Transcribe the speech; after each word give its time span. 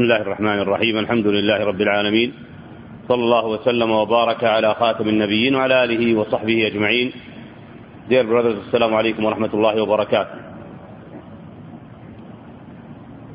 بسم 0.00 0.08
الله 0.12 0.22
الرحمن 0.22 0.58
الرحيم. 0.58 0.98
الحمد 0.98 1.26
لله 1.26 1.64
رب 1.64 1.80
العالمين. 1.80 2.32
صلى 3.08 3.22
الله 3.22 3.46
وسلم 3.46 3.90
وبارك 3.90 4.44
على 4.44 4.74
خاتم 4.74 5.08
النبيين 5.08 5.54
وعلى 5.54 5.84
آله 5.84 6.14
وصحبه 6.18 6.66
أجمعين. 6.66 7.12
Dear 8.08 8.24
brothers, 8.24 8.64
السلام 8.66 8.94
عليكم 8.94 9.24
ورحمة 9.24 9.54
الله 9.54 9.82
وبركاته. 9.82 10.38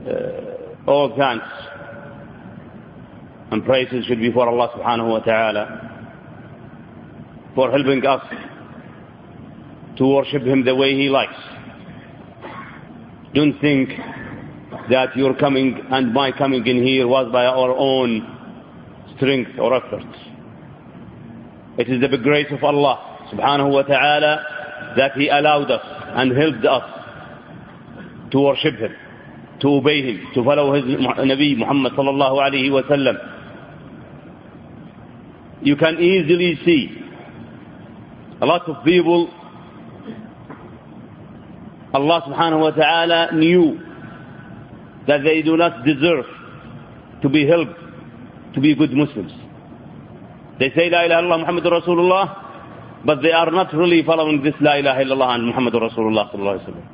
Uh, 0.07 0.89
All 0.89 1.09
thanks 1.15 1.46
and 3.52 3.63
praises 3.63 4.06
should 4.06 4.20
be 4.20 4.32
for 4.32 4.50
Allah 4.50 4.70
subhanahu 4.74 5.10
wa 5.10 5.20
ta'ala 5.20 5.63
for 7.54 7.70
helping 7.70 8.04
us 8.08 8.24
to 9.97 10.08
worship 10.08 10.42
Him 10.42 10.66
the 10.66 10.74
way 10.74 10.96
He 10.96 11.10
likes. 11.10 11.38
Don't 13.36 13.54
think 13.62 13.90
that 14.90 15.15
your 15.15 15.36
coming 15.36 15.79
and 15.92 16.13
my 16.13 16.31
coming 16.31 16.66
in 16.66 16.84
here 16.84 17.08
was 17.08 17.31
by 17.31 17.45
our 17.45 17.72
own 17.77 18.22
strength 19.16 19.52
or 19.59 19.73
effort. 19.76 20.04
It 21.78 21.90
is 21.90 22.02
the 22.02 22.08
big 22.09 22.23
grace 22.23 22.48
of 22.52 22.64
Allah 22.64 23.28
subhanahu 23.34 23.72
wa 23.72 23.82
ta'ala 23.84 24.94
that 24.98 25.14
He 25.14 25.28
allowed 25.30 25.72
us 25.72 25.82
and 25.84 26.32
helped 26.38 26.66
us 26.66 26.84
to 28.32 28.40
worship 28.40 28.76
Him, 28.76 28.94
to 29.62 29.68
obey 29.68 30.02
Him, 30.02 30.28
to 30.36 30.44
follow 30.44 30.73
His 30.73 30.84
Nabi 30.86 31.58
Muhammad 31.58 31.94
sallallahu 31.94 32.38
alayhi 32.40 32.72
wa 32.72 32.81
sallam. 32.84 33.17
You 35.64 35.76
can 35.76 35.98
easily 36.00 36.59
see 36.64 36.90
a 38.42 38.45
lot 38.45 38.67
of 38.70 38.84
people 38.86 39.30
Allah 41.94 42.22
subhanahu 42.28 42.59
wa 42.59 42.72
ta'ala 42.72 43.30
knew 43.34 43.80
that 45.08 45.23
they 45.23 45.41
do 45.41 45.55
not 45.58 45.86
deserve 45.86 46.26
to 47.22 47.30
be 47.30 47.48
helped 47.48 47.80
to 48.54 48.62
be 48.62 48.76
good 48.76 48.91
Muslims. 48.91 49.31
They 50.59 50.70
say 50.75 50.89
La 50.89 51.03
ilaha 51.06 51.22
illallah 51.22 51.45
Muhammadur 51.45 51.81
Rasulullah, 51.81 53.03
but 53.06 53.22
they 53.22 53.31
are 53.31 53.52
not 53.52 53.73
really 53.73 54.03
following 54.06 54.42
this 54.44 54.53
La 54.61 54.76
ilaha 54.78 55.02
illallah 55.03 55.36
and 55.36 55.53
Muhammadur 55.53 55.81
Rasulullah 55.92 56.31
sallallahu 56.31 56.59
alayhi 56.59 56.67
wa 56.67 56.72
sallam. 56.73 56.88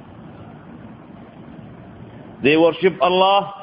They 2.43 2.57
worship 2.57 2.93
Allah 3.01 3.53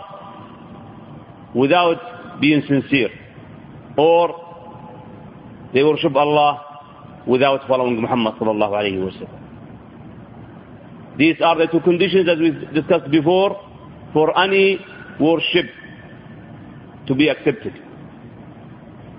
without 1.55 2.41
being 2.41 2.63
sincere. 2.69 3.11
Or 3.97 4.31
they 5.75 5.83
worship 5.83 6.15
Allah 6.15 6.65
without 7.27 7.67
following 7.67 8.01
Muhammad 8.01 8.35
sallallahu 8.35 8.73
alayhi 8.73 9.03
wa 9.05 9.11
sallam. 9.11 9.35
These 11.19 11.41
are 11.45 11.59
the 11.59 11.67
two 11.67 11.81
conditions 11.81 12.27
that 12.27 12.39
we 12.39 12.51
discussed 12.73 13.11
before 13.11 13.68
for 14.13 14.39
any 14.39 14.79
worship 15.21 15.67
to 17.07 17.15
be 17.15 17.29
accepted. 17.29 17.73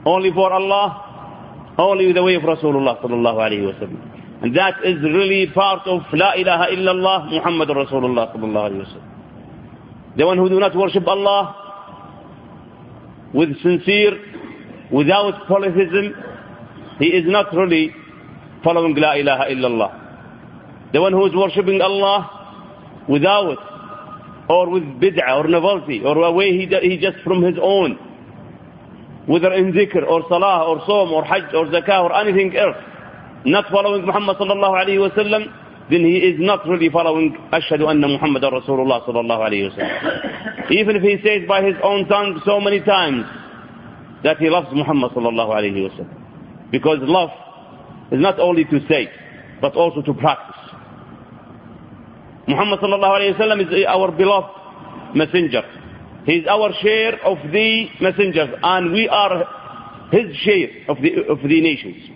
Only 0.05 0.31
for 0.31 0.51
Allah, 0.51 1.75
only 1.77 2.13
the 2.13 2.23
way 2.23 2.35
of 2.35 2.43
Rasulullah 2.43 3.01
sallallahu 3.01 3.37
alayhi 3.37 3.65
wa 3.65 3.79
sallam. 3.79 4.43
And 4.43 4.55
that 4.55 4.75
is 4.85 5.01
really 5.03 5.47
part 5.53 5.85
of 5.85 6.01
La 6.13 6.33
ilaha 6.33 6.71
illallah 6.71 7.29
Muhammad 7.31 7.69
Rasulullah 7.69 8.33
sallallahu 8.33 8.69
alayhi 8.71 8.79
wa 8.79 8.91
sallam. 8.93 10.17
The 10.17 10.25
one 10.25 10.37
who 10.37 10.49
do 10.49 10.59
not 10.59 10.75
worship 10.75 11.05
Allah 11.07 11.55
with 13.33 13.49
sincere, 13.61 14.13
without 14.91 15.47
polytheism, 15.47 16.13
he 16.99 17.05
is 17.07 17.25
not 17.27 17.53
really 17.53 17.93
following 18.63 18.95
La 18.95 19.13
ilaha 19.13 19.43
illallah. 19.51 20.91
The 20.93 21.01
one 21.01 21.13
who 21.13 21.25
is 21.27 21.33
worshipping 21.35 21.81
Allah 21.81 23.05
without 23.07 23.57
or 24.49 24.69
with 24.69 24.83
bid'ah 24.99 25.37
or 25.43 25.47
novelty 25.47 26.01
or 26.03 26.17
a 26.23 26.31
way 26.31 26.51
he, 26.51 26.65
he 26.81 26.97
just 26.97 27.17
from 27.23 27.43
his 27.43 27.55
own, 27.61 27.95
whether 29.27 29.53
in 29.53 29.71
dhikr 29.71 30.03
or 30.09 30.23
salah 30.27 30.65
or 30.67 30.79
som 30.87 31.13
or 31.13 31.23
hajj 31.23 31.53
or 31.53 31.65
zakah 31.67 32.03
or 32.03 32.13
anything 32.19 32.57
else, 32.57 32.75
not 33.45 33.65
following 33.71 34.05
Muhammad 34.05 34.37
sallallahu 34.37 34.75
alayhi 34.83 34.99
wa 34.99 35.09
sallam, 35.15 35.45
then 35.91 36.01
he 36.01 36.17
is 36.17 36.35
not 36.39 36.67
really 36.67 36.89
following 36.89 37.37
Ashhadu 37.53 37.89
anna 37.89 38.07
Muhammad 38.07 38.41
Rasulullah 38.43 39.05
sallallahu 39.07 39.41
alayhi 39.47 39.69
wa 39.69 39.75
sallam. 39.77 40.71
Even 40.71 40.95
if 40.95 41.03
he 41.03 41.17
says 41.23 41.47
by 41.47 41.61
his 41.63 41.75
own 41.83 42.07
tongue 42.07 42.41
so 42.45 42.59
many 42.59 42.79
times 42.81 43.25
that 44.23 44.37
he 44.37 44.49
loves 44.49 44.67
Muhammad 44.73 45.11
sallallahu 45.11 45.49
alayhi 45.49 45.83
wa 45.89 45.95
sallam. 45.95 46.71
Because 46.71 46.97
love 47.01 47.29
is 48.11 48.19
not 48.19 48.39
only 48.39 48.65
to 48.65 48.79
say, 48.89 49.09
but 49.61 49.75
also 49.75 50.01
to 50.01 50.13
practice. 50.13 50.58
Muhammad 52.49 52.79
sallallahu 52.79 53.15
alayhi 53.19 53.37
wa 53.37 53.45
sallam 53.45 53.61
is 53.61 53.85
our 53.87 54.11
beloved 54.11 55.15
messenger. 55.15 55.61
He 56.25 56.33
is 56.41 56.47
our 56.47 56.73
share 56.81 57.23
of 57.23 57.37
the 57.51 57.87
messengers 58.01 58.49
and 58.63 58.91
we 58.91 59.07
are 59.07 59.45
his 60.11 60.35
share 60.37 60.69
of 60.89 60.97
the, 61.01 61.25
of 61.29 61.39
the 61.43 61.61
nations. 61.61 62.09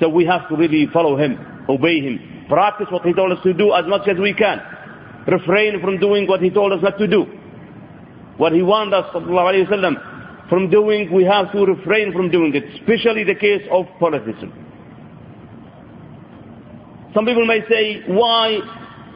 So 0.00 0.08
we 0.08 0.26
have 0.26 0.48
to 0.48 0.56
really 0.56 0.88
follow 0.92 1.16
him, 1.16 1.38
obey 1.68 2.00
him, 2.00 2.46
practice 2.48 2.88
what 2.90 3.02
he 3.06 3.12
told 3.14 3.30
us 3.30 3.38
to 3.44 3.54
do 3.54 3.72
as 3.72 3.84
much 3.86 4.08
as 4.08 4.18
we 4.18 4.34
can. 4.34 4.58
Refrain 5.28 5.80
from 5.80 5.98
doing 6.00 6.26
what 6.26 6.40
he 6.40 6.50
told 6.50 6.72
us 6.72 6.80
not 6.82 6.98
to 6.98 7.06
do. 7.06 7.22
What 8.36 8.52
he 8.52 8.62
warned 8.62 8.92
us 8.94 9.06
sallam 9.14 10.48
from 10.48 10.70
doing, 10.70 11.12
we 11.12 11.24
have 11.24 11.52
to 11.52 11.64
refrain 11.64 12.12
from 12.12 12.30
doing 12.32 12.52
it, 12.54 12.64
especially 12.80 13.22
the 13.22 13.36
case 13.36 13.62
of 13.70 13.86
polytheism. 14.00 14.52
Some 17.14 17.26
people 17.26 17.46
may 17.46 17.60
say, 17.68 18.02
why 18.06 18.58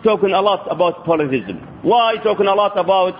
talking 0.04 0.32
a 0.32 0.40
lot 0.40 0.66
about 0.70 1.04
polytheism? 1.04 1.56
Why 1.82 2.16
talking 2.22 2.46
a 2.46 2.54
lot 2.54 2.76
about 2.78 3.14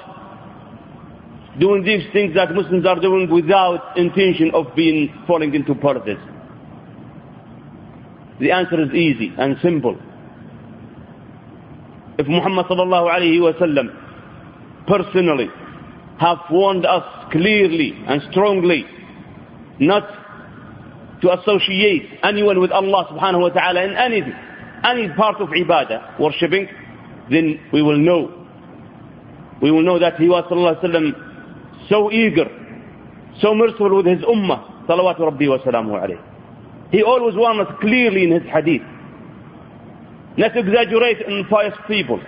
doing 1.59 1.83
these 1.85 2.05
things 2.13 2.35
that 2.35 2.53
Muslims 2.55 2.85
are 2.87 3.01
doing 3.01 3.31
without 3.31 3.97
intention 3.97 4.51
of 4.55 4.67
being 4.77 5.13
falling 5.27 5.55
into 5.55 5.75
polytheism? 5.75 6.33
The 8.41 8.51
answer 8.53 8.83
is 8.83 8.91
easy 8.93 9.33
and 9.39 9.57
simple. 9.63 9.97
If 12.19 12.27
Muhammad 12.27 12.67
sallallahu 12.67 13.09
alayhi 13.15 13.41
wa 13.41 13.53
sallam 13.59 13.89
personally 14.87 15.49
have 16.19 16.39
warned 16.51 16.85
us 16.87 17.05
clearly 17.33 17.93
and 18.07 18.23
strongly 18.31 18.85
not 19.81 20.05
to 21.23 21.33
associate 21.41 22.09
anyone 22.23 22.61
with 22.61 22.71
Allah 22.73 23.07
subhanahu 23.11 23.41
wa 23.41 23.49
ta'ala 23.51 23.83
in 23.85 23.97
anything, 23.97 24.35
any 24.87 25.09
part 25.15 25.41
of 25.41 25.49
ibadah, 25.49 26.19
worshipping, 26.19 26.69
then 27.31 27.61
we 27.73 27.83
will 27.83 27.99
know. 27.99 28.33
We 29.61 29.71
will 29.71 29.83
know 29.83 29.99
that 29.99 30.17
he 30.17 30.29
was 30.29 30.45
sallam 30.51 31.13
so 31.89 32.11
eager, 32.13 32.47
so 33.41 33.55
merciful 33.55 33.97
with 33.97 34.07
his 34.07 34.23
ummah, 34.25 34.87
salawatu 34.87 35.21
rabbi 35.21 35.49
wa 35.49 35.59
salamu 35.59 35.93
alayhi. 36.01 36.21
He 36.91 37.03
always 37.03 37.35
warned 37.35 37.61
us 37.61 37.73
clearly 37.81 38.25
in 38.25 38.31
his 38.33 38.43
hadith. 38.53 38.83
Not 40.37 40.53
to 40.53 40.61
exaggerate 40.61 41.23
in 41.27 41.45
pious 41.49 41.75
people. 41.89 42.21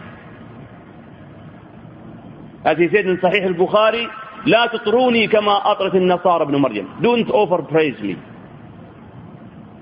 As 2.64 2.76
he 2.78 2.88
said 2.92 3.06
in 3.06 3.18
Sahih 3.18 3.46
al-Bukhari, 3.46 4.06
لا 4.46 4.66
تطروني 4.66 5.26
كما 5.28 5.72
أطرت 5.72 5.94
النصارى 5.94 6.42
ابن 6.42 6.56
مريم. 6.56 7.02
Don't 7.02 7.30
overpraise 7.30 8.00
me. 8.00 8.16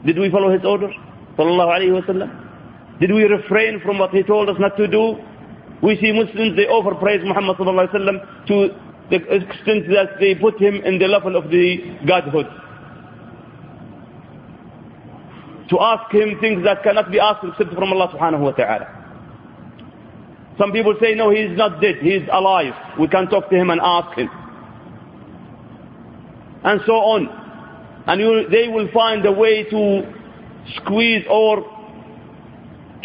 Did 0.05 0.19
we 0.19 0.31
follow 0.31 0.51
his 0.53 0.65
orders? 0.65 0.95
Sallallahu 1.39 1.69
alayhi 1.77 1.93
wa 1.93 2.01
sallam. 2.07 2.46
Did 3.01 3.13
we 3.13 3.25
refrain 3.25 3.81
from 3.85 3.99
what 3.99 4.11
he 4.11 4.23
told 4.23 4.49
us 4.49 4.57
not 4.59 4.77
to 4.77 4.87
do? 4.89 5.17
We 5.83 5.97
see 6.01 6.13
Muslims, 6.13 6.57
they 6.57 6.67
overpraise 6.67 7.23
Muhammad 7.25 7.57
to 7.59 8.69
the 9.11 9.17
extent 9.17 9.87
that 9.89 10.17
they 10.19 10.35
put 10.35 10.61
him 10.61 10.77
in 10.85 10.99
the 10.99 11.07
level 11.07 11.37
of 11.37 11.51
the 11.51 11.77
godhood. 12.07 12.47
To 15.71 15.81
ask 15.81 16.13
him 16.15 16.39
things 16.41 16.65
that 16.65 16.83
cannot 16.83 17.11
be 17.11 17.21
asked 17.21 17.45
except 17.45 17.75
from 17.75 17.93
Allah 17.93 18.09
subhanahu 18.15 18.41
wa 18.41 18.53
ta'ala. 18.53 18.87
Some 20.59 20.73
people 20.73 20.95
say, 21.01 21.15
no, 21.15 21.31
he 21.31 21.41
is 21.41 21.57
not 21.59 21.81
dead, 21.83 21.97
he 22.01 22.11
is 22.11 22.29
alive. 22.33 22.73
We 22.99 23.09
can 23.09 23.29
talk 23.29 23.51
to 23.51 23.57
him 23.57 23.69
and 23.71 23.81
ask 23.83 24.17
him. 24.17 24.29
And 26.65 26.81
so 26.87 26.93
on. 26.95 27.29
And 28.07 28.21
you, 28.21 28.49
they 28.51 28.69
will 28.69 28.89
find 28.95 29.25
a 29.27 29.33
way 29.33 29.65
to 29.65 30.13
squeeze 30.77 31.25
or 31.29 31.76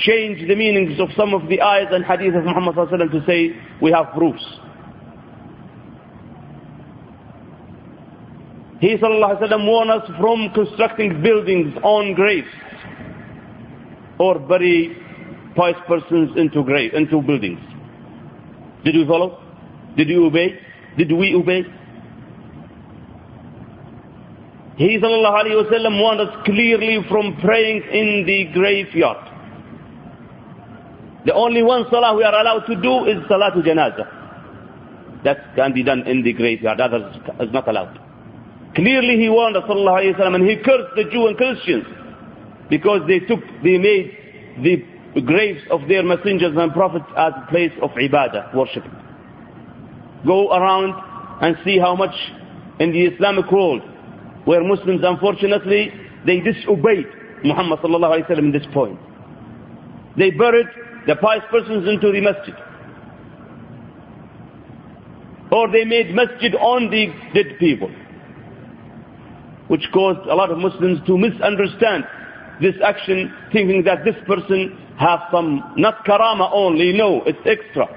change 0.01 0.47
the 0.47 0.55
meanings 0.55 0.99
of 0.99 1.09
some 1.17 1.33
of 1.33 1.47
the 1.49 1.61
ayahs 1.61 1.87
and 1.91 2.03
hadith 2.05 2.35
of 2.35 2.43
Muhammad 2.43 2.75
wasallam 2.75 3.11
to 3.11 3.23
say, 3.25 3.55
we 3.81 3.91
have 3.91 4.11
proofs. 4.13 4.43
He 8.79 8.97
wasallam 8.97 9.65
warned 9.67 9.91
us 9.91 10.09
from 10.19 10.49
constructing 10.53 11.21
buildings 11.21 11.73
on 11.83 12.15
graves 12.15 12.47
or 14.19 14.39
bury 14.39 14.97
pious 15.55 15.77
persons 15.87 16.31
into 16.37 16.63
grave, 16.63 16.93
into 16.93 17.21
buildings. 17.21 17.59
Did 18.83 18.95
we 18.95 19.05
follow? 19.07 19.39
Did 19.97 20.07
we 20.07 20.17
obey? 20.17 20.59
Did 20.97 21.11
we 21.11 21.35
obey? 21.35 21.63
He 24.77 24.97
wasallam 24.97 26.01
warned 26.01 26.21
us 26.21 26.35
clearly 26.45 26.99
from 27.07 27.37
praying 27.43 27.83
in 27.93 28.25
the 28.25 28.45
graveyard. 28.53 29.30
The 31.25 31.33
only 31.33 31.61
one 31.63 31.85
salah 31.91 32.15
we 32.15 32.23
are 32.23 32.33
allowed 32.33 32.65
to 32.67 32.75
do 32.75 33.05
is 33.05 33.17
salatul 33.29 33.63
janazah. 33.63 34.21
that 35.23 35.55
can 35.55 35.73
be 35.73 35.83
done 35.83 36.01
in 36.07 36.23
the 36.23 36.33
graveyard. 36.33 36.79
Others 36.81 37.15
is 37.41 37.53
not 37.53 37.67
allowed. 37.67 37.99
Clearly 38.75 39.17
he 39.19 39.29
warned 39.29 39.57
us 39.57 39.63
alayhi 39.69 40.19
and 40.19 40.49
he 40.49 40.55
cursed 40.57 40.95
the 40.95 41.03
Jew 41.11 41.27
and 41.27 41.37
Christians 41.37 41.85
because 42.69 43.01
they 43.07 43.19
took, 43.19 43.39
they 43.63 43.77
made 43.77 44.17
the 44.63 45.21
graves 45.21 45.61
of 45.69 45.81
their 45.87 46.03
messengers 46.03 46.53
and 46.55 46.71
prophets 46.73 47.05
as 47.17 47.33
a 47.35 47.47
place 47.49 47.71
of 47.81 47.89
ibadah, 47.91 48.55
worship. 48.55 48.83
Go 50.25 50.53
around 50.53 50.93
and 51.41 51.57
see 51.65 51.77
how 51.77 51.95
much 51.95 52.15
in 52.79 52.91
the 52.91 53.05
Islamic 53.05 53.51
world 53.51 53.81
where 54.45 54.63
Muslims 54.63 55.01
unfortunately 55.03 55.91
they 56.25 56.39
disobeyed 56.39 57.05
Muhammad 57.43 57.79
sallallahu 57.79 58.21
alayhi 58.23 58.29
wa 58.29 58.35
in 58.37 58.51
this 58.51 58.65
point. 58.73 58.97
They 60.17 60.31
buried 60.31 60.67
the 61.07 61.15
pious 61.15 61.43
persons 61.49 61.87
into 61.87 62.11
the 62.11 62.21
masjid. 62.21 62.55
Or 65.51 65.69
they 65.71 65.83
made 65.83 66.13
masjid 66.13 66.55
on 66.55 66.89
the 66.89 67.07
dead 67.33 67.57
people. 67.59 67.89
Which 69.67 69.85
caused 69.93 70.27
a 70.27 70.35
lot 70.35 70.51
of 70.51 70.57
Muslims 70.57 70.99
to 71.07 71.17
misunderstand 71.17 72.05
this 72.61 72.75
action, 72.85 73.33
thinking 73.51 73.83
that 73.85 74.05
this 74.05 74.15
person 74.27 74.77
has 74.99 75.19
some, 75.31 75.73
not 75.77 76.05
karama 76.05 76.49
only, 76.53 76.93
no, 76.93 77.23
it's 77.25 77.39
extra. 77.45 77.87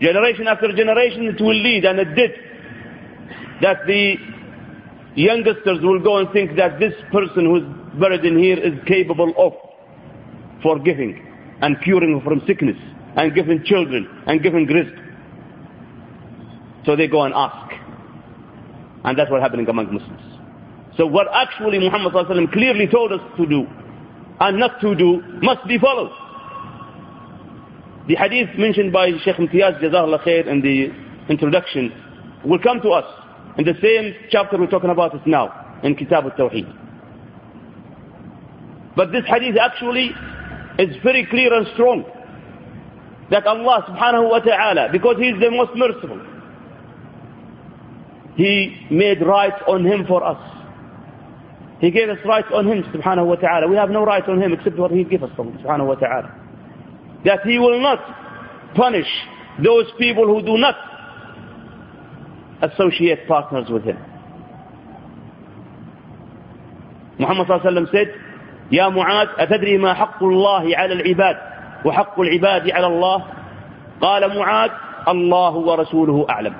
Generation 0.00 0.46
after 0.46 0.72
generation 0.76 1.24
it 1.24 1.40
will 1.40 1.54
lead, 1.54 1.84
and 1.84 1.98
it 1.98 2.14
did, 2.14 2.30
that 3.62 3.78
the 3.86 4.16
youngsters 5.14 5.80
will 5.82 6.00
go 6.02 6.18
and 6.18 6.30
think 6.32 6.56
that 6.56 6.78
this 6.78 6.94
person 7.10 7.46
who's 7.46 7.64
buried 7.98 8.24
in 8.24 8.38
here 8.38 8.58
is 8.58 8.74
capable 8.86 9.32
of 9.38 9.69
forgiving 10.62 11.26
and 11.62 11.76
curing 11.82 12.20
from 12.24 12.42
sickness 12.46 12.76
and 13.16 13.34
giving 13.34 13.62
children 13.64 14.08
and 14.26 14.42
giving 14.42 14.66
rizq. 14.66 14.96
So 16.86 16.96
they 16.96 17.08
go 17.08 17.22
and 17.22 17.34
ask. 17.34 17.72
And 19.04 19.18
that's 19.18 19.30
what's 19.30 19.42
happening 19.42 19.68
among 19.68 19.92
Muslims. 19.92 20.20
So 20.96 21.06
what 21.06 21.28
actually 21.32 21.78
Muhammad 21.78 22.12
clearly 22.52 22.86
told 22.86 23.12
us 23.12 23.20
to 23.36 23.46
do 23.46 23.66
and 24.40 24.58
not 24.58 24.80
to 24.80 24.94
do 24.94 25.22
must 25.42 25.66
be 25.66 25.78
followed. 25.78 26.10
The 28.08 28.16
hadith 28.16 28.58
mentioned 28.58 28.92
by 28.92 29.10
Sheikh 29.24 29.36
Imtiaz 29.36 29.80
Jazahullah 29.80 30.24
Khair 30.24 30.46
in 30.46 30.62
the 30.62 30.90
introduction 31.30 31.92
will 32.44 32.58
come 32.58 32.80
to 32.80 32.90
us 32.90 33.04
in 33.58 33.64
the 33.64 33.74
same 33.82 34.14
chapter 34.30 34.58
we're 34.58 34.66
talking 34.66 34.90
about 34.90 35.14
it 35.14 35.26
now 35.26 35.78
in 35.82 35.94
Kitab 35.94 36.24
al-Tawheed. 36.24 36.66
But 38.96 39.12
this 39.12 39.24
hadith 39.26 39.56
actually 39.60 40.10
is 40.88 40.96
very 41.02 41.26
clear 41.26 41.52
and 41.52 41.66
strong 41.74 42.04
that 43.30 43.46
Allah 43.46 43.84
subhanahu 43.88 44.30
wa 44.30 44.38
ta'ala, 44.40 44.88
because 44.92 45.16
He 45.18 45.28
is 45.28 45.40
the 45.40 45.50
most 45.50 45.70
merciful, 45.76 46.20
He 48.36 48.86
made 48.90 49.20
rights 49.22 49.60
on 49.68 49.84
Him 49.84 50.04
for 50.06 50.24
us. 50.24 50.38
He 51.80 51.90
gave 51.90 52.08
us 52.08 52.18
rights 52.26 52.48
on 52.54 52.66
Him 52.66 52.82
subhanahu 52.92 53.26
wa 53.26 53.36
ta'ala. 53.36 53.68
We 53.68 53.76
have 53.76 53.90
no 53.90 54.04
rights 54.04 54.26
on 54.28 54.40
Him 54.42 54.52
except 54.52 54.76
what 54.76 54.90
He 54.90 55.04
gave 55.04 55.22
us 55.22 55.30
from 55.36 55.52
subhanahu 55.58 55.86
wa 55.86 55.94
ta'ala. 55.94 56.34
That 57.24 57.40
He 57.44 57.58
will 57.58 57.80
not 57.80 58.00
punish 58.74 59.06
those 59.62 59.86
people 59.98 60.26
who 60.26 60.42
do 60.44 60.58
not 60.58 60.76
associate 62.62 63.26
partners 63.28 63.66
with 63.70 63.84
Him. 63.84 63.96
Muhammad 67.18 67.46
said, 67.92 68.14
يا 68.72 68.88
معاذ 68.88 69.28
أتدري 69.38 69.78
ما 69.78 69.94
حق 69.94 70.24
الله 70.24 70.76
على 70.76 70.92
العباد 70.92 71.36
وحق 71.84 72.20
العباد 72.20 72.70
على 72.70 72.86
الله؟ 72.86 73.24
قال 74.00 74.38
معاذ 74.38 74.70
الله 75.08 75.54
ورسوله 75.56 76.26
أعلم. 76.30 76.54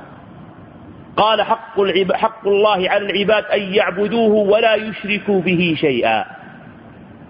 قال 1.16 1.42
حق, 1.42 1.80
حق 2.14 2.48
الله 2.48 2.90
على 2.90 3.10
العباد 3.10 3.44
أن 3.44 3.60
يعبدوه 3.60 4.32
ولا 4.32 4.74
يشركوا 4.74 5.40
به 5.40 5.74
شيئا. 5.80 6.24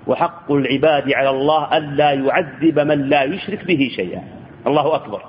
وحق 0.06 0.52
العباد 0.52 1.12
على 1.12 1.30
الله 1.30 1.76
أن 1.76 1.96
لا 1.96 2.10
يعذب 2.12 2.78
من 2.78 3.08
لا 3.08 3.22
يشرك 3.22 3.64
به 3.64 3.90
شيئا. 3.96 4.22
الله 4.66 4.94
أكبر. 4.94 5.22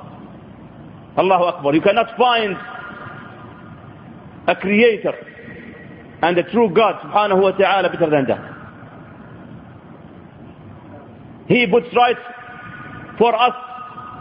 الله 1.19 1.49
أكبر. 1.49 1.73
You 1.73 1.81
cannot 1.81 2.09
find 2.17 2.57
a 4.47 4.55
creator 4.55 5.13
and 6.21 6.37
a 6.37 6.43
true 6.43 6.69
God 6.69 6.95
wa 7.13 7.51
ta'ala 7.51 7.89
better 7.89 8.09
than 8.09 8.25
that. 8.27 8.50
He 11.51 11.67
puts 11.67 11.87
rights 11.93 12.19
for 13.19 13.35
us 13.35 13.53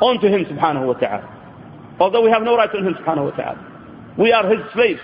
onto 0.03 0.27
Him 0.27 0.44
subhanahu 0.47 0.87
wa 0.87 0.94
ta'ala. 0.94 1.94
Although 2.00 2.23
we 2.25 2.31
have 2.31 2.43
no 2.43 2.56
right 2.56 2.69
on 2.75 2.85
Him 2.85 2.94
subhanahu 2.94 3.31
wa 3.31 3.37
ta'ala. 3.37 4.15
We 4.19 4.32
are 4.32 4.49
His 4.50 4.59
slaves. 4.75 5.00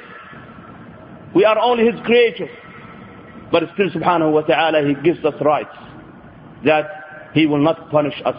We 1.34 1.44
are 1.44 1.56
only 1.58 1.84
His 1.86 2.00
creatures. 2.04 2.50
But 3.52 3.62
still 3.74 3.90
subhanahu 3.90 4.32
wa 4.32 4.40
ta'ala 4.42 4.82
He 4.88 4.94
gives 5.04 5.24
us 5.24 5.34
rights 5.40 5.76
that 6.64 7.30
He 7.32 7.46
will 7.46 7.62
not 7.62 7.90
punish 7.92 8.20
us. 8.24 8.34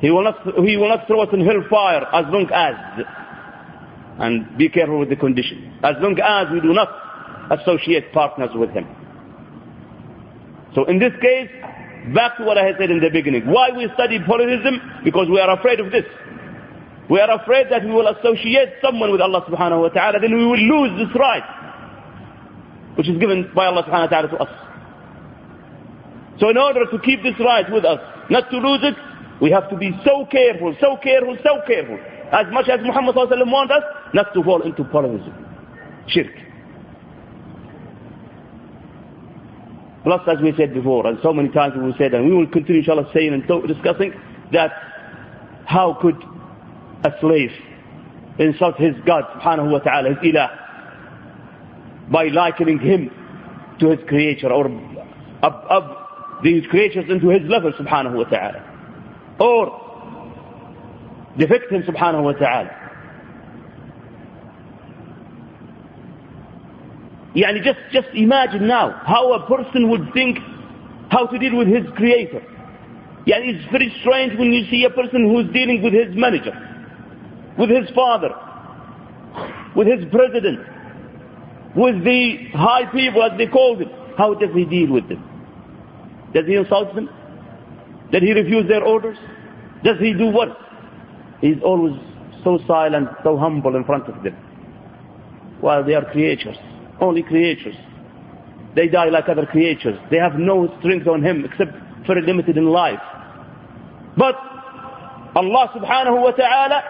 He 0.00 0.10
will 0.12 0.22
not, 0.22 0.36
he 0.64 0.76
will 0.76 0.88
not 0.90 1.06
throw 1.08 1.22
us 1.22 1.30
in 1.32 1.40
hellfire 1.44 2.04
as 2.12 2.26
long 2.28 2.48
as, 2.52 2.74
and 4.20 4.56
be 4.58 4.68
careful 4.68 4.98
with 5.00 5.08
the 5.08 5.16
condition, 5.16 5.80
as 5.82 5.94
long 5.98 6.16
as 6.20 6.52
we 6.52 6.60
do 6.60 6.72
not 6.74 6.88
associate 7.58 8.12
partners 8.12 8.50
with 8.54 8.70
Him. 8.70 8.86
So 10.74 10.84
in 10.84 10.98
this 10.98 11.12
case, 11.22 11.48
Back 12.12 12.36
to 12.36 12.44
what 12.44 12.58
I 12.58 12.64
had 12.66 12.76
said 12.78 12.90
in 12.90 13.00
the 13.00 13.08
beginning. 13.08 13.46
Why 13.46 13.70
we 13.70 13.88
study 13.94 14.18
polytheism? 14.26 15.00
Because 15.04 15.28
we 15.30 15.40
are 15.40 15.48
afraid 15.56 15.80
of 15.80 15.90
this. 15.90 16.04
We 17.08 17.20
are 17.20 17.30
afraid 17.40 17.68
that 17.70 17.84
we 17.84 17.90
will 17.92 18.08
associate 18.08 18.74
someone 18.82 19.12
with 19.12 19.20
Allah 19.20 19.44
subhanahu 19.48 19.80
wa 19.80 19.88
ta'ala, 19.88 20.20
then 20.20 20.32
we 20.36 20.44
will 20.44 20.58
lose 20.58 20.98
this 20.98 21.14
right, 21.18 21.44
which 22.96 23.08
is 23.08 23.18
given 23.18 23.50
by 23.54 23.66
Allah 23.66 23.84
subhanahu 23.84 24.08
wa 24.10 24.12
ta'ala 24.12 24.28
to 24.28 24.36
us. 24.36 24.52
So 26.40 26.48
in 26.50 26.56
order 26.56 26.84
to 26.90 26.98
keep 27.00 27.22
this 27.22 27.34
right 27.40 27.70
with 27.70 27.84
us, 27.84 28.00
not 28.30 28.50
to 28.50 28.56
lose 28.56 28.80
it, 28.82 28.94
we 29.40 29.50
have 29.50 29.68
to 29.70 29.76
be 29.76 29.92
so 30.04 30.26
careful, 30.30 30.74
so 30.80 30.96
careful, 31.02 31.36
so 31.44 31.60
careful. 31.66 31.98
As 32.32 32.46
much 32.52 32.68
as 32.68 32.80
Muhammad 32.82 33.14
wants 33.16 33.72
us, 33.72 33.82
not 34.14 34.32
to 34.34 34.42
fall 34.42 34.62
into 34.62 34.84
polytheism, 34.84 35.34
shirk. 36.08 36.32
Plus, 40.04 40.20
as 40.28 40.42
we 40.42 40.52
said 40.56 40.74
before, 40.74 41.06
and 41.06 41.18
so 41.22 41.32
many 41.32 41.48
times 41.48 41.74
we 41.76 41.94
said, 41.96 42.12
and 42.12 42.26
we 42.28 42.34
will 42.34 42.46
continue, 42.46 42.80
inshallah, 42.80 43.10
saying 43.14 43.32
and 43.32 43.42
discussing, 43.66 44.12
that 44.52 44.70
how 45.64 45.98
could 46.00 46.16
a 47.04 47.10
slave 47.20 47.50
insult 48.38 48.76
his 48.76 48.94
God, 49.06 49.24
subhanahu 49.34 49.72
wa 49.72 49.78
ta'ala, 49.78 50.10
his 50.10 50.34
ilah, 50.34 52.10
by 52.10 52.24
likening 52.26 52.78
him 52.78 53.10
to 53.80 53.90
his 53.90 54.00
creator, 54.06 54.52
or 54.52 54.70
up, 55.42 56.40
these 56.42 56.66
creatures 56.66 57.06
into 57.08 57.30
his 57.30 57.42
level, 57.48 57.72
subhanahu 57.72 58.16
wa 58.16 58.24
ta'ala. 58.24 58.62
Or 59.40 59.80
defect 61.38 61.72
him, 61.72 61.82
subhanahu 61.82 62.24
wa 62.24 62.32
ta'ala. 62.32 62.83
Yani 67.34 67.62
just, 67.64 67.78
just 67.92 68.08
imagine 68.14 68.66
now 68.68 69.00
how 69.06 69.32
a 69.32 69.46
person 69.48 69.90
would 69.90 70.12
think 70.14 70.38
how 71.10 71.26
to 71.26 71.38
deal 71.38 71.56
with 71.56 71.66
his 71.66 71.84
creator. 71.96 72.40
Yani 73.26 73.54
it's 73.54 73.72
very 73.72 73.92
strange 74.02 74.38
when 74.38 74.52
you 74.52 74.64
see 74.70 74.84
a 74.84 74.90
person 74.90 75.28
who's 75.28 75.52
dealing 75.52 75.82
with 75.82 75.92
his 75.92 76.14
manager, 76.14 76.52
with 77.58 77.70
his 77.70 77.90
father, 77.94 78.30
with 79.74 79.88
his 79.88 80.04
president, 80.12 80.60
with 81.74 82.04
the 82.04 82.36
high 82.54 82.86
people 82.92 83.22
as 83.24 83.36
they 83.36 83.48
call 83.48 83.76
them. 83.76 83.90
How 84.16 84.34
does 84.34 84.50
he 84.54 84.64
deal 84.64 84.92
with 84.92 85.08
them? 85.08 85.22
Does 86.32 86.46
he 86.46 86.54
insult 86.54 86.94
them? 86.94 87.08
Does 88.12 88.22
he 88.22 88.32
refuse 88.32 88.68
their 88.68 88.84
orders? 88.84 89.18
Does 89.82 89.98
he 89.98 90.12
do 90.14 90.26
what? 90.26 90.56
He's 91.40 91.60
always 91.64 91.94
so 92.44 92.60
silent, 92.68 93.08
so 93.24 93.36
humble 93.36 93.74
in 93.74 93.84
front 93.84 94.08
of 94.08 94.22
them. 94.22 94.34
While 95.60 95.82
they 95.84 95.94
are 95.94 96.04
creatures 96.12 96.56
only 97.01 97.23
creatures. 97.23 97.75
They 98.75 98.87
die 98.87 99.09
like 99.09 99.27
other 99.29 99.45
creatures. 99.45 99.97
They 100.11 100.17
have 100.17 100.35
no 100.35 100.73
strength 100.79 101.07
on 101.07 101.23
him 101.23 101.45
except 101.45 101.71
very 102.07 102.21
limited 102.25 102.57
in 102.57 102.65
life. 102.67 102.99
But 104.17 104.35
Allah 105.35 105.69
subhanahu 105.75 106.21
wa 106.21 106.31
ta'ala 106.31 106.83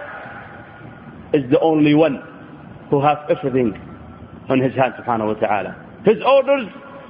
is 1.33 1.49
the 1.51 1.59
only 1.59 1.93
one 1.93 2.21
who 2.89 3.01
has 3.01 3.17
everything 3.29 3.73
on 4.49 4.59
his 4.59 4.73
hand 4.75 4.93
subhanahu 4.99 5.35
wa 5.35 5.47
ta'ala. 5.47 5.75
His 6.05 6.17
orders 6.25 6.67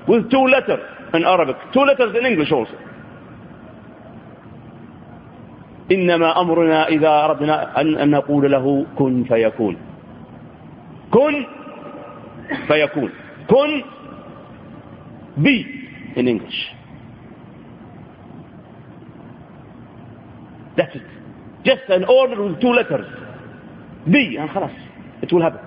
with 0.08 0.30
two 0.32 0.46
letters 0.46 0.80
in 1.14 1.24
Arabic, 1.24 1.56
two 1.74 1.82
letters 1.82 2.16
in 2.20 2.26
English 2.26 2.52
also. 2.52 2.76
إنما 5.92 6.42
أمرنا 6.42 6.88
إذا 6.88 7.10
أردنا 7.26 7.82
أن 7.82 8.10
نقول 8.12 8.52
له 8.52 8.86
كن 8.98 9.24
فيكون 9.24 9.78
كن 11.12 11.46
فيكون 12.68 13.10
كن 13.50 13.84
be 15.44 15.66
in 16.16 16.28
English 16.28 16.74
that's 20.76 20.96
it 20.96 21.20
Just 21.66 21.82
an 21.90 22.06
order 22.06 22.42
with 22.44 22.62
two 22.62 22.70
letters. 22.72 23.06
B 24.10 24.38
and 24.40 24.50
khalas. 24.50 24.74
It 25.22 25.32
will 25.34 25.42
happen. 25.42 25.60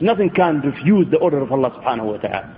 Nothing 0.00 0.30
can 0.30 0.60
refuse 0.60 1.06
the 1.10 1.18
order 1.18 1.38
of 1.40 1.52
Allah 1.52 1.70
subhanahu 1.70 2.04
wa 2.12 2.16
ta'ala. 2.18 2.54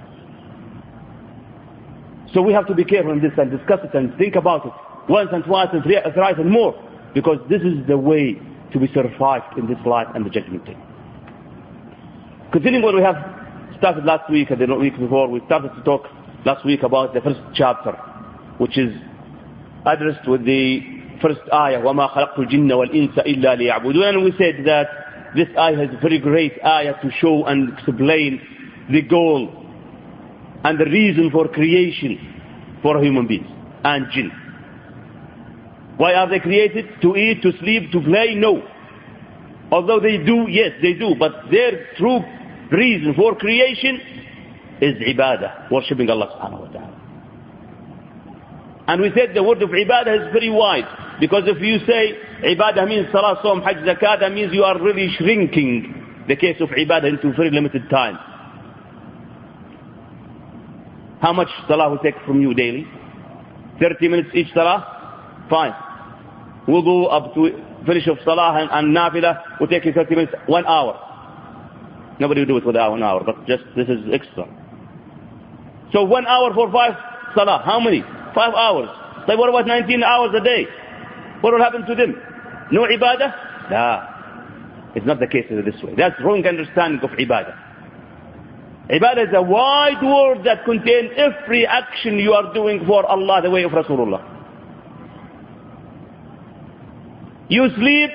So 2.34 2.42
we 2.42 2.52
have 2.52 2.66
to 2.68 2.74
be 2.74 2.84
careful 2.84 3.12
in 3.12 3.20
this 3.20 3.32
and 3.36 3.50
discuss 3.50 3.80
it 3.82 3.94
and 3.94 4.16
think 4.16 4.36
about 4.36 4.64
it 4.66 4.72
once 5.08 5.30
and 5.32 5.44
twice 5.44 5.68
and 5.72 5.82
thrice 5.82 6.34
and 6.38 6.50
more 6.50 6.74
because 7.14 7.38
this 7.48 7.60
is 7.62 7.86
the 7.88 7.98
way 7.98 8.38
to 8.72 8.78
be 8.78 8.86
survived 8.94 9.58
in 9.58 9.66
this 9.66 9.78
life 9.84 10.06
and 10.14 10.24
the 10.24 10.30
judgment 10.30 10.64
day. 10.64 10.76
Continuing 12.54 12.82
what 12.82 12.94
we 12.94 13.02
have 13.02 13.16
started 13.78 14.04
last 14.04 14.30
week 14.30 14.50
and 14.50 14.60
the 14.60 14.74
week 14.74 14.98
before, 14.98 15.28
we 15.28 15.40
started 15.46 15.70
to 15.74 15.82
talk 15.82 16.02
last 16.44 16.64
week 16.66 16.82
about 16.82 17.14
the 17.14 17.20
first 17.20 17.40
chapter, 17.54 17.92
which 18.58 18.76
is 18.76 18.92
addressed 19.86 20.28
with 20.28 20.44
the 20.44 20.80
first 21.22 21.40
ayah, 21.52 21.78
وَمَا 21.80 22.10
خَلَقْتُ 22.12 22.38
الْجِنَّ 22.38 22.68
وَالْإِنسَ 22.70 23.14
إِلَّا 23.26 23.56
لِيَعْبُدُونَ 23.60 24.08
And 24.08 24.24
we 24.24 24.32
said 24.32 24.64
that 24.66 24.88
this 25.36 25.48
ayah 25.56 25.82
is 25.82 25.94
a 25.94 26.00
very 26.00 26.18
great 26.18 26.52
ayah 26.64 26.94
to 27.02 27.10
show 27.20 27.44
and 27.46 27.72
explain 27.78 28.40
the 28.90 29.02
goal 29.02 29.48
and 30.64 30.78
the 30.78 30.84
reason 30.86 31.30
for 31.30 31.48
creation 31.48 32.18
for 32.82 33.02
human 33.02 33.26
beings 33.26 33.46
and 33.84 34.06
jinn. 34.12 34.30
Why 35.96 36.14
are 36.14 36.28
they 36.28 36.40
created? 36.40 36.86
To 37.02 37.14
eat, 37.16 37.42
to 37.42 37.52
sleep, 37.60 37.92
to 37.92 38.00
play? 38.00 38.34
No. 38.34 38.62
Although 39.70 40.00
they 40.00 40.18
do, 40.18 40.46
yes, 40.48 40.72
they 40.82 40.94
do, 40.94 41.14
but 41.18 41.32
their 41.50 41.94
true 41.96 42.20
reason 42.71 43.13
for 43.15 43.35
creation 43.35 43.99
is 44.81 44.95
ibadah, 45.01 45.71
worshipping 45.71 46.09
Allah 46.09 46.27
subhanahu 46.35 46.61
wa 46.67 46.71
ta'ala. 46.71 46.95
And 48.87 49.01
we 49.01 49.11
said 49.15 49.33
the 49.33 49.43
word 49.43 49.61
of 49.61 49.69
ibadah 49.69 50.27
is 50.27 50.33
very 50.33 50.49
wide. 50.49 50.85
Because 51.19 51.43
if 51.47 51.61
you 51.61 51.79
say 51.87 52.17
ibadah 52.43 52.87
means 52.87 53.07
salah, 53.11 53.39
som, 53.41 53.61
hajj, 53.61 53.77
zakat, 53.87 54.19
that 54.19 54.31
means 54.31 54.53
you 54.53 54.63
are 54.63 54.81
really 54.81 55.13
shrinking 55.17 56.23
the 56.27 56.35
case 56.35 56.57
of 56.59 56.69
ibadah 56.69 57.05
into 57.09 57.35
very 57.35 57.51
limited 57.51 57.89
time. 57.89 58.17
How 61.21 61.33
much 61.33 61.47
salah 61.67 61.89
will 61.89 61.99
take 61.99 62.15
from 62.25 62.41
you 62.41 62.53
daily? 62.53 62.85
30 63.79 64.07
minutes 64.09 64.29
each 64.33 64.53
salah? 64.53 65.45
Fine. 65.49 65.73
Wudu 66.67 67.11
up 67.11 67.33
to 67.33 67.49
finish 67.85 68.07
of 68.07 68.17
salah 68.25 68.59
and, 68.59 68.69
and 68.71 68.95
nafilah 68.95 69.59
will 69.59 69.67
take 69.67 69.85
you 69.85 69.93
30 69.93 70.15
minutes, 70.15 70.33
one 70.47 70.65
hour. 70.65 71.04
Nobody 72.19 72.41
will 72.41 72.47
do 72.47 72.57
it 72.57 72.65
without 72.65 72.91
one 72.91 73.03
hour, 73.03 73.23
but 73.25 73.45
just 73.45 73.63
this 73.75 73.87
is 73.87 73.99
extra. 74.13 74.45
So 75.91 76.03
one 76.03 76.25
hour 76.25 76.53
for 76.53 76.71
five 76.71 76.93
salah. 77.35 77.61
How 77.65 77.79
many? 77.79 78.01
Five 78.33 78.53
hours. 78.53 78.89
So 79.27 79.35
what 79.37 79.49
about 79.49 79.67
19 79.67 80.03
hours 80.03 80.31
a 80.35 80.43
day? 80.43 80.65
What 81.41 81.53
will 81.53 81.61
happen 81.61 81.85
to 81.85 81.95
them? 81.95 82.15
No 82.71 82.81
ibadah? 82.83 83.69
Nah. 83.71 84.15
It's 84.95 85.05
not 85.05 85.19
the 85.19 85.27
case 85.27 85.45
this 85.49 85.81
way. 85.83 85.93
That's 85.97 86.15
wrong 86.23 86.45
understanding 86.45 87.01
of 87.03 87.11
ibadah. 87.11 87.55
Ibadah 88.89 89.27
is 89.29 89.33
a 89.35 89.41
wide 89.41 90.01
word 90.01 90.45
that 90.45 90.63
contains 90.63 91.11
every 91.17 91.65
action 91.65 92.17
you 92.19 92.33
are 92.33 92.53
doing 92.53 92.85
for 92.85 93.05
Allah, 93.05 93.41
the 93.41 93.49
way 93.49 93.63
of 93.63 93.71
Rasulullah. 93.71 94.23
You 97.49 97.67
sleep 97.75 98.11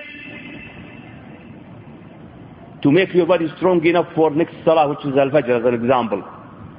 to 2.82 2.90
make 2.90 3.12
your 3.14 3.26
body 3.26 3.46
strong 3.56 3.84
enough 3.86 4.06
for 4.14 4.30
next 4.30 4.54
salah, 4.64 4.88
which 4.88 5.00
is 5.04 5.16
al-fajr 5.16 5.60
as 5.60 5.64
an 5.66 5.74
example. 5.74 6.22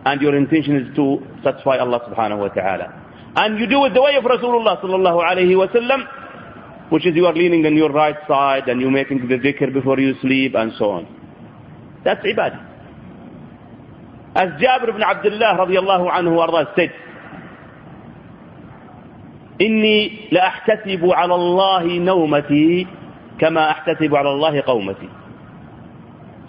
And 0.05 0.19
your 0.21 0.35
intention 0.35 0.75
is 0.77 0.95
to 0.95 1.21
satisfy 1.43 1.77
Allah 1.77 1.99
subhanahu 2.09 2.39
wa 2.39 2.47
ta'ala. 2.49 2.87
And 3.35 3.59
you 3.59 3.67
do 3.67 3.85
it 3.85 3.93
the 3.93 4.01
way 4.01 4.15
of 4.15 4.23
Rasulullah 4.23 4.81
sallallahu 4.81 5.21
alayhi 5.23 5.55
wa 5.55 5.67
sallam, 5.67 6.91
which 6.91 7.05
is 7.05 7.15
you 7.15 7.25
are 7.27 7.33
leaning 7.33 7.65
on 7.65 7.75
your 7.75 7.91
right 7.91 8.15
side 8.27 8.67
and 8.67 8.81
you're 8.81 8.91
making 8.91 9.27
the 9.27 9.35
dhikr 9.37 9.71
before 9.73 9.99
you 9.99 10.15
sleep 10.21 10.53
and 10.55 10.73
so 10.77 10.89
on. 10.89 11.07
That's 12.03 12.25
ibadah. 12.25 12.67
As 14.35 14.49
Jabir 14.59 14.89
ibn 14.89 15.03
Abdullah 15.03 15.57
radiallahu 15.67 16.09
anhu 16.11 16.39
arda 16.39 16.71
said, 16.75 16.91
إني 19.61 20.11
لأحتسب 20.31 21.05
على 21.05 21.35
الله 21.35 21.83
نومتي 21.97 22.87
كما 23.39 23.71
أحتسب 23.71 24.15
على 24.15 24.29
الله 24.29 24.61
قومتي 24.61 25.09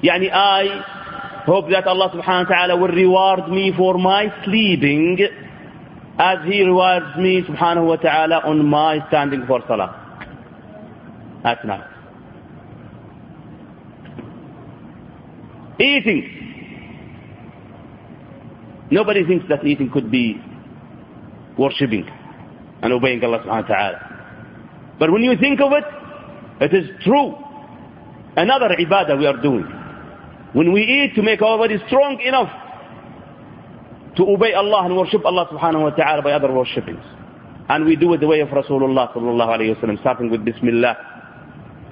Yani 0.02 0.30
I 0.32 1.42
hope 1.46 1.70
that 1.70 1.86
Allah 1.86 2.10
subhanahu 2.10 2.48
wa 2.48 2.54
ta'ala 2.54 2.76
will 2.76 2.88
reward 2.88 3.48
me 3.48 3.72
for 3.76 3.98
my 3.98 4.26
sleeping 4.44 5.18
as 6.18 6.38
He 6.44 6.62
rewards 6.62 7.16
me 7.18 7.42
subhanahu 7.42 7.86
wa 7.86 7.96
ta'ala 7.96 8.40
on 8.44 8.66
my 8.66 8.98
standing 9.08 9.44
for 9.46 9.60
salah. 9.68 9.98
At 11.44 11.64
night, 11.64 11.88
Eating. 15.78 16.38
Nobody 18.92 19.24
thinks 19.24 19.46
that 19.48 19.64
eating 19.66 19.90
could 19.90 20.10
be 20.10 20.36
worshipping 21.58 22.06
and 22.82 22.92
obeying 22.92 23.24
Allah 23.24 23.40
subhanahu 23.40 23.68
wa 23.68 23.74
ta'ala. 23.74 23.98
But 24.98 25.10
when 25.10 25.22
you 25.22 25.36
think 25.40 25.60
of 25.60 25.72
it, 25.72 25.84
it 26.60 26.74
is 26.74 26.90
true. 27.02 27.34
Another 28.36 28.68
ibadah 28.78 29.18
we 29.18 29.26
are 29.26 29.40
doing. 29.42 29.66
When 30.52 30.72
we 30.72 30.82
eat 30.82 31.14
to 31.16 31.22
make 31.22 31.40
our 31.42 31.56
body 31.58 31.76
strong 31.86 32.20
enough 32.20 32.50
to 34.16 34.22
obey 34.28 34.52
Allah 34.52 34.84
and 34.84 34.96
worship 34.96 35.24
Allah 35.24 35.48
subhanahu 35.50 35.82
wa 35.82 35.90
ta'ala 35.90 36.22
by 36.22 36.32
other 36.32 36.52
worshipings. 36.52 37.00
And 37.68 37.86
we 37.86 37.96
do 37.96 38.12
it 38.12 38.20
the 38.20 38.26
way 38.26 38.40
of 38.40 38.48
Rasulullah 38.48 39.12
sallallahu 39.14 39.48
alayhi 39.58 39.82
wa 39.82 40.00
starting 40.00 40.30
with 40.30 40.44
Bismillah, 40.44 40.96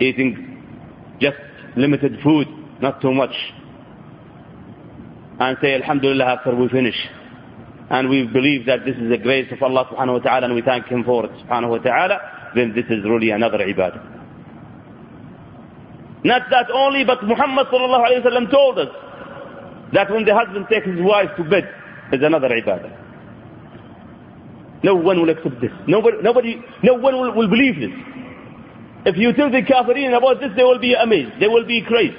eating 0.01 0.63
just 1.21 1.39
limited 1.77 2.19
food, 2.23 2.47
not 2.83 3.01
too 3.01 3.15
much. 3.15 3.33
And 5.39 5.57
say 5.63 5.75
Alhamdulillah 5.75 6.25
after 6.25 6.55
we 6.55 6.69
finish 6.69 6.97
and 7.89 8.11
we 8.11 8.25
believe 8.27 8.67
that 8.67 8.85
this 8.85 8.97
is 8.97 9.09
the 9.09 9.17
grace 9.17 9.51
of 9.51 9.63
Allah 9.63 9.87
subhanahu 9.91 10.19
wa 10.19 10.19
ta'ala 10.19 10.47
and 10.47 10.55
we 10.55 10.61
thank 10.63 10.87
him 10.87 11.03
for 11.03 11.25
it 11.25 11.31
subhanahu 11.47 11.71
wa 11.71 11.79
ta'ala, 11.79 12.53
then 12.55 12.75
this 12.75 12.85
is 12.91 13.03
really 13.05 13.31
another 13.31 13.59
ibadah. 13.59 14.20
Not 16.25 16.43
that 16.51 16.71
only, 16.73 17.05
but 17.05 17.23
Muhammad 17.25 17.67
sallam 17.69 18.51
told 18.51 18.79
us 18.79 18.89
that 19.93 20.11
when 20.11 20.25
the 20.25 20.35
husband 20.35 20.67
takes 20.71 20.87
his 20.87 21.01
wife 21.01 21.31
to 21.37 21.45
bed 21.45 21.65
is 22.13 22.21
another 22.23 22.49
ibadah. 22.49 22.97
No 24.83 24.95
one 24.97 25.21
will 25.21 25.29
accept 25.31 25.61
this. 25.61 25.73
Nobody, 25.87 26.19
nobody 26.23 26.63
no 26.83 26.95
one 26.95 27.15
will, 27.21 27.35
will 27.35 27.49
believe 27.49 27.77
this. 27.81 27.91
If 29.07 29.17
you 29.17 29.33
tell 29.33 29.51
the 29.51 29.63
kafirin 29.63 30.17
about 30.17 30.41
this, 30.41 30.51
they 30.57 30.65
will 30.65 30.79
be 30.79 30.95
amazed. 30.95 31.41
They 31.41 31.49
will 31.49 31.67
be 31.67 31.83
crazy. 31.87 32.17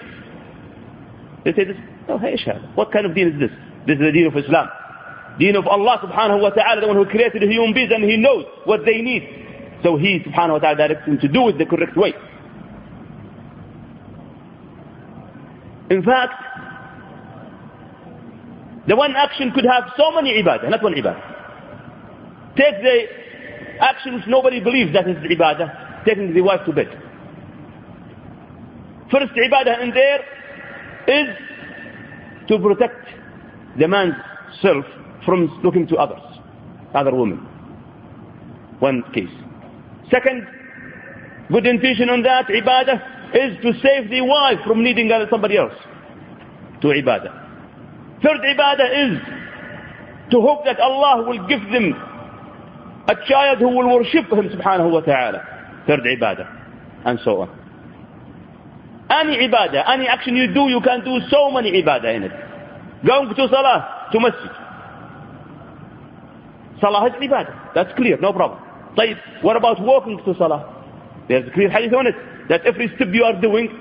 They 1.46 1.54
say 1.54 1.66
this, 1.66 1.78
oh, 2.10 2.18
hey, 2.18 2.38
what 2.76 2.92
kind 2.92 3.06
of 3.06 3.16
deen 3.16 3.28
is 3.34 3.40
this? 3.40 3.52
This 3.88 3.96
is 3.98 4.02
the 4.02 4.12
deen 4.12 4.28
of 4.28 4.36
Islam 4.38 4.68
deen 5.40 5.56
of 5.56 5.68
Allah 5.68 5.98
subhanahu 6.04 6.42
wa 6.42 6.50
ta'ala, 6.50 6.82
the 6.82 6.88
one 6.88 6.98
who 6.98 7.06
created 7.06 7.42
the 7.42 7.48
human 7.48 7.74
beings 7.74 7.92
and 7.94 8.04
he 8.04 8.18
knows 8.18 8.46
what 8.66 8.82
they 8.86 9.02
need. 9.02 9.24
So 9.84 9.98
he 9.98 10.20
subhanahu 10.20 10.54
wa 10.54 10.60
ta'ala 10.60 10.78
directs 10.78 11.06
them 11.06 11.18
to 11.20 11.28
do 11.28 11.50
it 11.50 11.58
the 11.58 11.66
correct 11.66 11.96
way. 11.96 12.14
In 15.92 16.02
fact, 16.04 16.42
the 18.88 18.96
one 18.96 19.14
action 19.14 19.52
could 19.54 19.66
have 19.66 19.92
so 19.98 20.10
many 20.12 20.42
ibadah, 20.42 20.70
not 20.70 20.82
one 20.82 20.94
ibadah. 20.94 22.56
Take 22.56 22.82
the 22.82 22.98
action 23.82 24.16
which 24.16 24.24
nobody 24.28 24.62
believes 24.62 24.94
that 24.94 25.06
is 25.10 25.18
ibadah, 25.18 26.06
taking 26.06 26.34
the 26.34 26.40
wife 26.40 26.62
to 26.66 26.72
bed. 26.72 26.88
First 29.12 29.34
ibadah 29.36 29.84
in 29.84 29.92
there 29.92 30.22
is 31.08 31.28
to 32.48 32.58
protect 32.58 33.06
the 33.78 33.88
man's 33.90 34.16
self 34.62 34.86
from 35.26 35.60
looking 35.62 35.88
to 35.88 35.98
others, 35.98 36.24
other 36.96 37.14
women. 37.14 37.40
One 38.80 39.04
case. 39.14 39.36
Second, 40.10 40.48
good 41.52 41.66
intention 41.68 42.10
on 42.10 42.24
that, 42.24 42.48
ibadah, 42.48 43.21
is 43.35 43.57
to 43.63 43.73
save 43.83 44.11
the 44.11 44.21
wife 44.23 44.59
from 44.67 44.83
needing 44.83 45.11
somebody 45.31 45.57
else 45.59 45.75
to 46.81 46.89
ibadah. 46.89 47.33
Third 48.23 48.41
ibadah 48.41 48.89
is 49.05 49.21
to 50.31 50.41
hope 50.41 50.65
that 50.65 50.81
Allah 50.81 51.25
will 51.27 51.47
give 51.49 51.61
them 51.73 51.93
a 53.09 53.15
child 53.29 53.59
who 53.59 53.69
will 53.69 53.93
worship 53.95 54.27
Him 54.33 54.49
subhanahu 54.51 54.91
wa 54.91 55.01
ta'ala. 55.01 55.85
Third 55.87 56.01
ibadah. 56.01 57.05
And 57.05 57.19
so 57.25 57.43
on. 57.43 57.51
Any 59.09 59.37
ibadah, 59.49 59.89
any 59.89 60.09
action 60.09 60.35
you 60.35 60.53
do, 60.53 60.69
you 60.69 60.81
can 60.81 61.05
do 61.05 61.19
so 61.31 61.51
many 61.51 61.71
ibadah 61.83 62.17
in 62.17 62.23
it. 62.25 62.33
Going 63.07 63.29
to 63.29 63.49
salah, 63.49 64.09
to 64.13 64.19
masjid. 64.21 64.51
Salah 66.81 67.07
is 67.07 67.13
ibadah. 67.23 67.75
That's 67.75 67.93
clear, 67.97 68.19
no 68.21 68.33
problem. 68.33 68.61
طيب, 68.97 69.17
what 69.43 69.57
about 69.57 69.81
walking 69.81 70.19
to 70.25 70.35
Salah? 70.39 70.73
There's 71.29 71.47
a 71.47 71.51
clear 71.53 71.69
hadith 71.71 71.93
on 71.93 72.07
it. 72.07 72.15
That 72.52 72.66
every 72.68 72.92
step 72.96 73.08
you 73.14 73.24
are 73.24 73.40
doing, 73.40 73.72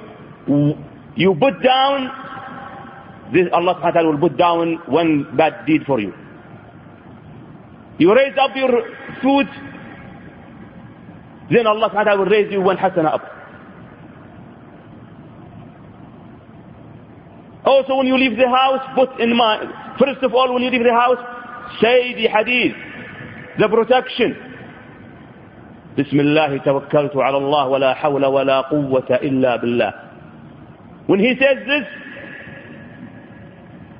you 1.16 1.34
put 1.34 1.58
down, 1.62 2.06
this 3.34 3.48
Allah 3.52 3.74
subhanahu 3.82 3.94
ta'ala 3.98 4.10
will 4.14 4.22
put 4.28 4.38
down 4.38 4.78
one 4.86 5.26
bad 5.36 5.66
deed 5.66 5.82
for 5.86 5.98
you. 5.98 6.14
You 7.98 8.14
raise 8.14 8.38
up 8.38 8.54
your 8.54 8.70
foot 9.22 9.50
then 11.50 11.66
Allah 11.66 11.90
subhanahu 11.90 12.04
ta'ala 12.04 12.18
will 12.22 12.30
raise 12.30 12.52
you 12.52 12.60
one 12.62 12.76
hasana 12.76 13.12
up. 13.12 13.22
Also 17.66 17.96
when 17.96 18.06
you 18.06 18.16
leave 18.16 18.38
the 18.38 18.48
house, 18.48 18.86
put 18.94 19.18
in 19.20 19.36
mind, 19.36 19.68
first 19.98 20.22
of 20.22 20.32
all 20.32 20.54
when 20.54 20.62
you 20.62 20.70
leave 20.70 20.84
the 20.84 20.94
house, 20.94 21.18
say 21.82 22.14
the 22.14 22.28
hadith, 22.30 22.76
the 23.58 23.68
protection. 23.68 24.49
بسم 26.00 26.20
الله 26.20 26.56
توكلت 26.56 27.16
على 27.16 27.36
الله 27.36 27.68
ولا 27.68 27.94
حول 27.94 28.24
ولا 28.26 28.60
قوة 28.60 29.08
إلا 29.10 29.56
بالله. 29.56 29.92
When 31.06 31.18
he 31.20 31.34
says 31.38 31.58
this, 31.66 31.86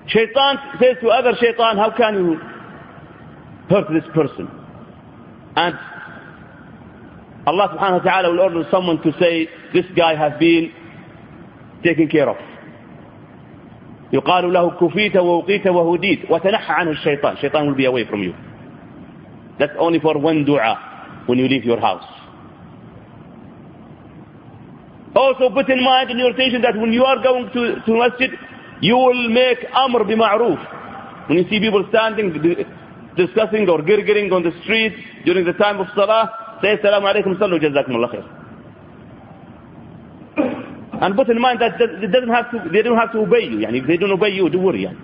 shaitan 0.07 0.59
says 0.81 0.97
to 1.03 1.09
other 1.09 1.33
shaitan, 1.41 1.77
how 1.77 1.91
can 1.97 2.15
you 2.15 2.37
hurt 3.69 3.87
this 3.93 4.05
person? 4.15 4.49
And 5.57 5.75
Allah 7.47 7.69
subhanahu 7.77 8.05
wa 8.05 8.11
ta'ala 8.11 8.31
will 8.31 8.41
order 8.41 8.63
someone 8.71 9.03
to 9.03 9.13
say, 9.21 9.49
this 9.75 9.85
guy 9.97 10.15
has 10.15 10.39
been 10.39 10.73
taken 11.85 12.09
care 12.09 12.29
of. 12.31 12.37
يقال 14.13 14.53
له 14.53 14.71
كفيت 14.71 15.17
ووقيت 15.17 15.67
وهديت 15.67 16.31
وتنحى 16.31 16.73
عنه 16.73 16.91
الشيطان 16.91 17.33
الشيطان 17.33 17.69
will 17.69 17.77
be 17.77 17.85
away 17.85 18.05
from 18.11 18.23
you 18.25 18.35
that's 19.59 19.73
only 19.79 20.01
for 20.01 20.19
one 20.19 20.45
dua 20.45 20.90
when 21.27 21.39
you 21.39 21.49
leave 21.49 21.65
your 21.65 21.81
house 21.81 22.05
also 25.15 25.51
put 25.51 25.69
in 25.69 25.83
mind 25.85 26.11
in 26.11 26.19
your 26.19 26.31
attention 26.31 26.63
that 26.63 26.77
when 26.77 26.93
you 26.93 27.05
are 27.05 27.23
going 27.23 27.51
to, 27.53 27.81
to 27.87 27.93
masjid 27.99 28.31
you 28.81 28.97
will 28.97 29.29
make 29.29 29.59
amr 29.75 30.05
bima'roof 30.05 31.29
when 31.29 31.39
you 31.39 31.45
see 31.51 31.61
people 31.61 31.85
standing 31.89 32.33
discussing 33.17 33.69
or 33.69 33.83
girgering 33.83 34.33
on 34.33 34.43
the 34.43 34.53
street 34.63 34.95
during 35.25 35.45
the 35.45 35.53
time 35.55 35.81
of 35.81 35.87
salah 35.95 36.59
say 36.63 36.77
assalamu 36.77 37.13
alaikum 37.13 37.39
sallu 37.39 37.59
jazakum 37.61 37.97
Allah 37.97 38.13
khair 38.15 38.41
and 41.03 41.17
put 41.17 41.29
in 41.31 41.41
mind 41.41 41.61
that 41.61 41.81
it 41.81 42.13
doesn't 42.13 42.29
have 42.29 42.51
to, 42.51 42.69
they 42.71 42.83
don't 42.83 42.99
have 42.99 43.11
to 43.13 43.19
obey 43.21 43.45
you. 43.45 43.59
Yani 43.67 43.81
if 43.81 43.87
they 43.87 43.97
don't 43.97 44.13
obey 44.13 44.29
you, 44.29 44.49
don't 44.51 44.63
worry. 44.63 44.85
Yani. 44.85 44.99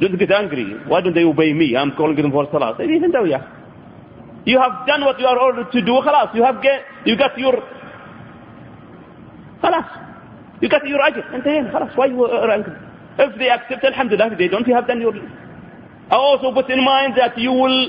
Don't 0.00 0.18
get 0.18 0.32
angry. 0.32 0.64
Why 0.88 1.00
don't 1.00 1.14
they 1.14 1.22
obey 1.22 1.52
me? 1.52 1.76
I'm 1.76 1.92
calling 1.94 2.16
them 2.16 2.32
for 2.32 2.48
salah. 2.50 2.74
Say, 2.76 2.86
even 2.92 3.12
though, 3.12 3.22
yeah. 3.24 3.46
You 4.44 4.58
have 4.58 4.86
done 4.86 5.04
what 5.04 5.18
you 5.20 5.26
are 5.26 5.38
ordered 5.38 5.70
to 5.72 5.80
do. 5.80 5.92
Khalas. 6.04 6.34
You 6.34 6.42
have 6.44 6.62
get, 6.62 6.84
you 7.06 7.16
got 7.16 7.38
your, 7.38 7.54
khalas. 9.62 9.88
You 10.60 10.68
got 10.68 10.86
your 10.86 10.98
ajr. 10.98 11.44
Then, 11.44 11.66
khalas. 11.72 11.96
Why 11.96 12.06
you 12.06 12.24
uh, 12.24 12.28
uh, 12.28 12.40
are 12.46 12.50
angry? 12.50 12.74
If 13.18 13.38
they 13.38 13.48
accept, 13.50 13.84
alhamdulillah. 13.84 14.32
If 14.32 14.38
they 14.38 14.48
don't, 14.48 14.66
you 14.66 14.74
have 14.74 14.86
done 14.86 15.00
your, 15.00 15.12
I 15.14 16.16
also 16.16 16.52
put 16.52 16.70
in 16.70 16.84
mind 16.84 17.14
that 17.18 17.38
you 17.38 17.52
will 17.52 17.88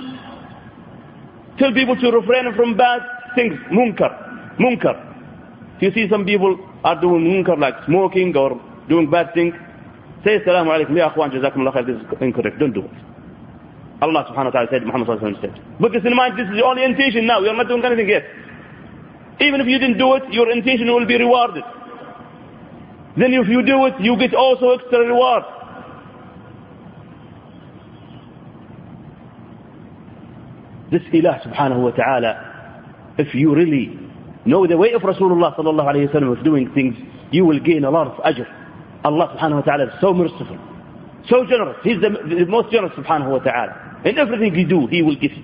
tell 1.57 1.73
people 1.73 1.95
to 1.95 2.11
refrain 2.11 2.53
from 2.55 2.77
bad 2.77 3.01
things. 3.35 3.53
Munkar. 3.71 4.57
Munkar. 4.59 5.13
You 5.81 5.91
see 5.91 6.07
some 6.09 6.25
people 6.25 6.57
are 6.83 6.99
doing 7.01 7.23
munkar 7.25 7.57
like 7.59 7.75
smoking 7.85 8.35
or 8.37 8.61
doing 8.89 9.09
bad 9.09 9.33
things, 9.33 9.53
say 10.23 10.39
assalamu 10.39 10.71
alaikum, 10.71 10.95
ya 10.97 11.09
akhwan, 11.11 11.31
jazakum 11.31 11.59
Allah 11.59 11.71
khair, 11.71 11.85
this 11.87 11.95
is 11.97 12.21
incorrect, 12.21 12.59
don't 12.59 12.73
do 12.73 12.81
it. 12.81 12.91
Allah 14.03 14.27
subhanahu 14.27 14.51
wa 14.51 14.55
ta'ala 14.59 14.67
said, 14.69 14.83
Muhammad 14.83 15.07
sallallahu 15.07 15.23
alayhi 15.23 15.39
wa 15.39 15.47
sallam 15.47 15.55
said. 15.55 15.79
Put 15.79 15.91
this 15.95 16.03
in 16.03 16.15
mind, 16.15 16.35
this 16.35 16.47
is 16.51 16.55
the 16.59 16.65
only 16.67 16.83
intention 16.83 17.25
now, 17.25 17.39
are 17.39 17.55
not 17.55 17.67
doing 17.71 17.85
anything 17.85 18.09
yet. 18.11 18.25
Even 19.39 19.61
if 19.61 19.67
you 19.67 19.79
didn't 19.79 19.97
do 19.97 20.13
it, 20.19 20.23
your 20.35 20.51
intention 20.51 20.87
will 20.91 21.07
be 21.07 21.15
rewarded. 21.17 21.63
Then 23.15 23.31
if 23.33 23.47
you 23.47 23.63
do 23.63 23.85
it, 23.87 23.93
you 23.99 24.17
get 24.19 24.33
also 24.35 24.71
extra 24.75 24.99
reward. 25.07 25.43
This 30.91 31.01
ilah 31.13 31.41
subhanahu 31.47 31.81
wa 31.81 31.91
ta'ala, 31.91 33.13
if 33.17 33.33
you 33.33 33.55
really 33.55 33.97
know 34.45 34.67
the 34.67 34.77
way 34.77 34.91
of 34.93 35.01
Rasulullah 35.01 35.55
sallallahu 35.55 35.89
alayhi 35.89 36.13
wa 36.13 36.19
sallam 36.19 36.37
of 36.37 36.43
doing 36.43 36.69
things, 36.75 36.95
you 37.31 37.45
will 37.45 37.59
gain 37.59 37.83
a 37.85 37.89
lot 37.89 38.07
of 38.07 38.13
ajr. 38.23 38.45
Allah 39.03 39.35
subhanahu 39.35 39.55
wa 39.55 39.61
ta'ala 39.61 39.83
is 39.87 39.93
so 40.01 40.13
merciful, 40.13 40.57
so 41.29 41.45
generous. 41.49 41.77
He's 41.83 41.99
the, 41.99 42.09
the 42.09 42.45
most 42.45 42.71
generous 42.71 42.93
subhanahu 42.93 43.31
wa 43.31 43.39
ta'ala. 43.39 43.82
In 44.05 44.17
everything 44.17 44.55
you 44.55 44.67
do, 44.67 44.87
He 44.87 45.01
will 45.01 45.15
give 45.15 45.31
you. 45.31 45.43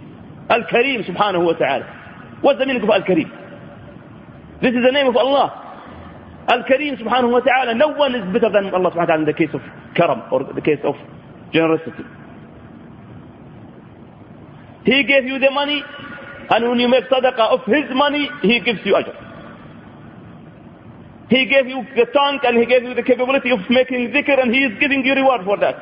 Al-Kareem 0.50 1.06
subhanahu 1.08 1.46
wa 1.46 1.54
ta'ala. 1.54 2.40
What's 2.42 2.60
the 2.60 2.66
meaning 2.66 2.82
of 2.84 2.90
Al-Kareem? 2.90 4.62
This 4.62 4.72
is 4.76 4.84
the 4.84 4.92
name 4.92 5.08
of 5.08 5.16
Allah. 5.16 5.70
Al-Kareem 6.50 7.00
subhanahu 7.02 7.32
wa 7.32 7.40
ta'ala. 7.40 7.76
No 7.76 7.90
one 7.90 8.16
is 8.16 8.24
better 8.34 8.52
than 8.52 8.74
Allah 8.74 8.92
subhanahu 8.92 8.96
wa 8.96 9.06
ta'ala 9.06 9.20
in 9.22 9.26
the 9.26 9.34
case 9.34 9.54
of 9.54 9.62
karam 9.96 10.24
or 10.32 10.44
the 10.44 10.62
case 10.62 10.80
of 10.84 10.96
generosity. 11.54 12.04
He 14.86 15.04
gave 15.04 15.26
you 15.26 15.40
the 15.40 15.52
money 15.52 15.84
and 16.50 16.70
when 16.70 16.80
you 16.80 16.88
make 16.88 17.06
sadaqah 17.06 17.54
of 17.54 17.60
his 17.66 17.86
money, 17.94 18.30
he 18.42 18.60
gives 18.60 18.80
you 18.86 18.94
ajr. 18.96 19.16
He 21.30 21.46
gave 21.46 21.68
you 21.68 21.86
the 21.96 22.06
tongue 22.12 22.40
and 22.44 22.58
he 22.58 22.66
gave 22.66 22.84
you 22.84 22.96
the 22.96 23.04
capability 23.04 23.52
of 23.52 23.60
making 23.70 24.10
dhikr 24.10 24.42
and 24.42 24.52
he 24.54 24.62
is 24.66 24.80
giving 24.80 25.06
you 25.06 25.14
reward 25.14 25.42
for 25.46 25.58
that. 25.60 25.76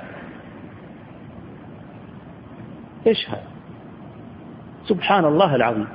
ايش 3.06 3.30
هذا 3.30 3.46
سبحان 4.88 5.24
الله 5.24 5.54
العظيم 5.54 5.88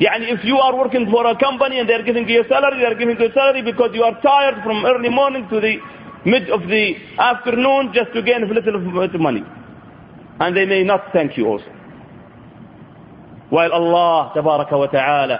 يعني 0.00 0.26
if 0.36 0.44
you 0.44 0.56
are 0.58 0.74
working 0.76 1.10
for 1.10 1.26
a 1.26 1.34
company 1.38 1.78
and 1.80 1.88
they 1.88 1.94
are 1.94 2.02
giving 2.02 2.28
you 2.28 2.40
a 2.42 2.48
salary 2.48 2.78
they 2.78 2.86
are 2.86 2.94
giving 2.94 3.18
you 3.20 3.26
a 3.26 3.32
salary 3.32 3.62
because 3.62 3.90
you 3.94 4.02
are 4.04 4.16
tired 4.22 4.62
from 4.64 4.84
early 4.86 5.08
morning 5.08 5.46
to 5.50 5.60
the 5.60 5.74
mid 6.24 6.48
of 6.50 6.60
the 6.68 6.94
afternoon 7.18 7.92
just 7.92 8.12
to 8.12 8.22
gain 8.22 8.42
a 8.42 8.46
little 8.46 8.78
bit 9.00 9.14
of 9.14 9.20
money 9.20 9.42
and 10.40 10.56
they 10.56 10.66
may 10.66 10.82
not 10.84 11.02
thank 11.12 11.36
you 11.36 11.46
also 11.46 11.70
while 13.50 13.72
Allah 13.72 14.32
tabaraka 14.36 14.78
wa 14.78 14.86
ta'ala 14.86 15.38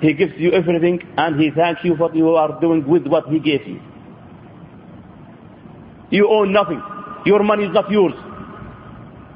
he 0.00 0.14
gives 0.14 0.32
you 0.36 0.52
everything 0.52 0.98
and 1.16 1.40
he 1.40 1.50
thanks 1.50 1.80
you 1.84 1.94
for 1.96 2.04
what 2.08 2.16
you 2.16 2.28
are 2.34 2.60
doing 2.60 2.86
with 2.88 3.06
what 3.06 3.26
he 3.28 3.38
gave 3.38 3.66
you 3.66 3.80
you 6.10 6.28
own 6.28 6.52
nothing 6.52 6.82
your 7.24 7.42
money 7.42 7.64
is 7.64 7.72
not 7.72 7.90
yours 7.90 8.14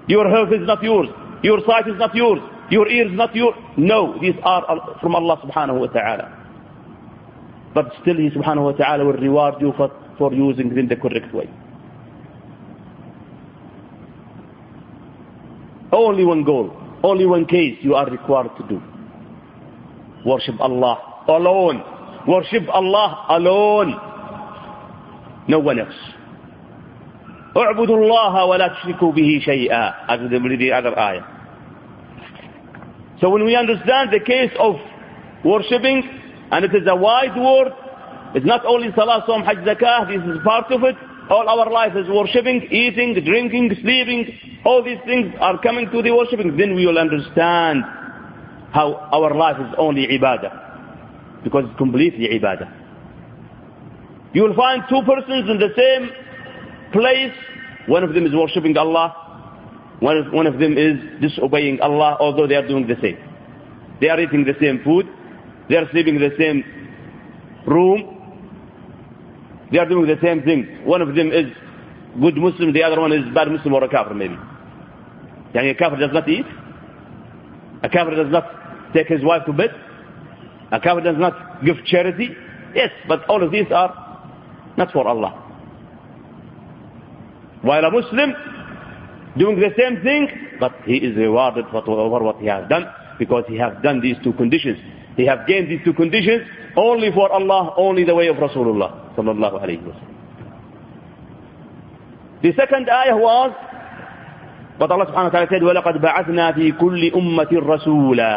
your 0.10 0.28
health 0.28 0.50
is 0.52 0.65
not 0.67 0.82
yours. 0.84 1.08
Your 1.43 1.60
sight 1.67 1.88
is 1.88 1.98
not 1.98 2.15
yours. 2.15 2.39
Your 2.72 2.89
ear 2.89 3.08
is 3.10 3.15
not 3.15 3.36
yours. 3.36 3.54
No, 3.78 4.19
these 4.19 4.34
are 4.43 4.98
from 5.02 5.15
Allah 5.15 5.38
subhanahu 5.45 5.80
wa 5.80 5.88
ta'ala. 5.88 6.26
But 7.76 7.91
still 8.02 8.15
He 8.17 8.30
subhanahu 8.32 8.63
wa 8.63 8.72
ta'ala 8.72 9.06
will 9.06 9.13
reward 9.13 9.56
you 9.62 9.72
for, 9.78 9.91
for 10.17 10.34
using 10.34 10.74
them 10.74 10.88
the 10.89 10.95
correct 10.95 11.34
way. 11.34 11.48
Only 15.91 16.26
one 16.26 16.43
goal, 16.43 16.76
only 17.04 17.26
one 17.28 17.45
case 17.45 17.78
you 17.82 17.93
are 17.93 18.10
required 18.10 18.50
to 18.58 18.67
do. 18.67 18.82
Worship 20.26 20.60
Allah 20.60 21.24
alone. 21.28 21.84
Worship 22.28 22.63
Allah 22.69 23.26
alone. 23.30 23.93
No 25.48 25.60
one 25.60 25.80
else. 25.80 25.93
اعبدوا 27.59 27.96
الله 27.96 28.44
ولا 28.44 28.68
تشركوا 28.68 29.12
به 29.12 29.40
شيئا 29.44 29.94
as 30.09 30.20
the 30.31 30.72
other 30.72 30.98
ayah 30.98 31.22
so 33.20 33.31
when 33.31 33.44
we 33.44 33.55
understand 33.57 34.11
the 34.12 34.20
case 34.20 34.50
of 34.59 34.74
worshipping 35.44 36.03
and 36.50 36.64
it 36.64 36.74
is 36.74 36.87
a 36.88 36.96
wide 36.96 37.37
word 37.37 37.72
it's 38.35 38.46
not 38.46 38.64
only 38.66 38.88
salah 38.96 39.22
som 39.27 39.42
hajj 39.44 39.59
zakah 39.68 40.09
this 40.11 40.22
is 40.33 40.38
part 40.44 40.70
of 40.72 40.83
it 40.83 40.96
all 41.31 41.48
our 41.48 41.70
life 41.70 41.94
is 41.96 42.09
worshipping 42.09 42.59
eating 42.70 43.14
drinking 43.24 43.70
sleeping 43.83 44.27
all 44.64 44.83
these 44.83 44.98
things 45.07 45.33
are 45.40 45.57
coming 45.62 45.88
to 45.94 46.03
the 46.03 46.11
worshipping 46.11 46.57
then 46.57 46.74
we 46.74 46.87
will 46.87 46.98
understand 46.98 47.83
how 48.72 48.87
our 49.18 49.33
life 49.35 49.57
is 49.66 49.72
only 49.79 50.07
ibadah 50.18 50.53
because 51.44 51.64
it's 51.68 51.79
completely 51.79 52.29
ibadah 52.38 52.68
you 54.35 54.42
will 54.42 54.57
find 54.57 54.83
two 54.90 55.00
persons 55.07 55.48
in 55.48 55.59
the 55.62 55.70
same 55.79 56.11
place. 56.91 57.34
One 57.88 58.04
of 58.04 58.13
them 58.13 58.25
is 58.25 58.34
worshipping 58.34 58.78
Allah. 58.78 59.15
One 59.99 60.17
of, 60.17 60.32
one 60.34 60.47
of 60.47 60.60
them 60.60 60.78
is 60.78 60.95
disobeying 61.21 61.82
Allah, 61.82 62.17
although 62.19 62.47
they 62.47 62.56
are 62.56 62.67
doing 62.67 62.88
the 62.88 62.95
same. 63.02 63.17
They 63.99 64.10
are 64.10 64.19
eating 64.19 64.45
the 64.45 64.56
same 64.62 64.82
food. 64.84 65.08
They 65.69 65.75
are 65.75 65.89
sleeping 65.91 66.15
in 66.15 66.21
the 66.21 66.36
same 66.38 66.63
room. 67.67 68.15
They 69.71 69.78
are 69.78 69.88
doing 69.88 70.08
the 70.08 70.17
same 70.23 70.41
things. 70.43 70.67
One 70.86 71.02
of 71.02 71.15
them 71.15 71.32
is 71.32 71.52
good 72.19 72.38
Muslim, 72.38 72.73
the 72.73 72.84
other 72.84 72.99
one 72.99 73.12
is 73.12 73.21
bad 73.36 73.49
Muslim 73.52 73.73
or 73.73 73.84
a 73.84 73.89
kafir 73.89 74.13
maybe. 74.15 74.36
Yani 75.54 75.71
a 75.71 75.75
kafir 75.75 75.97
does 75.97 76.13
not 76.13 76.28
eat. 76.28 76.45
A 77.84 77.89
kafir 77.89 78.15
does 78.15 78.32
not 78.32 78.45
take 78.93 79.08
his 79.08 79.23
wife 79.23 79.45
to 79.45 79.54
bed. 79.54 79.69
A 80.71 80.80
kafir 80.80 81.02
does 81.02 81.17
not 81.17 81.63
give 81.65 81.75
charity. 81.86 82.30
Yes, 82.73 82.89
but 83.08 83.25
all 83.30 83.43
of 83.43 83.52
these 83.52 83.67
are 83.73 83.93
not 84.78 84.91
for 84.91 85.08
Allah. 85.08 85.48
While 87.62 87.86
a 87.86 87.91
Muslim 87.91 88.34
doing 89.38 89.60
the 89.60 89.69
same 89.78 90.02
thing, 90.04 90.28
but 90.60 90.74
he 90.86 90.98
is 90.98 91.15
rewarded 91.15 91.65
for 91.72 91.84
over 91.89 92.24
what 92.24 92.38
he 92.39 92.48
has 92.48 92.67
done 92.69 92.86
because 93.17 93.43
he 93.48 93.58
has 93.58 93.74
done 93.84 94.02
these 94.02 94.15
two 94.24 94.34
conditions. 94.34 94.78
He 95.17 95.26
has 95.26 95.39
gained 95.48 95.69
these 95.69 95.82
two 95.84 95.93
conditions 95.93 96.43
only 96.78 97.12
for 97.12 97.32
Allah, 97.32 97.74
only 97.78 98.04
the 98.06 98.15
way 98.15 98.28
of 98.28 98.38
Rasulullah 98.38 99.13
sallallahu 99.15 99.62
alayhi 99.62 99.84
wa 99.86 99.93
The 102.41 102.54
second 102.56 102.89
ayah 102.89 103.17
was 103.17 103.52
But 104.80 104.91
Allah 104.95 105.12
subhanahu 105.12 105.28
wa 105.28 105.36
ta'ala 105.36 105.48
said, 105.52 105.62
وَلَقَدْ 105.62 106.00
بَعَثْنَا 106.00 106.56
فِي 106.56 106.72
كُلِّ 106.80 107.12
أُمَّةٍ 107.12 107.52
رَسُولًا 107.52 108.36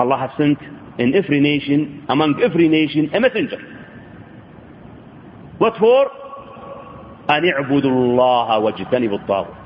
Allah 0.00 0.18
has 0.18 0.30
sent 0.36 0.58
in 0.98 1.14
every 1.14 1.38
nation, 1.38 2.02
among 2.08 2.42
every 2.42 2.66
nation, 2.68 3.08
a 3.14 3.20
messenger. 3.20 3.58
What 5.58 5.76
for? 5.78 6.10
أن 7.30 7.48
اعبدوا 7.48 7.90
الله 7.90 8.58
واجتنبوا 8.58 9.18
الطاغوت 9.18 9.64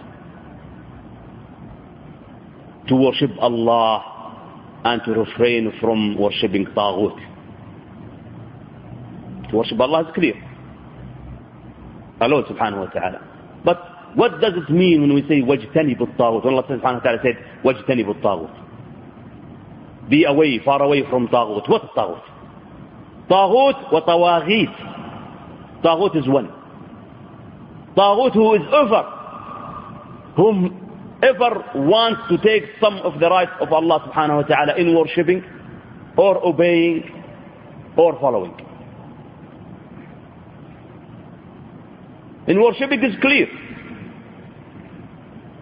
to 2.89 2.95
worship 2.97 3.31
Allah 3.41 4.19
and 4.85 5.03
to 5.05 5.13
refrain 5.13 5.73
from 5.81 6.17
worshipping 6.19 6.65
Taghut. 6.67 7.17
To 9.51 9.57
worship 9.57 9.79
Allah 9.81 10.09
is 10.09 10.15
clear. 10.15 10.35
Allah 12.21 12.43
subhanahu 12.51 12.81
wa 12.87 12.91
ta'ala. 12.91 13.21
But 13.65 13.79
what 14.17 14.41
does 14.41 14.55
it 14.57 14.71
mean 14.73 15.03
when 15.03 15.15
we 15.15 15.23
say 15.29 15.43
وَاجْتَنِبُ 15.43 15.99
الطَّاغُوتِ 16.01 16.45
When 16.45 16.55
Allah 16.55 16.65
subhanahu 16.65 16.83
wa 16.83 17.01
ta'ala 17.01 17.19
said 17.23 17.37
وَاجْتَنِبُ 17.65 18.21
الطَّاغُوتِ 18.23 20.09
Be 20.11 20.25
away, 20.25 20.59
far 20.65 20.83
away 20.83 21.03
from 21.11 21.29
Taghut. 21.29 21.69
What 21.69 21.85
is 21.85 21.91
Taghut? 21.97 22.23
Taghut 23.31 23.93
wa 23.93 24.01
Tawaghit. 24.01 24.75
Is 26.17 26.27
one. 26.29 26.49
Taghut 27.99 28.33
who 28.33 28.55
is 28.55 28.63
over, 28.73 29.03
whom 30.37 31.19
ever 31.21 31.65
wants 31.75 32.21
to 32.31 32.39
take 32.39 32.71
some 32.81 32.95
of 32.99 33.19
the 33.19 33.29
rights 33.29 33.51
of 33.61 33.73
Allah 33.73 33.99
subhanahu 34.07 34.37
wa 34.37 34.43
ta'ala 34.47 34.77
in 34.77 34.95
worshipping 34.97 35.43
or 36.17 36.39
obeying 36.47 37.03
or 37.97 38.17
following. 38.21 38.55
In 42.47 42.63
worshipping 42.63 43.03
is 43.03 43.17
clear. 43.21 43.49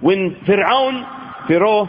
When 0.03 0.37
Fir'aun, 0.46 1.49
Pharaoh, 1.49 1.88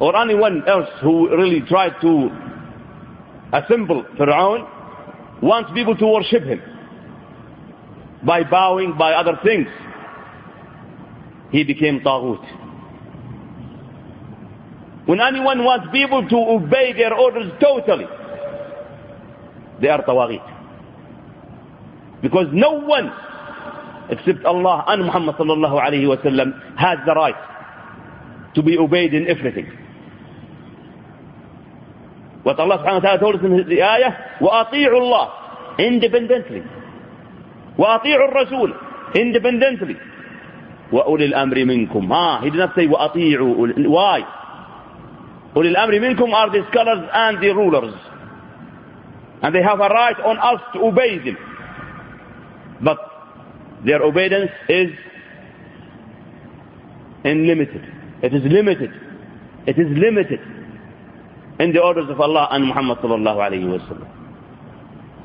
or 0.00 0.16
anyone 0.20 0.64
else 0.66 0.88
who 1.00 1.30
really 1.30 1.60
tried 1.60 1.94
to 2.00 2.28
assemble 3.52 4.02
Fir'aun 4.18 4.66
wants 5.42 5.70
people 5.74 5.96
to 5.96 6.06
worship 6.08 6.42
him 6.42 6.60
by 8.24 8.42
bowing 8.44 8.96
by 8.98 9.12
other 9.12 9.38
things. 9.44 9.66
He 11.50 11.64
became 11.64 12.00
Taghut. 12.00 12.60
When 15.06 15.20
anyone 15.20 15.64
wants 15.64 15.88
people 15.92 16.28
to 16.28 16.36
obey 16.36 16.92
their 16.92 17.12
orders 17.14 17.50
totally, 17.60 18.06
they 19.80 19.88
are 19.88 20.04
tawaghit. 20.04 20.44
Because 22.22 22.46
no 22.52 22.72
one 22.72 23.10
except 24.10 24.44
Allah 24.44 24.84
and 24.88 25.06
Muhammad 25.06 25.36
sallallahu 25.36 25.80
alayhi 25.80 26.06
wa 26.06 26.16
has 26.76 26.98
the 27.06 27.14
right 27.14 27.34
to 28.54 28.62
be 28.62 28.76
obeyed 28.78 29.14
in 29.14 29.26
everything. 29.28 29.66
What 32.42 32.58
Allah 32.58 32.78
subhanahu 32.78 33.02
wa 33.02 33.06
ta'ala 33.08 33.18
told 33.20 33.34
us 33.36 33.44
in 33.44 33.68
the 33.68 33.82
ayah, 33.82 34.38
وَأَطِيعُ 34.40 34.90
اللَّهِ 34.94 35.28
independently. 35.78 36.62
وَأَطِيعُوا 37.80 38.28
الرَّسُولِ 38.28 38.70
independently. 39.16 39.96
وأولي 40.92 41.24
الأمر 41.24 41.64
منكم 41.64 42.08
ah 42.12 42.40
he 42.42 42.50
did 42.50 42.58
not 42.58 42.74
say 42.74 42.86
وأطيعوا 42.86 43.86
why 43.88 44.24
أولي 45.56 45.68
الأمر 45.68 46.00
منكم 46.00 46.32
are 46.34 46.50
the 46.50 46.66
scholars 46.70 47.08
and 47.14 47.38
the 47.42 47.48
rulers 47.54 47.94
and 49.42 49.54
they 49.54 49.62
have 49.62 49.78
a 49.80 49.88
right 49.88 50.18
on 50.20 50.36
us 50.38 50.60
to 50.72 50.80
obey 50.80 51.18
them 51.18 51.36
but 52.82 52.98
their 53.86 54.02
obedience 54.02 54.50
is 54.68 54.90
unlimited 57.24 57.82
it 58.22 58.34
is 58.34 58.42
limited 58.50 58.90
it 59.66 59.78
is 59.78 59.86
limited 59.96 60.40
in 61.60 61.72
the 61.72 61.80
orders 61.80 62.08
of 62.10 62.20
Allah 62.20 62.48
and 62.50 62.66
Muhammad 62.66 62.98
sallallahu 62.98 63.38
alayhi 63.38 63.68
wa 63.70 63.78
sallam 63.86 64.08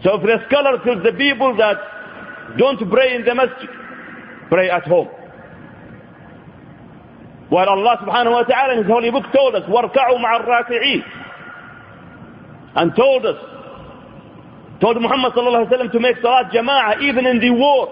so 0.03 0.15
if 0.15 0.21
the 0.21 0.37
scholar 0.47 0.77
tells 0.83 1.03
the 1.03 1.13
people 1.17 1.55
that 1.57 1.77
don't 2.58 2.78
pray 2.90 3.14
in 3.14 3.24
the 3.24 3.34
masjid 3.34 3.68
pray 4.48 4.68
at 4.70 4.84
home 4.84 5.08
while 7.50 7.66
Allah 7.68 7.98
subhanahu 7.98 8.30
wa 8.30 8.44
ta'ala 8.46 8.78
in 8.78 8.86
His 8.86 8.86
holy 8.86 9.10
book 9.10 9.26
told 9.34 9.56
us, 9.58 9.66
وَارْكَعُوا 9.66 10.18
مَعَ 10.22 10.32
الرَّاكِعِينَ 10.40 11.02
And 12.76 12.94
told 12.94 13.26
us, 13.26 13.34
told 14.80 15.02
Muhammad 15.02 15.32
sallallahu 15.34 15.66
alayhi 15.66 15.70
wa 15.70 15.76
sallam 15.76 15.92
to 15.92 15.98
make 16.00 16.16
salat 16.22 16.54
jama'ah 16.54 17.02
even 17.02 17.26
in 17.26 17.40
the 17.42 17.50
war. 17.50 17.90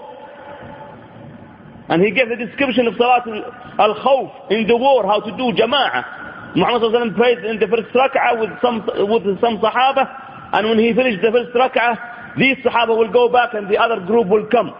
And 1.89 2.01
he 2.01 2.11
gave 2.11 2.29
the 2.29 2.39
description 2.39 2.87
of 2.87 2.95
salat 2.95 3.27
al-khawf 3.27 4.49
in 4.49 4.65
the 4.65 4.77
war, 4.77 5.03
how 5.05 5.19
to 5.19 5.31
do 5.35 5.51
jama'ah. 5.51 6.55
Muhammad 6.55 6.79
sallallahu 6.81 6.95
alayhi 6.95 7.11
wa 7.11 7.11
sallam 7.11 7.15
prayed 7.19 7.39
in 7.43 7.59
the 7.59 7.67
first 7.67 7.91
rak'ah 7.91 8.39
with 8.39 8.55
some, 8.63 8.79
with 9.11 9.27
some 9.43 9.59
sahaba. 9.59 10.07
And 10.55 10.69
when 10.71 10.79
he 10.79 10.93
finished 10.95 11.19
the 11.21 11.35
first 11.35 11.51
rak'ah, 11.51 11.99
these 12.38 12.56
sahaba 12.64 12.96
will 12.96 13.12
go 13.12 13.28
back 13.28 13.54
and 13.54 13.70
the 13.70 13.78
other 13.78 14.04
group 14.06 14.28
will 14.28 14.46
come. 14.50 14.72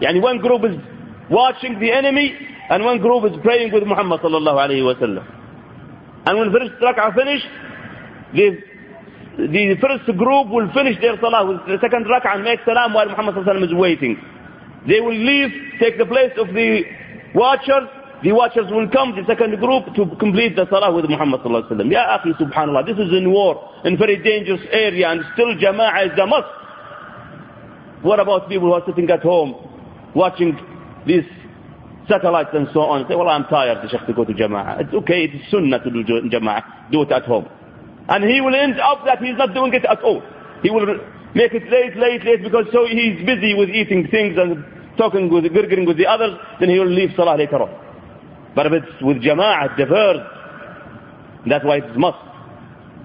Yani 0.00 0.20
one 0.22 0.38
group 0.38 0.62
is 0.64 0.76
watching 1.30 1.78
the 1.80 1.90
enemy 1.90 2.36
and 2.70 2.84
one 2.84 2.98
group 3.00 3.24
is 3.24 3.36
praying 3.42 3.72
with 3.72 3.84
Muhammad 3.84 4.20
sallallahu 4.20 4.58
alayhi 4.60 4.84
wa 4.84 4.94
sallam. 5.00 5.24
And 6.26 6.38
when 6.38 6.52
the 6.52 6.58
first 6.58 6.76
rak'ah 6.82 7.14
finished, 7.14 7.46
the, 8.34 8.48
the 9.48 9.76
first 9.80 10.04
group 10.18 10.48
will 10.52 10.68
finish 10.74 11.00
their 11.00 11.16
salah 11.20 11.48
with 11.48 11.64
the 11.66 11.78
second 11.80 12.04
rak'ah 12.04 12.36
and 12.36 12.44
make 12.44 12.60
salam 12.66 12.92
while 12.92 13.08
Muhammad 13.08 13.34
sallallahu 13.34 13.56
alayhi 13.56 13.60
wa 13.60 13.66
sallam 13.66 13.72
is 13.72 13.74
waiting. 13.74 14.14
They 14.86 15.00
will 15.00 15.16
leave, 15.16 15.50
take 15.80 15.96
the 15.98 16.06
place 16.06 16.32
of 16.36 16.48
the 16.52 16.82
watchers. 17.34 17.88
The 18.22 18.32
watchers 18.32 18.66
will 18.68 18.90
come, 18.90 19.14
the 19.14 19.22
second 19.30 19.56
group, 19.62 19.94
to 19.94 20.16
complete 20.18 20.56
the 20.56 20.66
salah 20.68 20.92
with 20.92 21.08
Muhammad 21.08 21.40
sallallahu 21.40 21.72
alayhi 21.72 21.78
wa 21.78 21.84
sallam. 21.84 21.90
Ya 21.92 22.18
akhi 22.18 22.36
subhanallah, 22.36 22.84
this 22.84 22.98
is 22.98 23.08
in 23.16 23.32
war, 23.32 23.56
in 23.84 23.96
very 23.96 24.20
dangerous 24.22 24.60
area, 24.70 25.08
and 25.08 25.22
still 25.32 25.54
jama'ah 25.56 26.10
is 26.10 26.12
the 26.18 26.26
must. 26.26 26.50
What 28.02 28.20
about 28.20 28.48
people 28.48 28.68
who 28.68 28.74
are 28.74 28.82
sitting 28.86 29.10
at 29.10 29.22
home, 29.22 29.54
watching 30.14 30.56
these 31.06 31.24
satellites 32.08 32.50
and 32.54 32.66
so 32.72 32.80
on. 32.80 33.06
Say, 33.08 33.14
well, 33.14 33.28
I'm 33.28 33.44
tired, 33.44 33.88
Sheikh, 33.90 34.06
to 34.06 34.12
go 34.14 34.24
to 34.24 34.32
Jama'ah. 34.32 34.80
It's 34.80 34.94
okay, 35.04 35.28
it's 35.28 35.50
sunnah 35.50 35.78
to 35.84 35.90
do 35.90 36.02
Jama'ah. 36.04 36.90
Do 36.90 37.02
it 37.02 37.12
at 37.12 37.24
home. 37.24 37.46
And 38.08 38.24
he 38.24 38.40
will 38.40 38.54
end 38.56 38.80
up 38.80 39.04
that 39.04 39.18
he's 39.22 39.36
not 39.36 39.52
doing 39.54 39.72
it 39.74 39.84
at 39.84 40.02
all. 40.02 40.22
He 40.62 40.70
will 40.70 40.86
make 41.34 41.52
it 41.52 41.68
late, 41.70 41.94
late, 41.96 42.24
late, 42.24 42.42
because 42.42 42.64
so 42.72 42.86
he's 42.88 43.20
busy 43.24 43.54
with 43.54 43.68
eating 43.68 44.08
things 44.10 44.36
and 44.38 44.64
talking 44.96 45.30
with, 45.30 45.44
gurgling 45.52 45.86
with 45.86 45.98
the 45.98 46.06
others, 46.06 46.32
then 46.58 46.70
he 46.70 46.78
will 46.78 46.90
leave 46.90 47.10
Salah 47.14 47.36
later 47.36 47.62
on. 47.62 47.70
But 48.56 48.66
if 48.66 48.72
it's 48.72 49.02
with 49.02 49.18
Jama'ah, 49.18 49.76
verse, 49.76 50.26
that's 51.46 51.64
why 51.64 51.76
it's 51.76 51.96
must. 51.96 52.18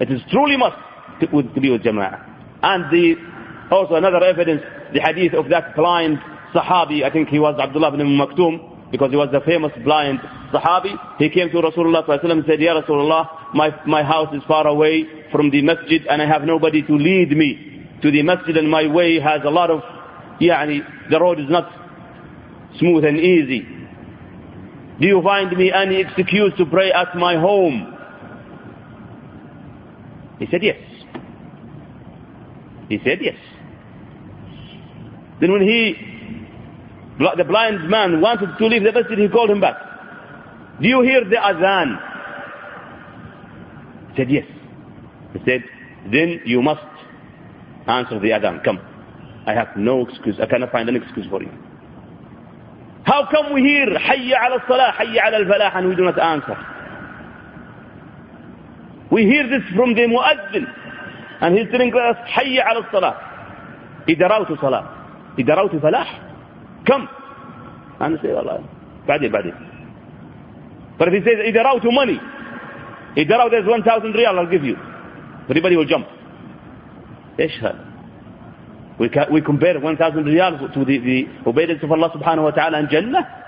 It 0.00 0.10
is 0.10 0.20
truly 0.32 0.56
must 0.56 0.76
to, 1.20 1.26
to 1.42 1.60
be 1.60 1.70
with 1.70 1.82
Jama'ah. 1.82 2.18
And 2.62 2.90
the, 2.90 3.14
also 3.70 3.94
another 3.94 4.24
evidence, 4.24 4.62
the 4.93 4.99
hadith 5.01 5.33
of 5.33 5.49
that 5.49 5.75
blind 5.75 6.17
Sahabi, 6.53 7.03
I 7.03 7.11
think 7.11 7.29
he 7.29 7.39
was 7.39 7.59
Abdullah 7.59 7.93
ibn 7.93 8.07
Maktoum, 8.17 8.91
because 8.91 9.11
he 9.11 9.17
was 9.17 9.29
a 9.33 9.41
famous 9.45 9.71
blind 9.83 10.19
Sahabi. 10.53 10.95
He 11.19 11.29
came 11.29 11.49
to 11.49 11.57
Rasulullah 11.57 12.03
and 12.07 12.43
said, 12.47 12.59
Ya 12.59 12.81
Rasulullah, 12.81 13.53
my, 13.53 13.69
my 13.85 14.03
house 14.03 14.33
is 14.33 14.41
far 14.47 14.65
away 14.67 15.05
from 15.31 15.51
the 15.51 15.61
masjid 15.61 16.05
and 16.07 16.21
I 16.21 16.25
have 16.27 16.41
nobody 16.43 16.81
to 16.83 16.93
lead 16.93 17.31
me 17.31 17.87
to 18.01 18.11
the 18.11 18.23
masjid 18.23 18.57
and 18.57 18.69
my 18.69 18.87
way 18.87 19.19
has 19.19 19.41
a 19.45 19.49
lot 19.49 19.69
of, 19.69 19.81
يعني, 20.41 20.81
the 21.11 21.19
road 21.19 21.39
is 21.39 21.49
not 21.49 21.69
smooth 22.79 23.05
and 23.05 23.19
easy. 23.19 23.61
Do 24.99 25.07
you 25.07 25.21
find 25.23 25.55
me 25.55 25.71
any 25.71 26.01
excuse 26.01 26.53
to 26.57 26.65
pray 26.65 26.91
at 26.91 27.15
my 27.15 27.35
home? 27.35 27.95
He 30.39 30.47
said 30.49 30.63
yes. 30.63 30.77
He 32.89 32.97
said 33.03 33.19
yes. 33.21 33.35
Then 35.39 35.51
when 35.51 35.61
he 35.61 35.95
the 37.19 37.43
blind 37.43 37.89
man 37.89 38.21
wanted 38.21 38.57
to 38.57 38.65
leave 38.67 38.83
the 38.83 38.91
masjid, 38.93 39.17
he 39.17 39.27
called 39.27 39.49
him 39.49 39.59
back. 39.59 39.75
Do 40.81 40.87
you 40.87 41.01
hear 41.01 41.23
the 41.25 41.35
adhan? 41.35 41.99
He 44.11 44.15
said, 44.17 44.31
yes. 44.31 44.45
He 45.33 45.39
said, 45.45 45.63
then 46.11 46.41
you 46.45 46.61
must 46.61 46.81
answer 47.87 48.19
the 48.19 48.29
adhan. 48.29 48.63
Come. 48.63 48.79
I 49.45 49.53
have 49.53 49.75
no 49.75 50.07
excuse. 50.07 50.35
I 50.41 50.45
cannot 50.45 50.71
find 50.71 50.87
an 50.87 50.95
excuse 50.95 51.25
for 51.29 51.41
you. 51.43 51.51
How 53.03 53.27
come 53.31 53.53
we 53.53 53.61
hear 53.61 53.87
Hayya 53.87 54.35
ala 54.45 54.63
salah, 54.67 54.93
Hayya 54.97 55.27
ala 55.27 55.37
al-falah 55.39 55.75
and 55.75 55.89
we 55.89 55.95
do 55.95 56.03
not 56.03 56.19
answer? 56.19 56.55
We 59.11 59.23
hear 59.23 59.43
this 59.49 59.63
from 59.75 59.95
the 59.95 60.01
muazzin 60.01 60.65
and 61.41 61.57
he's 61.57 61.67
telling 61.71 61.91
us 61.93 62.15
Hayya 62.37 62.63
ala 62.69 62.87
salah. 62.91 63.25
إدراوت 64.09 64.51
صلاة 64.61 64.92
إدراوت 65.38 65.76
فلاح 65.76 66.20
كم 66.86 67.06
أنا 68.00 68.16
say 68.22 68.26
والله 68.26 68.60
بعدين 69.08 69.30
بعدين 69.32 69.54
but 70.98 71.08
if 71.08 71.14
he 71.14 71.20
says 71.20 71.40
إذا 71.40 71.62
راوت 71.62 71.86
money 71.86 72.18
إذا 73.16 73.36
راوت 73.36 73.50
there's 73.52 73.68
1000 73.68 74.16
ريال 74.16 74.38
I'll 74.38 74.50
give 74.50 74.64
you 74.64 74.76
everybody 75.50 75.76
will 75.76 75.86
jump 75.88 76.06
إيش 77.40 77.64
هذا 77.64 77.84
we, 78.98 79.08
we 79.30 79.40
compare 79.40 79.78
1000 79.80 80.24
ريال 80.24 80.72
to 80.74 80.84
the, 80.84 80.98
the 80.98 81.26
obedience 81.50 81.82
of 81.82 81.90
Allah 81.92 82.10
subhanahu 82.10 82.44
wa 82.44 82.50
ta'ala 82.50 82.78
in 82.80 82.88
Jannah 82.88 83.44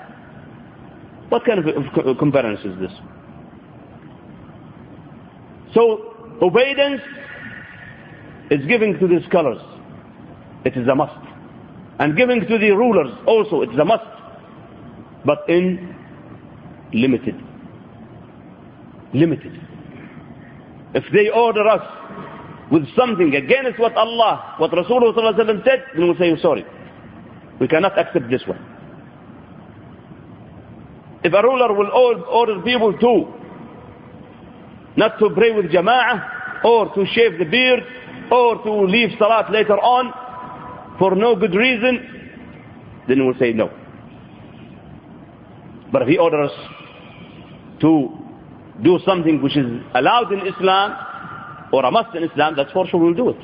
What 1.29 1.45
kind 1.45 1.59
of 1.59 2.19
comparison 2.19 2.73
is 2.73 2.81
this? 2.89 2.99
So, 5.75 6.15
obedience 6.41 7.03
is 8.51 8.65
giving 8.67 8.99
to 8.99 9.09
the 9.09 9.21
scholars. 9.29 9.61
It 10.65 10.77
is 10.77 10.87
a 10.87 10.95
must. 10.95 11.26
And 11.99 12.17
giving 12.17 12.41
to 12.41 12.59
the 12.59 12.71
rulers 12.71 13.13
also, 13.27 13.63
it 13.63 13.71
is 13.71 13.79
a 13.79 13.85
must. 13.85 14.05
But 15.25 15.49
in 15.49 15.95
limited. 16.93 17.35
Limited. 19.15 19.61
If 20.95 21.05
they 21.13 21.31
order 21.31 21.67
us 21.67 21.83
with 22.71 22.85
something 22.97 23.35
against 23.35 23.79
what 23.79 23.95
Allah, 23.97 24.55
what 24.59 24.71
Rasulullah 24.73 25.37
said, 25.65 25.85
then 25.95 26.07
we'll 26.07 26.17
say, 26.19 26.35
sorry. 26.41 26.65
We 27.61 27.69
cannot 27.69 27.99
accept 27.99 28.29
this 28.31 28.43
one. 28.47 28.61
If 31.25 31.33
a 31.33 31.43
ruler 31.43 31.73
will 31.75 31.91
order 31.91 32.61
people 32.63 32.93
to 32.99 33.33
not 34.97 35.19
to 35.19 35.31
pray 35.35 35.53
with 35.53 35.67
jama'ah 35.67 36.65
or 36.65 36.95
to 36.95 37.05
shave 37.13 37.39
the 37.39 37.45
beard 37.45 37.81
or 38.31 38.63
to 38.63 38.73
leave 38.87 39.11
salat 39.19 39.51
later 39.53 39.75
on 39.79 40.13
for 41.00 41.16
no 41.16 41.36
good 41.36 41.54
reason, 41.56 42.22
then 43.08 43.26
we'll 43.26 43.38
say 43.40 43.54
no. 43.54 43.70
But 45.92 46.04
if 46.04 46.08
he 46.08 46.18
orders 46.18 46.52
to 47.82 48.10
do 48.84 49.00
something 49.06 49.42
which 49.42 49.58
is 49.58 49.66
allowed 49.94 50.32
in 50.32 50.46
Islam 50.48 50.96
or 51.74 51.86
a 51.86 51.92
must 51.92 52.16
in 52.16 52.24
Islam, 52.24 52.56
that's 52.56 52.72
for 52.72 52.88
sure 52.88 53.00
we'll 53.00 53.14
do 53.14 53.30
it. 53.30 53.38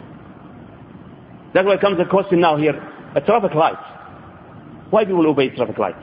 That's 1.53 1.65
why 1.65 1.77
comes 1.77 1.97
the 1.97 2.06
question 2.06 2.39
now 2.41 2.58
here, 2.58 2.75
a 3.15 3.21
traffic 3.21 3.53
light. 3.56 3.77
Why 4.89 5.06
people 5.06 5.27
obey 5.27 5.49
traffic 5.49 5.77
light? 5.77 5.95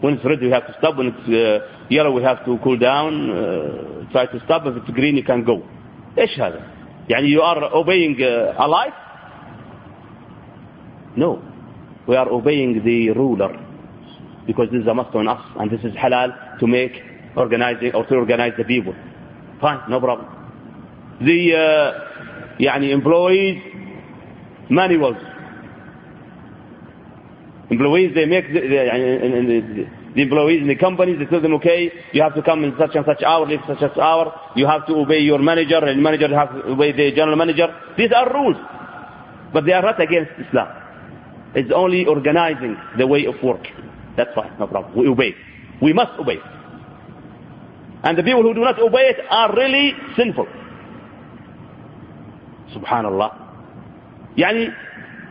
When 0.00 0.14
it's 0.14 0.24
red, 0.24 0.40
we 0.40 0.50
have 0.50 0.66
to 0.66 0.74
stop. 0.78 0.96
When 0.96 1.08
it's 1.08 1.28
uh, 1.28 1.86
yellow, 1.90 2.12
we 2.12 2.22
have 2.22 2.44
to 2.44 2.58
cool 2.62 2.78
down, 2.78 3.30
uh, 3.30 4.10
try 4.12 4.26
to 4.26 4.40
stop. 4.44 4.62
If 4.66 4.76
it's 4.76 4.90
green, 4.90 5.16
you 5.16 5.24
can 5.24 5.44
go. 5.44 5.62
إيش 6.18 6.40
هذا؟ 6.40 6.62
يعني 7.08 7.28
you 7.32 7.42
are 7.42 7.74
obeying 7.74 8.16
uh, 8.22 8.54
a 8.64 8.66
light? 8.68 8.92
No. 11.16 11.42
We 12.06 12.16
are 12.16 12.28
obeying 12.28 12.82
the 12.84 13.10
ruler 13.10 13.50
because 14.46 14.68
this 14.72 14.82
is 14.82 14.86
a 14.88 14.94
must 14.94 15.14
on 15.14 15.28
us 15.28 15.40
and 15.58 15.70
this 15.70 15.80
is 15.84 15.92
halal 15.94 16.58
to 16.58 16.66
make 16.66 16.92
organizing 17.36 17.92
or 17.94 18.06
to 18.06 18.14
organize 18.16 18.52
the 18.56 18.64
people. 18.64 18.94
Fine, 19.60 19.90
no 19.90 20.00
problem. 20.00 20.26
The 21.20 21.54
uh, 21.54 22.08
يعني 22.60 22.90
employees 22.92 23.58
manuals 24.70 25.16
employees 27.70 28.14
they 28.14 28.26
make 28.26 28.46
the, 28.52 28.60
the, 28.60 29.86
the, 30.14 30.22
employees 30.22 30.62
in 30.62 30.68
the 30.68 30.76
companies 30.76 31.18
they 31.18 31.26
tell 31.26 31.40
them 31.40 31.54
okay 31.54 31.90
you 32.12 32.22
have 32.22 32.34
to 32.34 32.42
come 32.42 32.64
in 32.64 32.74
such 32.78 32.94
and 32.94 33.04
such 33.06 33.22
hour 33.22 33.46
leave 33.46 33.60
such 33.66 33.80
and 33.80 33.90
such 33.90 33.98
hour 33.98 34.32
you 34.56 34.66
have 34.66 34.86
to 34.86 34.94
obey 34.94 35.20
your 35.20 35.38
manager 35.38 35.78
and 35.78 36.02
manager 36.02 36.28
have 36.34 36.50
to 36.52 36.72
obey 36.72 36.92
the 36.92 37.12
general 37.14 37.36
manager 37.36 37.68
these 37.96 38.10
are 38.12 38.32
rules 38.32 38.56
but 39.52 39.64
they 39.64 39.72
are 39.72 39.82
not 39.82 40.00
against 40.00 40.32
Islam 40.46 40.68
it's 41.54 41.70
only 41.74 42.06
organizing 42.06 42.76
the 42.98 43.06
way 43.06 43.24
of 43.26 43.34
work 43.42 43.66
that's 44.16 44.34
fine 44.34 44.52
no 44.58 44.66
problem 44.66 44.94
we 44.96 45.06
obey 45.08 45.34
we 45.82 45.92
must 45.92 46.12
obey 46.18 46.38
and 48.04 48.16
the 48.16 48.22
people 48.22 48.42
who 48.42 48.54
do 48.54 48.60
not 48.60 48.78
obey 48.80 49.10
it 49.14 49.20
are 49.30 49.54
really 49.56 49.92
sinful 50.16 50.46
subhanallah 52.74 53.30
يعني 54.36 54.72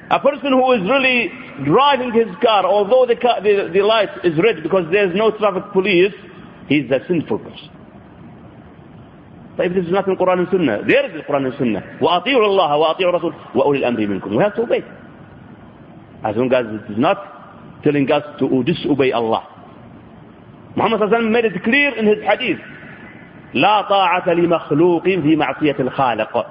a 0.10 0.20
person 0.20 0.54
who 0.54 0.72
is 0.72 0.82
really 0.90 1.30
driving 1.66 2.14
his 2.14 2.28
car, 2.42 2.66
although 2.66 3.06
the, 3.06 3.16
car, 3.20 3.42
the, 3.42 3.70
the 3.74 3.82
light 3.82 4.10
is 4.24 4.38
red 4.40 4.64
because 4.64 4.86
there's 4.92 5.14
no 5.16 5.32
traffic 5.32 5.64
police, 5.74 6.14
he's 6.68 6.90
a 6.92 7.00
sinful 7.08 7.40
person. 7.40 7.70
طيب 9.58 9.74
this 9.74 9.86
is 9.86 9.92
not 9.92 10.08
in 10.08 10.16
Quran 10.16 10.40
and 10.40 10.48
Sunnah. 10.52 10.84
There 10.88 11.06
is 11.10 11.14
the 11.14 11.24
Quran 11.24 11.48
and 11.48 11.54
Sunnah. 11.58 11.98
وَأَطِيعُوا 12.00 12.46
اللَّهَ 12.46 12.72
وَأَطِيعُوا 12.78 13.20
الرَّسُولَ 13.20 13.34
وَأُولِي 13.56 13.80
الْأَمْرِ 13.84 14.22
مِنْكُمْ 14.22 14.30
We 14.38 14.44
have 14.44 14.56
to 14.56 14.62
obey. 14.62 14.84
As 16.25 16.37
long 16.37 16.53
as 16.53 16.67
it 16.67 16.93
is 16.93 16.99
not 16.99 17.83
telling 17.83 18.11
us 18.11 18.23
to 18.39 18.63
disobey 18.65 19.13
Allah. 19.13 19.49
Muhammad 20.77 21.01
sallallahu 21.01 21.31
made 21.31 21.45
it 21.45 21.63
clear 21.65 21.95
in 21.99 22.07
his 22.07 22.23
hadith. 22.25 22.61
لا 23.55 23.83
طاعة 23.83 24.29
لمخلوق 24.35 25.03
في 25.05 25.37
معصية 25.37 25.77
الخالق. 25.81 26.47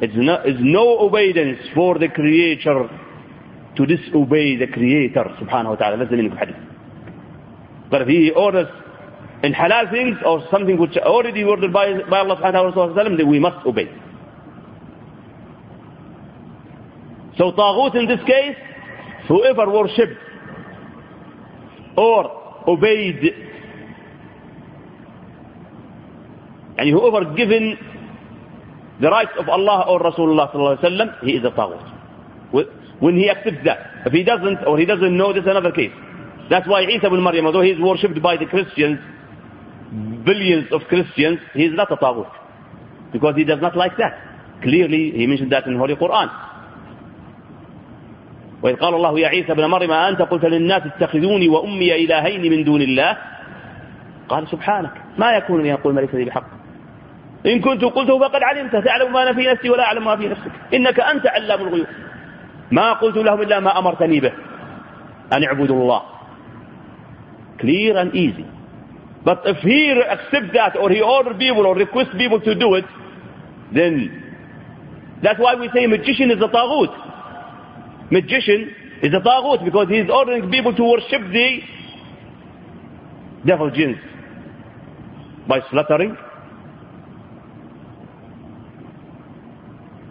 It's 0.00 0.14
no, 0.16 0.34
it's 0.44 0.58
no 0.60 0.98
obedience 1.00 1.58
for 1.74 1.98
the 1.98 2.08
creator 2.08 2.88
to 3.76 3.86
disobey 3.86 4.56
the 4.56 4.66
creator 4.66 5.24
wa 5.40 5.76
ta'ala. 5.76 5.96
That's 5.98 6.10
the 6.10 6.16
meaning 6.16 6.32
of 6.32 6.38
hadith. 6.38 6.56
But 7.90 8.02
if 8.02 8.08
he 8.08 8.30
orders 8.34 8.68
in 9.44 9.52
halal 9.52 9.90
things 9.92 10.16
or 10.24 10.42
something 10.50 10.78
which 10.78 10.96
already 10.96 11.44
ordered 11.44 11.72
by, 11.72 11.92
by 12.10 12.18
Allah 12.20 12.38
wa 12.40 12.50
ta'ala, 12.50 13.16
then 13.16 13.28
we 13.28 13.38
must 13.38 13.64
obey. 13.66 13.88
So 17.38 17.52
taghut 17.52 17.94
in 17.96 18.06
this 18.06 18.20
case, 18.26 18.56
whoever 19.28 19.70
worshipped 19.70 20.18
or 21.96 22.64
obeyed 22.68 23.34
and 26.78 26.88
whoever 26.90 27.34
given 27.34 27.78
the 29.00 29.08
rights 29.08 29.32
of 29.38 29.48
Allah 29.48 29.84
or 29.88 30.00
Rasulullah 30.00 30.52
sallallahu 30.52 31.24
he 31.24 31.32
is 31.32 31.44
a 31.44 31.50
taghut. 31.50 31.82
When 33.00 33.16
he 33.16 33.28
accepts 33.30 33.64
that. 33.64 34.06
If 34.06 34.12
he 34.12 34.22
doesn't 34.22 34.64
or 34.66 34.78
he 34.78 34.84
doesn't 34.86 35.16
know, 35.16 35.32
that's 35.32 35.46
another 35.46 35.72
case. 35.72 35.90
That's 36.50 36.68
why 36.68 36.82
Isa 36.82 37.06
ibn 37.06 37.22
Maryam, 37.22 37.46
although 37.46 37.62
he 37.62 37.70
is 37.70 37.80
worshipped 37.80 38.20
by 38.22 38.36
the 38.36 38.46
Christians, 38.46 38.98
billions 40.24 40.70
of 40.72 40.82
Christians, 40.88 41.38
he 41.54 41.64
is 41.64 41.72
not 41.74 41.90
a 41.90 41.96
taghut. 41.96 42.30
Because 43.12 43.34
he 43.36 43.44
does 43.44 43.60
not 43.60 43.76
like 43.76 43.96
that. 43.98 44.60
Clearly, 44.62 45.12
he 45.16 45.26
mentioned 45.26 45.50
that 45.52 45.66
in 45.66 45.76
Holy 45.76 45.96
Quran. 45.96 46.30
وإذ 48.62 48.76
قال 48.76 48.94
الله 48.94 49.20
يا 49.20 49.28
عيسى 49.28 49.52
ابن 49.52 49.64
مريم 49.64 49.92
أنت 49.92 50.22
قلت 50.22 50.44
للناس 50.44 50.82
اتخذوني 50.86 51.48
وأمي 51.48 52.04
إلهين 52.04 52.52
من 52.52 52.64
دون 52.64 52.82
الله؟ 52.82 53.16
قال 54.28 54.48
سبحانك 54.48 54.90
ما 55.18 55.32
يكون 55.32 55.62
لي 55.62 55.72
أقول 55.72 55.94
ما 55.94 56.00
ليس 56.00 56.14
لي 56.14 56.24
بحق. 56.24 56.46
إن 57.46 57.60
كنت 57.60 57.84
قلته 57.84 58.18
فقد 58.18 58.42
علمت 58.42 58.76
تعلم 58.76 59.12
ما 59.12 59.22
أنا 59.22 59.32
في 59.32 59.46
نفسي 59.46 59.70
ولا 59.70 59.82
أعلم 59.82 60.04
ما 60.04 60.16
في 60.16 60.28
نفسك. 60.28 60.52
إنك 60.74 61.00
أنت 61.00 61.26
علام 61.26 61.60
الغيوب. 61.60 61.86
ما 62.70 62.92
قلت 62.92 63.16
لهم 63.16 63.42
إلا 63.42 63.60
ما 63.60 63.78
أمرتني 63.78 64.20
به 64.20 64.32
أن 65.32 65.44
اعبدوا 65.44 65.82
الله. 65.82 66.02
Clear 67.60 67.96
and 67.96 68.14
easy. 68.14 68.46
But 69.24 69.42
if 69.46 69.58
he 69.58 69.92
accept 69.92 70.52
that 70.54 70.76
or 70.76 70.90
he 70.90 71.00
order 71.00 71.34
people 71.34 71.66
or 71.66 71.76
request 71.76 72.10
people 72.18 72.40
to 72.40 72.54
do 72.54 72.74
it 72.74 72.84
then 73.72 74.22
that's 75.22 75.38
why 75.38 75.54
we 75.54 75.70
say 75.74 75.86
magician 75.86 76.30
is 76.30 76.38
a 76.42 76.48
taghut. 76.48 76.92
Magician 78.12 78.70
is 79.02 79.12
a 79.14 79.20
taghut 79.20 79.64
because 79.64 79.88
he 79.88 79.96
is 79.96 80.10
ordering 80.10 80.50
people 80.50 80.74
to 80.76 80.84
worship 80.84 81.22
the 81.32 81.58
devil 83.46 83.70
jinns 83.70 83.96
by 85.48 85.60
slaughtering 85.70 86.16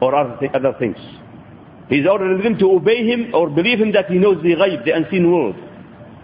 or 0.01 0.15
other 0.15 0.73
things. 0.79 0.97
He's 1.89 2.07
ordering 2.07 2.41
them 2.43 2.57
to 2.57 2.71
obey 2.71 3.05
him 3.05 3.33
or 3.33 3.49
believe 3.49 3.79
him 3.79 3.91
that 3.93 4.07
he 4.07 4.17
knows 4.17 4.41
the 4.41 4.55
ghaib, 4.55 4.83
the 4.83 4.91
unseen 4.91 5.31
world, 5.31 5.55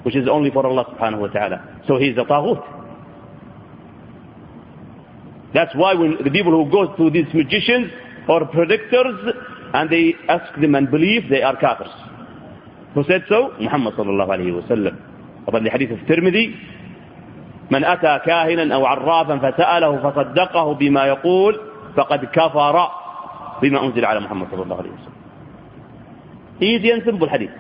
which 0.03 0.15
is 0.15 0.27
only 0.27 0.49
for 0.49 0.65
Allah 0.65 0.85
subhanahu 0.95 1.19
wa 1.19 1.27
ta'ala. 1.27 1.81
So 1.87 1.97
he's 1.97 2.17
a 2.17 2.25
taghut. 2.25 2.63
That's 5.53 5.73
why 5.75 5.93
when 5.93 6.17
the 6.23 6.31
people 6.31 6.51
who 6.51 6.69
go 6.71 6.95
to 6.95 7.09
these 7.09 7.27
magicians 7.33 7.91
or 8.27 8.41
predictors 8.47 9.56
and 9.73 9.89
they 9.89 10.15
ask 10.29 10.53
them 10.59 10.75
and 10.75 10.89
believe 10.91 11.29
they 11.29 11.41
are 11.41 11.55
kafirs. 11.57 11.91
Who 12.93 13.03
said 13.07 13.23
so? 13.29 13.53
Muhammad 13.59 13.93
sallallahu 13.95 14.29
alayhi 14.29 14.55
wa 14.55 14.67
sallam. 14.67 14.95
طبعا 15.47 15.59
لحديث 15.59 15.91
الترمذي 15.91 16.55
من 17.71 17.83
أتى 17.85 18.19
كاهنا 18.25 18.75
أو 18.75 18.85
عرافا 18.85 19.37
فسأله 19.37 19.97
فصدقه 20.09 20.73
بما 20.73 21.05
يقول 21.05 21.59
فقد 21.95 22.25
كفر 22.25 22.87
بما 23.61 23.85
أنزل 23.85 24.05
على 24.05 24.19
محمد 24.19 24.47
صلى 24.51 24.63
الله 24.63 24.77
عليه 24.77 24.89
وسلم 24.91 25.17
easy 26.59 26.89
and 26.91 27.03
simple 27.05 27.29
hadith 27.29 27.51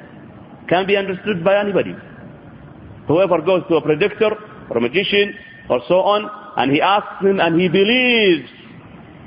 can 0.67 0.85
be 0.87 0.97
understood 0.97 1.43
by 1.43 1.55
anybody 1.63 1.93
whoever 3.07 3.41
goes 3.41 3.61
to 3.69 3.75
a 3.75 3.81
predictor 3.81 4.31
or 4.69 4.77
a 4.77 4.81
magician 4.81 5.33
or 5.69 5.79
so 5.87 6.01
on 6.01 6.27
and 6.57 6.71
he 6.71 6.81
asks 6.81 7.21
him 7.21 7.39
and 7.39 7.61
he 7.61 7.67
believes 7.69 8.49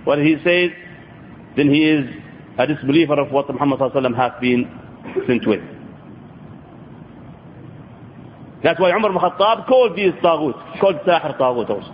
what 0.04 0.18
he 0.18 0.34
says 0.44 0.70
then 1.56 1.68
he 1.72 1.82
is 1.88 2.04
a 2.58 2.66
disbeliever 2.66 3.18
of 3.20 3.30
what 3.30 3.48
Muhammad 3.52 3.78
صلى 3.78 3.86
الله 3.88 3.96
عليه 3.96 4.00
وسلم 4.00 4.16
has 4.16 4.32
been 4.40 4.68
sent 5.26 5.46
with 5.46 5.60
that's 8.62 8.78
why 8.78 8.90
Umar 8.90 9.10
ibn 9.10 9.20
Khattab 9.20 9.66
called 9.66 9.96
these 9.96 10.12
taghut 10.22 10.80
called 10.80 10.96
sahir 11.06 11.36
taghut 11.38 11.70
also 11.70 11.92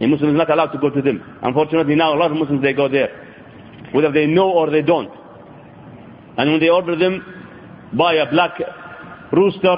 A 0.00 0.06
Muslim 0.06 0.30
is 0.30 0.36
not 0.36 0.50
allowed 0.50 0.72
to 0.72 0.78
go 0.78 0.90
to 0.90 1.00
them. 1.00 1.22
Unfortunately 1.42 1.94
now 1.94 2.14
a 2.14 2.18
lot 2.18 2.30
of 2.30 2.36
Muslims 2.36 2.62
they 2.62 2.72
go 2.72 2.88
there. 2.88 3.10
Whether 3.92 4.10
they 4.12 4.26
know 4.26 4.50
or 4.50 4.70
they 4.70 4.82
don't. 4.82 5.10
And 6.36 6.50
when 6.50 6.60
they 6.60 6.68
order 6.68 6.96
them, 6.96 7.24
buy 7.96 8.14
a 8.14 8.28
black 8.30 8.58
rooster, 9.32 9.76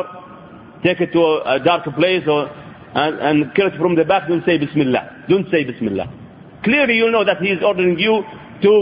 take 0.83 1.01
it 1.01 1.13
to 1.13 1.21
a 1.45 1.61
dark 1.63 1.85
place 1.95 2.25
or, 2.27 2.49
and, 2.95 3.19
and 3.45 3.55
kill 3.55 3.67
it 3.67 3.75
from 3.79 3.95
the 3.95 4.05
back, 4.05 4.27
don't 4.29 4.45
say 4.47 4.57
Bismillah. 4.57 5.25
Don't 5.29 5.51
say 5.51 5.65
Bismillah. 5.65 6.11
Clearly 6.67 6.95
you 6.99 7.13
know 7.13 7.25
that 7.25 7.39
he 7.39 7.51
is 7.55 7.63
ordering 7.63 7.97
you 7.97 8.25
to 8.63 8.73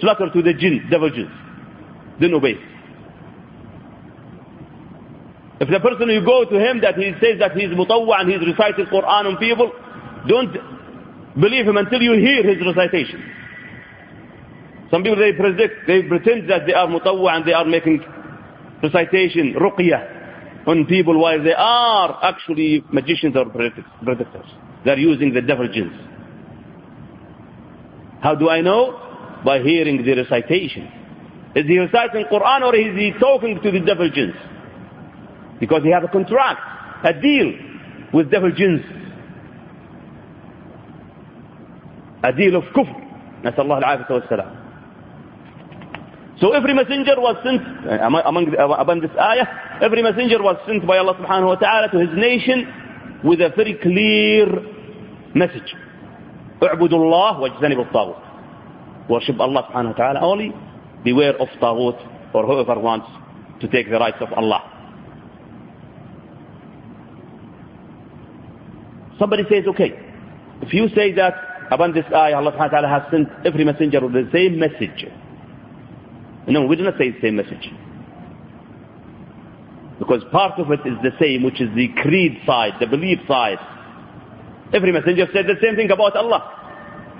slaughter 0.00 0.30
to 0.32 0.40
the 0.40 0.54
jinn, 0.54 0.86
devil 0.88 1.10
jinns. 1.10 1.34
Don't 2.20 2.32
obey. 2.34 2.54
If 5.58 5.66
the 5.68 5.80
person 5.80 6.10
you 6.10 6.24
go 6.24 6.44
to 6.44 6.54
him 6.62 6.80
that 6.82 6.94
he 6.94 7.10
says 7.20 7.40
that 7.40 7.58
he's 7.58 7.70
mutawwa 7.74 8.20
and 8.22 8.30
he's 8.30 8.46
reciting 8.46 8.86
Quran 8.86 9.34
on 9.34 9.36
people, 9.38 9.72
don't 10.28 10.54
believe 11.40 11.66
him 11.66 11.76
until 11.76 12.00
you 12.02 12.12
hear 12.22 12.46
his 12.46 12.62
recitation. 12.64 13.18
Some 14.92 15.02
people 15.02 15.18
they 15.18 15.32
predict, 15.32 15.88
they 15.88 16.02
pretend 16.02 16.48
that 16.50 16.66
they 16.66 16.74
are 16.74 16.86
mutawwa 16.86 17.34
and 17.34 17.44
they 17.44 17.52
are 17.52 17.64
making 17.64 17.98
recitation, 18.80 19.54
ruqyah 19.58 20.68
on 20.68 20.86
people 20.86 21.18
while 21.20 21.42
they 21.42 21.52
are 21.56 22.18
actually 22.22 22.84
magicians 22.92 23.34
or 23.36 23.46
predictors. 23.46 24.46
They're 24.84 24.98
using 24.98 25.34
the 25.34 25.42
devil 25.42 25.66
jinns. 25.66 26.13
How 28.23 28.35
do 28.35 28.49
I 28.49 28.61
know? 28.61 29.41
By 29.45 29.59
hearing 29.61 30.03
the 30.03 30.13
recitation. 30.15 30.91
Is 31.55 31.65
he 31.65 31.77
reciting 31.79 32.25
Quran 32.31 32.61
or 32.61 32.75
is 32.75 32.95
he 32.95 33.13
talking 33.19 33.59
to 33.63 33.71
the 33.71 33.79
devil 33.79 34.09
jinns? 34.09 34.35
Because 35.59 35.83
he 35.83 35.91
has 35.91 36.03
a 36.03 36.07
contract, 36.11 36.59
a 37.05 37.13
deal 37.13 37.53
with 38.13 38.29
devil 38.31 38.51
jinns. 38.51 38.81
A 42.23 42.33
deal 42.33 42.55
of 42.55 42.63
kufr. 42.75 42.95
نسأل 43.43 43.59
الله 43.59 43.77
العافية 43.77 44.11
والسلام. 44.11 44.59
So 46.41 46.51
every 46.53 46.73
messenger 46.73 47.15
was 47.19 47.35
sent, 47.43 47.61
among, 48.01 48.21
among 48.55 49.01
this 49.01 49.11
ayah, 49.19 49.45
every 49.81 50.01
messenger 50.01 50.41
was 50.41 50.55
sent 50.65 50.85
by 50.87 50.97
Allah 50.97 51.15
subhanahu 51.15 51.47
wa 51.47 51.55
ta'ala 51.55 51.89
to 51.91 51.99
his 51.99 52.15
nation 52.15 52.65
with 53.23 53.41
a 53.41 53.49
very 53.55 53.73
clear 53.75 54.47
message. 55.35 55.75
اعبدوا 56.63 56.97
الله 56.99 57.39
واجتنبوا 57.39 57.83
الطاغوت. 57.83 58.15
Worship 59.09 59.39
Allah 59.39 59.63
subhanahu 59.71 59.93
wa 59.93 59.97
ta'ala 59.97 60.19
only. 60.21 60.53
Beware 61.03 61.35
of 61.41 61.47
taghut 61.61 61.97
or 62.33 62.45
whoever 62.45 62.77
wants 62.79 63.07
to 63.61 63.67
take 63.67 63.89
the 63.89 63.97
rights 63.99 64.17
of 64.21 64.31
Allah. 64.33 64.61
Somebody 69.17 69.43
says, 69.49 69.65
okay, 69.67 69.91
if 70.61 70.73
you 70.73 70.87
say 70.95 71.11
that 71.13 71.33
upon 71.71 71.93
this 71.93 72.05
ayah 72.13 72.37
Allah 72.37 72.51
subhanahu 72.51 72.71
wa 72.71 72.79
ta'ala 72.81 72.87
has 72.87 73.03
sent 73.11 73.27
every 73.45 73.63
messenger 73.65 73.99
with 74.01 74.13
the 74.13 74.29
same 74.31 74.59
message. 74.59 75.05
No, 76.47 76.65
we 76.65 76.75
do 76.75 76.83
not 76.83 76.97
say 76.97 77.11
the 77.11 77.21
same 77.21 77.35
message. 77.35 77.69
Because 79.99 80.23
part 80.31 80.57
of 80.59 80.71
it 80.71 80.79
is 80.85 80.97
the 81.03 81.11
same, 81.19 81.43
which 81.43 81.59
is 81.61 81.69
the 81.75 81.89
creed 82.01 82.39
side, 82.45 82.73
the 82.79 82.87
belief 82.87 83.19
side. 83.27 83.59
Every 84.72 84.92
messenger 84.92 85.26
said 85.32 85.46
the 85.46 85.56
same 85.62 85.76
thing 85.76 85.90
about 85.90 86.16
Allah. 86.16 86.64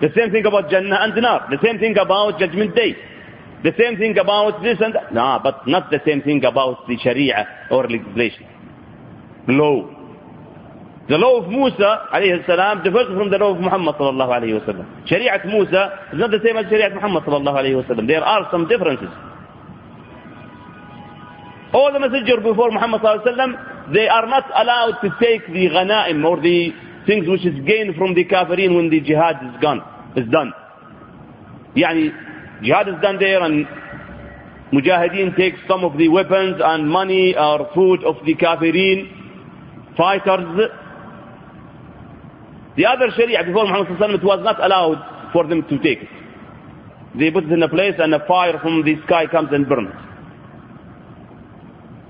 The 0.00 0.08
same 0.16 0.30
thing 0.32 0.44
about 0.46 0.70
Jannah 0.70 0.98
and 1.02 1.14
Nar. 1.20 1.46
The 1.50 1.58
same 1.62 1.78
thing 1.78 1.96
about 1.98 2.38
Judgment 2.38 2.74
Day. 2.74 2.96
The 3.62 3.72
same 3.78 3.96
thing 3.96 4.18
about 4.18 4.62
this 4.62 4.76
and 4.80 4.94
that. 4.94 5.12
No, 5.14 5.40
but 5.42 5.66
not 5.66 5.90
the 5.90 6.00
same 6.04 6.20
thing 6.22 6.44
about 6.44 6.86
the 6.86 6.98
Sharia 6.98 7.46
or 7.70 7.88
legislation. 7.88 8.44
Law. 9.48 9.88
The 11.08 11.16
law 11.16 11.40
of 11.42 11.48
Musa 11.48 12.08
alayhi 12.12 12.44
salam 12.46 12.82
differs 12.82 13.06
from 13.08 13.30
the 13.30 13.36
law 13.38 13.52
of 13.54 13.60
Muhammad 13.60 13.94
sallallahu 13.96 14.32
alayhi 14.40 14.58
wa 14.60 14.64
sallam. 14.66 14.86
Shariat 15.06 15.44
Musa 15.46 16.08
is 16.12 16.18
not 16.18 16.30
the 16.30 16.40
same 16.44 16.56
as 16.56 16.64
Shariat 16.66 16.94
Muhammad 16.94 17.24
sallallahu 17.24 17.56
alayhi 17.60 17.76
wa 17.76 17.84
sallam. 17.88 18.06
There 18.06 18.24
are 18.24 18.48
some 18.50 18.66
differences. 18.68 19.08
All 21.72 21.92
the 21.92 22.00
messengers 22.00 22.40
before 22.42 22.70
Muhammad 22.70 23.00
sallallahu 23.02 23.20
alayhi 23.20 23.36
wa 23.36 23.44
sallam, 23.46 23.92
they 23.92 24.08
are 24.08 24.26
not 24.26 24.44
allowed 24.56 25.00
to 25.04 25.08
take 25.20 25.46
the 25.48 25.68
ghanaim 25.68 26.24
or 26.24 26.40
the 26.40 26.72
things 27.06 27.28
which 27.28 27.44
is 27.44 27.54
gained 27.66 27.96
from 27.96 28.14
the 28.14 28.24
kafirin 28.24 28.74
when 28.76 28.90
the 28.90 29.00
jihad 29.00 29.36
is 29.44 29.60
gone, 29.60 29.80
is 30.16 30.28
done. 30.30 30.52
Yani, 31.76 32.10
jihad 32.62 32.88
is 32.88 32.94
done 33.02 33.18
there 33.18 33.42
and 33.42 33.66
mujahideen 34.72 35.36
take 35.36 35.54
some 35.68 35.84
of 35.84 35.96
the 35.98 36.08
weapons 36.08 36.56
and 36.64 36.88
money 36.88 37.34
or 37.36 37.70
food 37.74 38.02
of 38.04 38.16
the 38.24 38.34
kafirin 38.34 39.08
fighters 39.96 40.70
the 42.76 42.86
other 42.86 43.06
Sharia 43.16 43.44
before 43.44 43.66
Muhammad 43.66 44.14
it 44.20 44.24
was 44.24 44.40
not 44.42 44.58
allowed 44.62 45.30
for 45.32 45.46
them 45.46 45.62
to 45.68 45.78
take 45.78 46.02
it. 46.02 46.08
They 47.16 47.30
put 47.30 47.44
it 47.44 47.52
in 47.52 47.62
a 47.62 47.68
place 47.68 47.94
and 47.98 48.12
a 48.14 48.26
fire 48.26 48.58
from 48.60 48.82
the 48.84 48.96
sky 49.06 49.26
comes 49.30 49.50
and 49.52 49.68
burns 49.68 49.90
it. 49.90 50.04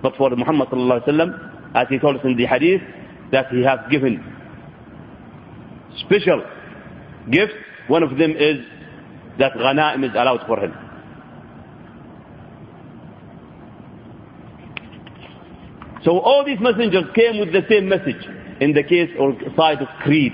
But 0.02 0.16
for 0.16 0.30
Muhammad 0.30 0.68
sallallahu 0.68 1.74
as 1.74 1.86
he 1.90 1.98
told 1.98 2.16
us 2.16 2.22
in 2.24 2.36
the 2.36 2.46
hadith, 2.46 2.80
that 3.32 3.48
he 3.48 3.62
has 3.62 3.78
given 3.90 4.22
special 6.00 6.42
gifts. 7.30 7.54
One 7.88 8.02
of 8.02 8.16
them 8.16 8.32
is 8.32 8.64
that 9.38 9.52
ghanaim 9.54 10.04
is 10.04 10.12
allowed 10.14 10.46
for 10.46 10.58
him. 10.58 10.72
So 16.04 16.18
all 16.20 16.44
these 16.44 16.60
messengers 16.60 17.04
came 17.14 17.40
with 17.40 17.52
the 17.52 17.62
same 17.68 17.88
message 17.88 18.20
in 18.60 18.72
the 18.74 18.82
case 18.82 19.10
or 19.18 19.34
side 19.56 19.80
of 19.80 19.88
creed. 20.02 20.32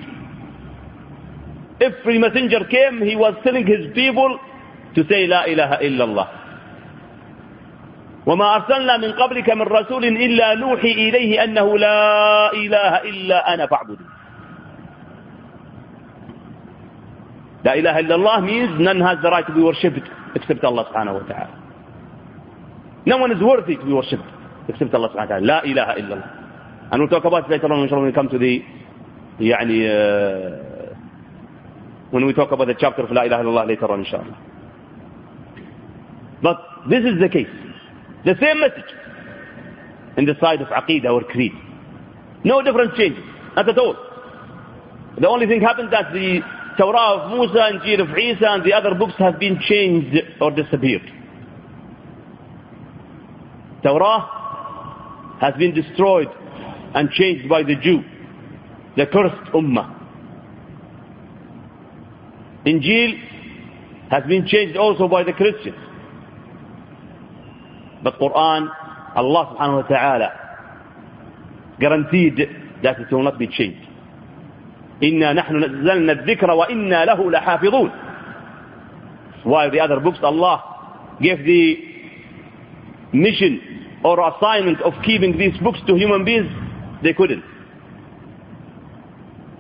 Every 1.81 2.19
messenger 2.19 2.61
came, 2.71 3.01
he 3.03 3.17
was 3.17 3.35
telling 3.45 3.67
his 3.67 3.93
people 3.95 4.39
to 4.95 5.03
say 5.09 5.27
La 5.27 5.45
ilaha 5.45 5.79
illallah. 5.83 6.29
وما 8.27 8.57
أرسلنا 8.57 8.97
من 8.97 9.13
قبلك 9.13 9.51
من 9.51 9.63
رسول 9.63 10.05
إلا 10.05 10.55
نوحي 10.55 10.93
إليه 10.93 11.45
أنه 11.45 11.79
لا 11.79 12.53
إله 12.53 12.97
إلا 13.03 13.55
أنا 13.55 13.67
فاعبدوا 13.67 14.07
لا 17.65 17.75
إله 17.75 17.99
إلا 18.01 18.15
الله 18.15 18.41
means 18.47 18.81
none 18.81 19.01
has 19.01 19.19
the 19.23 19.31
right 19.31 19.47
to 19.47 19.53
be 19.55 19.61
worshipped 19.61 20.01
except 20.35 20.65
Allah 20.65 20.85
subhanahu 20.93 21.21
wa 21.21 21.27
ta'ala. 21.29 21.57
No 23.07 23.17
one 23.19 23.33
is 23.33 23.43
worthy 23.43 23.77
to 23.77 23.85
be 23.85 23.93
worshipped 23.93 24.25
except 24.69 24.95
Allah 24.95 25.09
subhanahu 25.11 25.29
wa 25.29 25.41
ta'ala. 25.41 25.47
لا 25.47 25.65
إله 25.65 25.89
إلا 25.99 26.13
الله. 26.15 26.31
And 26.93 27.01
we'll 27.01 27.09
talk 27.11 27.25
about 27.25 27.45
it 27.45 27.51
later 27.51 27.73
on 27.73 27.81
inshallah 27.83 28.03
when 28.03 28.11
we 28.11 28.15
come 28.15 28.29
to 28.29 28.39
the 28.39 28.63
يعني 29.41 29.79
uh, 29.87 30.95
when 32.11 32.27
we 32.27 32.33
talk 32.33 32.51
about 32.53 32.67
the 32.67 32.75
chapter 32.79 33.03
of 33.03 33.11
La 33.13 33.23
ilaha 33.23 33.43
illallah 33.45 33.67
later 33.69 33.91
on 33.91 34.01
inshallah. 34.05 34.37
But 36.43 36.57
this 36.89 37.05
is 37.05 37.21
the 37.21 37.29
case. 37.29 37.49
The 38.25 38.35
same 38.41 38.61
message 38.61 38.91
in 40.17 40.25
the 40.25 40.35
side 40.41 40.61
of 40.61 40.69
Aqidah 40.69 41.13
or 41.13 41.25
Creed. 41.25 41.53
No 42.45 42.63
difference 42.63 42.93
changes, 42.97 43.25
not 43.55 43.69
at 43.69 43.79
all. 43.79 43.97
The 45.21 45.29
only 45.29 45.47
thing 45.47 45.61
happened 45.61 45.93
that 45.93 46.13
the 46.13 46.41
Torah 46.81 47.21
of 47.21 47.31
Musa 47.33 47.61
and 47.61 47.81
Injil 47.83 48.11
of 48.11 48.17
Isa 48.17 48.47
and 48.49 48.65
the 48.65 48.73
other 48.73 48.95
books 48.95 49.13
have 49.19 49.39
been 49.39 49.61
changed 49.69 50.17
or 50.41 50.51
disappeared. 50.51 51.03
Torah 53.83 55.37
has 55.43 55.53
been 55.59 55.75
destroyed 55.75 56.29
and 56.95 57.11
changed 57.11 57.51
by 57.51 57.65
the 57.65 57.75
Jew, 57.77 58.03
the 58.97 59.05
cursed 59.13 59.53
Ummah. 59.53 59.95
Injil 62.65 63.19
has 64.11 64.25
been 64.27 64.47
changed 64.47 64.79
also 64.79 65.07
by 65.07 65.23
the 65.23 65.35
Christians. 65.35 65.77
But 68.03 68.19
Quran, 68.19 68.71
Allah 69.17 69.55
subhanahu 69.55 69.83
wa 69.83 69.87
ta'ala 69.87 70.31
guaranteed 71.79 72.39
that 72.83 73.01
it 73.01 73.13
will 73.13 73.23
not 73.25 73.39
be 73.39 73.49
changed. 73.49 73.90
Inna 75.01 75.35
nahnu 75.35 75.59
nazzalna 75.61 76.27
dhikra 76.27 76.57
wa 76.57 76.67
inna 76.71 77.07
lahu. 77.07 78.07
While 79.45 79.71
the 79.71 79.81
other 79.81 80.01
books, 80.01 80.19
Allah 80.23 81.17
gave 81.21 81.39
the 81.45 81.77
mission 83.13 83.99
or 84.05 84.19
assignment 84.35 84.81
of 84.83 84.93
keeping 85.05 85.37
these 85.39 85.57
books 85.63 85.79
to 85.87 85.95
human 85.95 86.25
beings, 86.25 86.49
they 87.03 87.13
couldn't. 87.13 87.45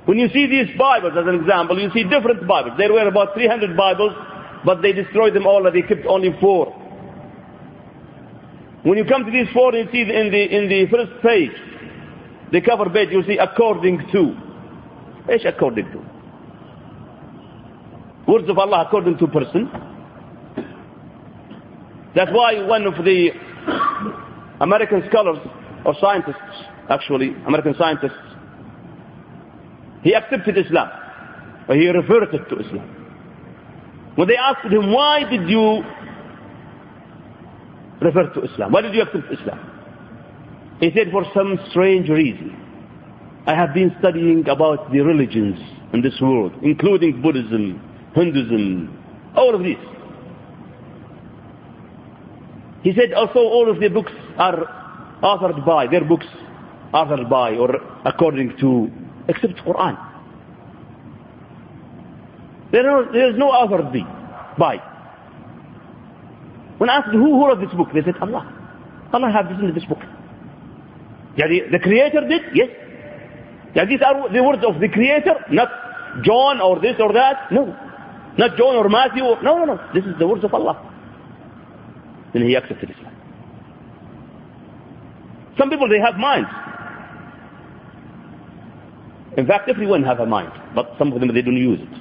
When 0.07 0.19
you 0.19 0.29
see 0.33 0.47
these 0.47 0.77
Bibles 0.79 1.13
as 1.17 1.27
an 1.27 1.35
example, 1.41 1.79
you 1.79 1.91
see 1.93 2.05
different 2.05 2.47
Bibles. 2.47 2.73
There 2.79 2.93
were 2.93 3.07
about 3.07 3.35
300 3.35 3.77
Bibles, 3.77 4.13
but 4.65 4.83
they 4.83 4.93
destroyed 4.93 5.35
them 5.35 5.47
all 5.47 5.67
and 5.67 5.75
they 5.77 5.83
kept 5.83 6.07
only 6.07 6.35
four. 6.41 6.67
When 8.83 8.97
you 8.97 9.05
come 9.05 9.25
to 9.25 9.31
these 9.31 9.47
four, 9.53 9.75
you 9.75 9.87
see 9.93 10.01
in 10.01 10.31
the, 10.33 10.57
in 10.57 10.69
the 10.69 10.87
first 10.91 11.13
page, 11.23 11.53
the 12.51 12.61
cover 12.63 12.89
page, 12.91 13.11
you 13.13 13.23
see 13.27 13.37
according 13.37 14.09
to. 14.13 14.50
Each 15.33 15.45
according 15.45 15.87
to. 15.93 15.99
Words 18.31 18.49
of 18.49 18.59
Allah 18.59 18.85
according 18.87 19.19
to 19.19 19.27
person. 19.27 19.71
That's 22.15 22.31
why 22.33 22.65
one 22.67 22.87
of 22.87 22.95
the 23.05 23.31
American 24.61 25.03
scholars 25.09 25.39
or 25.85 25.95
scientists, 26.01 26.37
actually, 26.89 27.35
American 27.47 27.75
scientists, 27.79 28.13
he 30.03 30.15
accepted 30.15 30.57
Islam. 30.59 30.89
Or 31.69 31.75
he 31.77 31.89
reverted 31.89 32.49
to 32.49 32.59
Islam. 32.59 32.97
When 34.17 34.29
they 34.29 34.37
asked 34.37 34.67
him, 34.67 34.93
why 34.93 35.25
did 35.31 35.49
you 35.49 35.83
revert 38.01 38.35
to 38.35 38.43
Islam? 38.43 38.73
Why 38.73 38.81
did 38.83 38.95
you 38.95 39.03
accept 39.03 39.33
Islam? 39.33 39.71
He 40.81 40.91
said, 40.97 41.11
for 41.13 41.25
some 41.35 41.59
strange 41.71 42.09
reason. 42.09 42.57
I 43.47 43.55
have 43.55 43.73
been 43.75 43.95
studying 43.99 44.47
about 44.49 44.93
the 44.93 45.01
religions 45.01 45.59
in 45.93 46.03
this 46.03 46.15
world, 46.21 46.53
including 46.63 47.23
Buddhism, 47.23 47.81
Hinduism, 48.15 48.99
all 49.35 49.55
of 49.55 49.63
these. 49.63 49.79
He 52.83 52.93
said 52.95 53.13
also 53.13 53.39
all 53.41 53.71
of 53.71 53.81
the 53.81 53.89
books 53.89 54.13
are 54.39 55.19
authored 55.23 55.65
by, 55.67 55.87
their 55.87 56.05
books 56.05 56.27
authored 56.93 57.29
by 57.29 57.53
or 57.55 57.77
according 58.05 58.57
to, 58.61 58.91
except 59.29 59.55
Quran. 59.67 59.97
There, 62.73 62.89
are, 62.89 63.13
there 63.13 63.31
is 63.31 63.39
no 63.39 63.51
authored 63.51 63.93
by. 64.59 64.77
When 66.79 66.89
asked 66.89 67.11
who, 67.13 67.47
wrote 67.47 67.61
this 67.61 67.75
book, 67.77 67.89
they 67.93 68.03
said 68.03 68.17
Allah. 68.23 68.57
Allah 69.13 69.31
has 69.31 69.47
written 69.51 69.75
this 69.75 69.85
book. 69.85 69.99
the 71.37 71.79
creator 71.83 72.27
did? 72.27 72.43
Yes. 72.55 72.69
Yeah, 73.75 73.85
these 73.85 74.01
are 74.05 74.29
the 74.33 74.43
words 74.43 74.63
of 74.67 74.81
the 74.81 74.89
creator, 74.89 75.35
not 75.51 75.69
John 76.23 76.61
or 76.61 76.81
this 76.81 76.97
or 76.99 77.13
that. 77.13 77.51
No. 77.53 77.75
Not 78.37 78.57
John 78.57 78.75
or 78.77 78.89
Matthew. 78.89 79.23
Or, 79.25 79.41
no, 79.43 79.59
no, 79.59 79.65
no. 79.75 79.81
This 79.95 80.05
is 80.05 80.19
the 80.19 80.27
words 80.27 80.45
of 80.45 80.53
Allah. 80.55 80.91
Then 82.33 82.43
he 82.43 82.55
accepted 82.55 82.91
Islam. 82.91 83.15
Some 85.59 85.71
people, 85.71 85.89
they 85.89 85.99
have 86.01 86.17
minds. 86.17 86.49
In 89.37 89.47
fact, 89.47 89.69
everyone 89.69 90.03
have 90.03 90.19
a 90.19 90.27
mind, 90.27 90.53
but 90.75 90.91
some 90.99 91.13
of 91.13 91.21
them, 91.21 91.33
they 91.33 91.43
don't 91.43 91.57
use 91.57 91.79
it. 91.81 92.01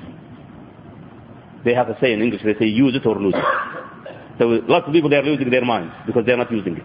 They 1.65 1.73
have 1.73 1.89
a 1.89 1.97
say 1.99 2.13
in 2.13 2.21
English, 2.21 2.41
they 2.43 2.55
say 2.57 2.65
use 2.65 2.95
it 2.95 3.05
or 3.05 3.19
lose 3.19 3.35
it. 3.35 3.43
So 4.39 4.45
lots 4.67 4.87
of 4.87 4.93
people, 4.93 5.09
they 5.09 5.17
are 5.17 5.23
losing 5.23 5.49
their 5.49 5.65
minds 5.65 5.93
because 6.07 6.25
they 6.25 6.31
are 6.31 6.37
not 6.37 6.51
using 6.51 6.77
it. 6.77 6.83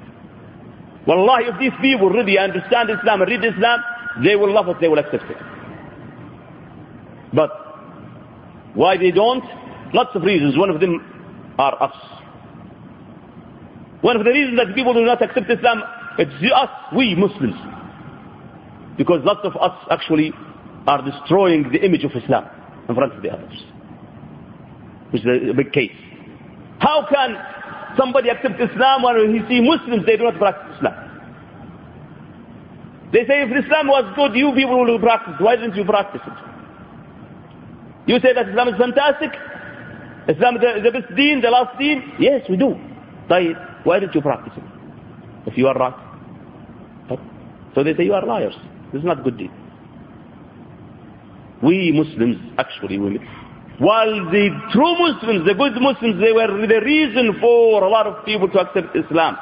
Wallahi, 1.06 1.44
if 1.46 1.58
these 1.60 1.72
people 1.80 2.10
really 2.10 2.38
understand 2.38 2.90
Islam 2.90 3.22
and 3.22 3.30
read 3.30 3.44
Islam, 3.44 3.80
they 4.22 4.36
will 4.36 4.52
love 4.52 4.68
it, 4.68 4.76
they 4.80 4.88
will 4.88 4.98
accept 4.98 5.24
it. 5.30 5.36
But 7.32 7.50
why 8.74 8.96
they 8.96 9.10
don't? 9.10 9.44
Lots 9.92 10.10
of 10.14 10.22
reasons. 10.22 10.56
One 10.56 10.70
of 10.70 10.80
them 10.80 11.00
are 11.58 11.82
us. 11.82 11.96
One 14.02 14.16
of 14.16 14.24
the 14.24 14.30
reasons 14.30 14.58
that 14.58 14.74
people 14.74 14.92
do 14.94 15.04
not 15.04 15.22
accept 15.22 15.50
Islam, 15.50 15.82
it's 16.18 16.32
us, 16.54 16.68
we 16.94 17.14
Muslims. 17.14 17.54
Because 18.98 19.20
lots 19.24 19.40
of 19.44 19.56
us 19.56 19.76
actually 19.90 20.32
are 20.86 21.02
destroying 21.02 21.70
the 21.72 21.84
image 21.84 22.04
of 22.04 22.12
Islam 22.12 22.44
in 22.88 22.94
front 22.94 23.14
of 23.14 23.22
the 23.22 23.30
others. 23.30 23.54
Which 25.10 25.22
is 25.24 25.50
a 25.50 25.54
big 25.54 25.72
case. 25.72 25.92
How 26.80 27.06
can 27.10 27.36
somebody 27.96 28.28
accept 28.28 28.60
Islam 28.60 29.02
when 29.02 29.34
he 29.34 29.40
see 29.48 29.60
Muslims, 29.60 30.04
they 30.06 30.16
do 30.16 30.24
not 30.24 30.36
practice 30.38 30.76
Islam? 30.76 31.13
They 33.14 33.22
say 33.30 33.46
if 33.46 33.64
Islam 33.64 33.86
was 33.86 34.10
good, 34.16 34.34
you 34.34 34.50
people 34.58 34.84
will 34.84 34.98
practice. 34.98 35.34
Why 35.38 35.54
didn't 35.54 35.76
you 35.76 35.84
practice 35.84 36.20
it? 36.26 36.38
You 38.10 38.18
say 38.18 38.34
that 38.34 38.48
Islam 38.48 38.68
is 38.68 38.74
fantastic? 38.76 39.30
Islam 40.28 40.56
is 40.56 40.62
the, 40.66 40.80
the 40.82 40.90
best 41.00 41.14
deen, 41.14 41.40
the 41.40 41.50
last 41.50 41.78
deen? 41.78 42.02
Yes, 42.18 42.42
we 42.50 42.56
do. 42.56 42.74
Why 43.28 44.00
didn't 44.00 44.14
you 44.16 44.20
practice 44.20 44.52
it? 44.56 44.64
If 45.46 45.56
you 45.56 45.68
are 45.68 45.74
right. 45.78 45.94
So 47.76 47.84
they 47.84 47.94
say 47.94 48.02
you 48.04 48.14
are 48.14 48.26
liars. 48.26 48.54
This 48.92 48.98
is 49.00 49.04
not 49.06 49.22
good 49.22 49.38
deed. 49.38 49.50
We 51.62 51.92
Muslims, 51.94 52.36
actually, 52.58 52.98
we, 52.98 53.20
while 53.78 54.10
the 54.30 54.50
true 54.72 54.94
Muslims, 54.98 55.46
the 55.46 55.54
good 55.54 55.80
Muslims, 55.80 56.20
they 56.20 56.32
were 56.32 56.46
the 56.66 56.80
reason 56.84 57.36
for 57.40 57.82
a 57.84 57.88
lot 57.88 58.06
of 58.06 58.24
people 58.24 58.48
to 58.50 58.58
accept 58.58 58.94
Islam. 58.96 59.36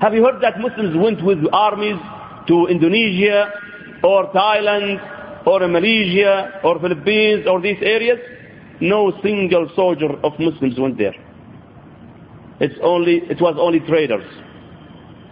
Have 0.00 0.14
you 0.14 0.24
heard 0.24 0.40
that 0.40 0.58
Muslims 0.58 0.96
went 0.96 1.22
with 1.22 1.38
armies 1.52 2.00
to 2.48 2.66
Indonesia 2.68 3.52
or 4.02 4.32
Thailand 4.32 5.46
or 5.46 5.68
Malaysia 5.68 6.60
or 6.64 6.80
Philippines 6.80 7.46
or 7.46 7.60
these 7.60 7.76
areas? 7.82 8.18
No 8.80 9.12
single 9.22 9.70
soldier 9.76 10.08
of 10.24 10.32
Muslims 10.38 10.78
went 10.78 10.96
there. 10.96 11.14
It's 12.60 12.76
only, 12.82 13.16
it 13.28 13.42
was 13.42 13.56
only 13.60 13.80
traders. 13.80 14.24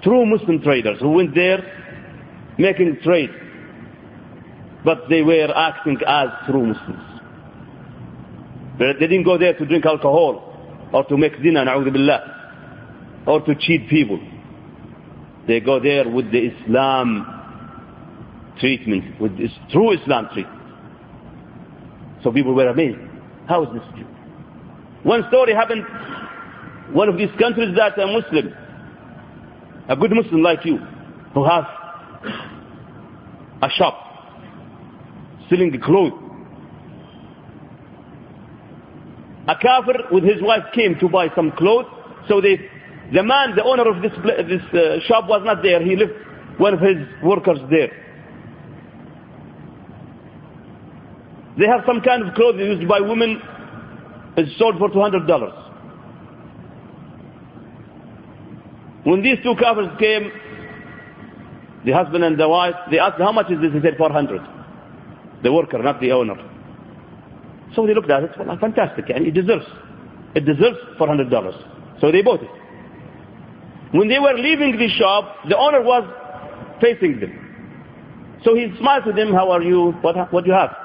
True 0.03 0.27
Muslim 0.27 0.61
traders 0.61 0.99
who 1.01 1.13
went 1.13 1.35
there 1.35 1.61
making 2.59 2.99
trade. 3.03 3.31
But 4.85 5.09
they 5.09 5.23
were 5.23 5.49
acting 5.57 5.97
as 6.07 6.29
true 6.47 6.67
Muslims. 6.67 7.05
They 8.79 8.93
didn't 9.01 9.25
go 9.25 9.39
there 9.39 9.55
to 9.55 9.65
drink 9.65 9.87
alcohol 9.87 10.45
or 10.93 11.05
to 11.05 11.17
make 11.17 11.33
zina, 11.43 11.65
billah, 11.65 13.25
or 13.27 13.41
to 13.47 13.55
cheat 13.59 13.89
people. 13.89 14.21
They 15.49 15.61
go 15.61 15.81
there 15.81 16.07
with 16.09 16.31
the 16.31 16.39
Islam 16.53 17.25
treatment, 18.61 19.19
with 19.19 19.37
this 19.39 19.51
true 19.73 19.93
Islam 19.99 20.29
treatment. 20.35 20.61
So 22.23 22.31
people 22.31 22.55
were 22.55 22.69
amazed. 22.69 22.99
How 23.49 23.63
is 23.65 23.71
this 23.73 23.83
true? 23.95 24.07
One 25.05 25.25
story 25.29 25.55
happened, 25.55 25.85
one 26.93 27.09
of 27.09 27.17
these 27.17 27.31
countries 27.39 27.75
that 27.77 27.99
a 27.99 28.07
Muslim, 28.07 28.53
a 29.89 29.97
good 29.97 30.11
Muslim 30.13 30.43
like 30.43 30.67
you, 30.67 30.77
who 31.33 31.45
has 31.45 31.65
a 33.63 33.71
shop 33.71 33.95
selling 35.49 35.73
the 35.73 35.79
clothes. 35.79 36.13
A 39.49 39.55
kafir 39.57 39.95
with 40.13 40.25
his 40.25 40.43
wife 40.43 40.65
came 40.75 40.99
to 41.01 41.09
buy 41.09 41.29
some 41.35 41.53
clothes, 41.53 41.87
so 42.29 42.43
they 42.43 42.59
the 43.13 43.23
man, 43.23 43.57
the 43.57 43.65
owner 43.65 43.89
of 43.89 44.03
this, 44.03 44.13
this 44.49 44.63
uh, 44.75 45.01
shop 45.07 45.29
was 45.29 45.43
not 45.45 45.63
there. 45.63 45.83
He 45.83 45.97
left 45.97 46.13
one 46.59 46.75
of 46.75 46.81
his 46.81 46.97
workers 47.23 47.59
there. 47.71 47.89
They 51.59 51.67
have 51.67 51.81
some 51.87 52.01
kind 52.03 52.29
of 52.29 52.35
clothing 52.35 52.67
used 52.67 52.87
by 52.89 53.01
women. 53.01 53.41
It's 54.37 54.57
sold 54.59 54.79
for 54.79 54.91
$200. 54.91 55.65
When 59.05 59.23
these 59.23 59.39
two 59.43 59.55
couples 59.59 59.91
came, 59.99 60.31
the 61.87 61.93
husband 61.93 62.25
and 62.25 62.39
the 62.39 62.49
wife, 62.49 62.75
they 62.91 62.99
asked, 62.99 63.19
how 63.19 63.33
much 63.33 63.51
is 63.51 63.61
this? 63.61 63.73
He 63.73 63.81
said, 63.81 63.97
400 63.97 64.41
The 65.43 65.53
worker, 65.53 65.79
not 65.83 66.01
the 66.01 66.13
owner. 66.13 66.37
So 67.75 67.87
they 67.87 67.95
looked 67.95 68.11
at 68.11 68.23
it, 68.25 68.31
well, 68.39 68.59
fantastic, 68.61 69.07
and 69.09 69.27
it 69.27 69.33
deserves. 69.33 69.65
It 70.35 70.45
deserves 70.45 70.77
$400. 71.01 72.01
So 72.01 72.13
they 72.13 72.23
bought 72.23 72.43
it. 72.43 72.51
When 73.92 74.08
they 74.08 74.20
were 74.20 74.34
leaving 74.34 74.78
the 74.78 74.90
shop, 74.90 75.38
the 75.48 75.58
owner 75.58 75.82
was 75.82 76.04
facing 76.82 77.20
them. 77.20 77.40
So 78.44 78.56
he 78.56 78.74
smiled 78.80 79.06
to 79.06 79.14
them, 79.14 79.34
how 79.34 79.52
are 79.52 79.62
you? 79.62 79.92
What, 80.02 80.32
what 80.34 80.44
do 80.44 80.50
you 80.50 80.56
have? 80.56 80.76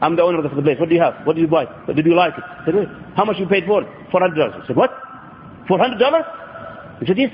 I'm 0.00 0.16
the 0.16 0.22
owner 0.22 0.44
of 0.44 0.54
the 0.54 0.62
place. 0.62 0.78
What 0.78 0.88
do 0.88 0.94
you 0.94 1.00
have? 1.00 1.26
What 1.26 1.36
did 1.36 1.42
you 1.42 1.48
buy? 1.48 1.64
Did 1.92 2.06
you 2.06 2.14
like 2.14 2.34
it? 2.36 2.44
I 2.44 2.64
said, 2.64 2.74
Wait. 2.74 2.88
How 3.16 3.24
much 3.24 3.36
you 3.38 3.46
paid 3.46 3.64
for 3.66 3.82
it? 3.82 3.88
$400. 4.12 4.62
I 4.62 4.66
said, 4.66 4.76
what? 4.76 4.90
$400? 5.68 7.00
He 7.00 7.06
said, 7.06 7.18
yes. 7.18 7.30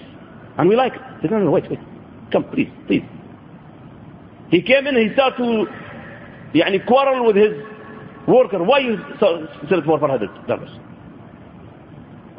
And 0.57 0.69
we 0.69 0.77
like 0.77 0.95
it. 0.95 1.01
I 1.03 1.21
said, 1.21 1.31
no, 1.31 1.39
no, 1.41 1.51
wait, 1.51 1.69
wait. 1.69 1.79
Come, 2.33 2.45
please, 2.45 2.71
please. 2.87 3.03
He 4.51 4.63
came 4.63 4.87
in 4.87 4.97
and 4.97 5.09
he 5.09 5.15
started 5.15 5.37
to 5.39 5.67
يعني, 6.55 6.87
quarrel 6.87 7.27
with 7.27 7.37
his 7.37 7.53
worker. 8.27 8.63
Why 8.63 8.79
you 8.79 8.97
sell 9.21 9.43
it 9.45 9.85
for 9.85 9.99
$400? 9.99 10.81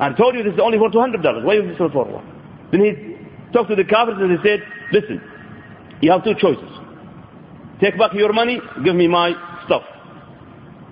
I 0.00 0.12
told 0.14 0.34
you 0.34 0.42
this 0.42 0.54
is 0.54 0.60
only 0.60 0.78
for 0.78 0.88
$200. 0.90 1.44
Why 1.44 1.56
is 1.56 1.68
this 1.68 1.76
for 1.76 1.88
one? 1.88 2.24
Then 2.72 2.80
he 2.80 3.52
talked 3.52 3.68
to 3.68 3.76
the 3.76 3.84
Kafirs 3.84 4.20
and 4.20 4.30
he 4.32 4.38
said, 4.42 4.60
listen, 4.92 5.20
you 6.00 6.10
have 6.10 6.24
two 6.24 6.34
choices. 6.40 6.70
Take 7.82 7.98
back 7.98 8.14
your 8.14 8.32
money, 8.32 8.60
give 8.82 8.96
me 8.96 9.08
my 9.08 9.32
stuff. 9.66 9.82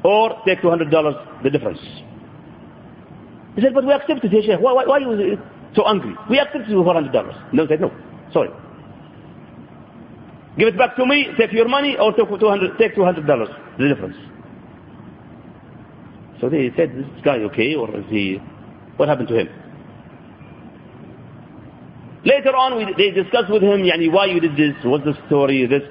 Or 0.04 0.42
take 0.46 0.60
$200, 0.60 1.42
the 1.42 1.50
difference. 1.50 1.78
He 3.56 3.62
said, 3.62 3.72
but 3.74 3.84
we 3.84 3.92
accepted 3.92 4.32
it, 4.32 4.44
Sheikh. 4.44 4.60
Why, 4.60 4.72
why, 4.72 4.84
why 4.84 4.98
are 4.98 5.00
you 5.00 5.36
uh, 5.36 5.74
so 5.74 5.86
angry? 5.88 6.14
We 6.28 6.38
accepted 6.38 6.68
you 6.68 6.84
for 6.84 6.94
$400. 6.94 7.52
No, 7.54 7.62
he 7.62 7.68
said, 7.68 7.80
no, 7.80 7.90
sorry. 8.32 8.50
Give 10.58 10.68
it 10.68 10.76
back 10.76 10.96
to 10.96 11.06
me, 11.06 11.28
take 11.38 11.52
your 11.52 11.68
money, 11.68 11.96
or 11.98 12.12
take 12.12 12.28
200, 12.28 12.78
take 12.78 12.94
$200, 12.94 13.78
the 13.78 13.88
difference. 13.88 14.16
So 16.40 16.48
they 16.50 16.70
said, 16.76 16.92
this 16.94 17.06
guy 17.24 17.38
okay, 17.38 17.74
or 17.74 17.96
is 17.96 18.04
he 18.08 18.38
what 18.98 19.08
happened 19.08 19.28
to 19.28 19.38
him? 19.38 19.48
Later 22.24 22.54
on, 22.56 22.76
we, 22.76 22.84
they 22.98 23.10
discussed 23.10 23.50
with 23.50 23.62
him, 23.62 23.80
yani, 23.82 24.12
why 24.12 24.26
you 24.26 24.40
did 24.40 24.52
this, 24.56 24.74
what's 24.84 25.04
the 25.04 25.14
story, 25.28 25.64
this. 25.66 25.82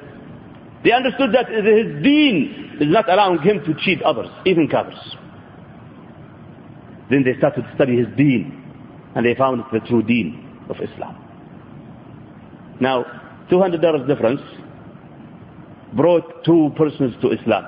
They 0.83 0.91
understood 0.91 1.31
that 1.33 1.47
his 1.49 2.03
deen 2.03 2.77
is 2.79 2.87
not 2.91 3.09
allowing 3.09 3.39
him 3.41 3.63
to 3.65 3.73
cheat 3.83 4.01
others, 4.03 4.27
even 4.45 4.67
kafirs. 4.67 4.99
Then 7.09 7.23
they 7.23 7.35
started 7.37 7.63
to 7.63 7.71
study 7.75 7.97
his 7.97 8.07
deen, 8.17 8.63
and 9.15 9.25
they 9.25 9.33
found 9.35 9.63
the 9.71 9.79
true 9.87 10.03
deen 10.03 10.65
of 10.69 10.75
Islam. 10.81 11.15
Now, 12.79 13.05
$200 13.49 14.07
difference 14.07 14.41
brought 15.93 16.43
two 16.43 16.71
persons 16.77 17.15
to 17.21 17.31
Islam. 17.31 17.65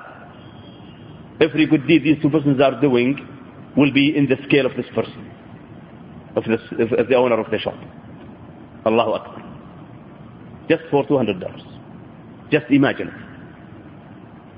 Every 1.42 1.66
good 1.66 1.88
deed 1.88 2.04
these 2.04 2.22
two 2.22 2.30
persons 2.30 2.60
are 2.62 2.80
doing 2.82 3.18
will 3.78 3.94
be 3.94 4.16
in 4.16 4.28
the 4.28 4.36
scale 4.48 4.66
of 4.66 4.76
this 4.76 4.86
person 4.94 5.29
of 6.39 6.45
the, 6.45 6.99
of 6.99 7.09
the 7.09 7.15
owner 7.15 7.39
of 7.41 7.51
the 7.51 7.59
shop. 7.59 7.75
Allahu 8.87 9.13
Akbar. 9.13 9.43
Just 10.69 10.83
for 10.91 11.05
$200. 11.07 11.43
Just 12.51 12.67
imagine 12.71 13.09
it. 13.09 13.15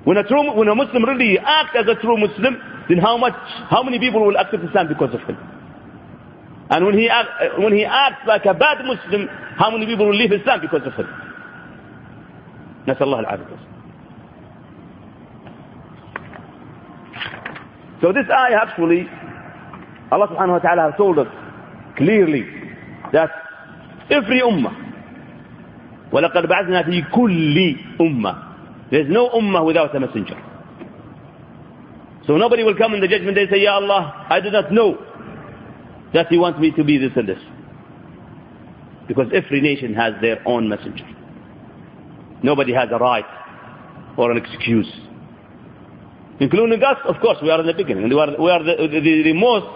When 0.05 0.17
a, 0.17 0.23
true, 0.23 0.55
when 0.55 0.69
a 0.69 0.75
Muslim 0.75 1.05
really 1.05 1.37
acts 1.39 1.75
as 1.77 1.87
a 1.89 2.01
true 2.01 2.17
Muslim, 2.17 2.57
then 2.89 2.99
how 2.99 3.17
much, 3.17 3.35
how 3.69 3.83
many 3.83 3.99
people 3.99 4.25
will 4.25 4.37
accept 4.37 4.63
Islam 4.63 4.87
because 4.89 5.13
of 5.13 5.21
him? 5.23 5.37
And 6.71 6.85
when 6.87 6.97
he, 6.97 7.09
act, 7.09 7.29
when 7.59 7.73
he 7.73 7.85
acts 7.85 8.23
like 8.27 8.45
a 8.45 8.55
bad 8.55 8.79
Muslim, 8.85 9.29
how 9.59 9.71
many 9.71 9.87
people 9.87 10.07
will 10.07 10.15
leave 10.17 10.33
Islam 10.33 10.61
because 10.61 10.87
of 10.87 10.93
him? 10.95 11.07
نسأل 12.87 13.03
الله 13.03 13.21
العافية 13.21 13.57
So 18.03 18.13
this 18.13 18.27
ayah 18.31 18.59
actually, 18.63 19.09
Allah 20.13 20.29
subhanahu 20.29 20.53
wa 20.53 20.59
ta'ala 20.59 20.83
has 20.91 20.95
told 20.99 21.19
us 21.19 21.27
clearly 22.01 22.45
that 23.13 23.31
every 24.11 24.41
ummah, 24.41 24.75
وَلَقَدْ 26.13 26.47
بَعَثْنَا 26.47 26.85
فِي 26.89 27.11
كُلِّ 27.13 27.99
ummah 28.01 28.91
There's 28.91 29.09
no 29.11 29.29
ummah 29.31 29.65
without 29.67 29.95
a 29.97 30.01
messenger. 30.01 30.37
So 32.27 32.37
nobody 32.37 32.65
will 32.65 32.77
come 32.77 32.95
in 32.95 33.01
the 33.01 33.09
judgment 33.09 33.37
day 33.37 33.43
and 33.43 33.51
say, 33.51 33.63
Ya 33.63 33.75
Allah, 33.75 34.27
I 34.29 34.41
do 34.41 34.51
not 34.51 34.73
know 34.73 34.99
that 36.13 36.31
you 36.33 36.41
want 36.41 36.61
me 36.61 36.73
to 36.73 36.85
be 36.85 36.99
this 36.99 37.13
and 37.17 37.29
this. 37.29 37.39
Because 39.07 39.29
every 39.33 39.61
nation 39.61 39.95
has 39.95 40.15
their 40.21 40.43
own 40.47 40.69
messenger. 40.69 41.07
Nobody 42.43 42.73
has 42.75 42.89
a 42.93 42.99
right 42.99 43.25
or 44.17 44.33
an 44.33 44.39
excuse. 44.39 44.91
Including 46.41 46.83
us, 46.83 46.99
of 47.07 47.17
course, 47.21 47.39
we 47.43 47.51
are 47.51 47.61
in 47.61 47.67
the 47.67 47.75
beginning. 47.75 48.09
We 48.09 48.19
are, 48.21 48.29
we 48.41 48.51
are 48.51 48.63
the, 48.63 48.75
the, 48.89 49.23
the 49.23 49.33
most 49.33 49.67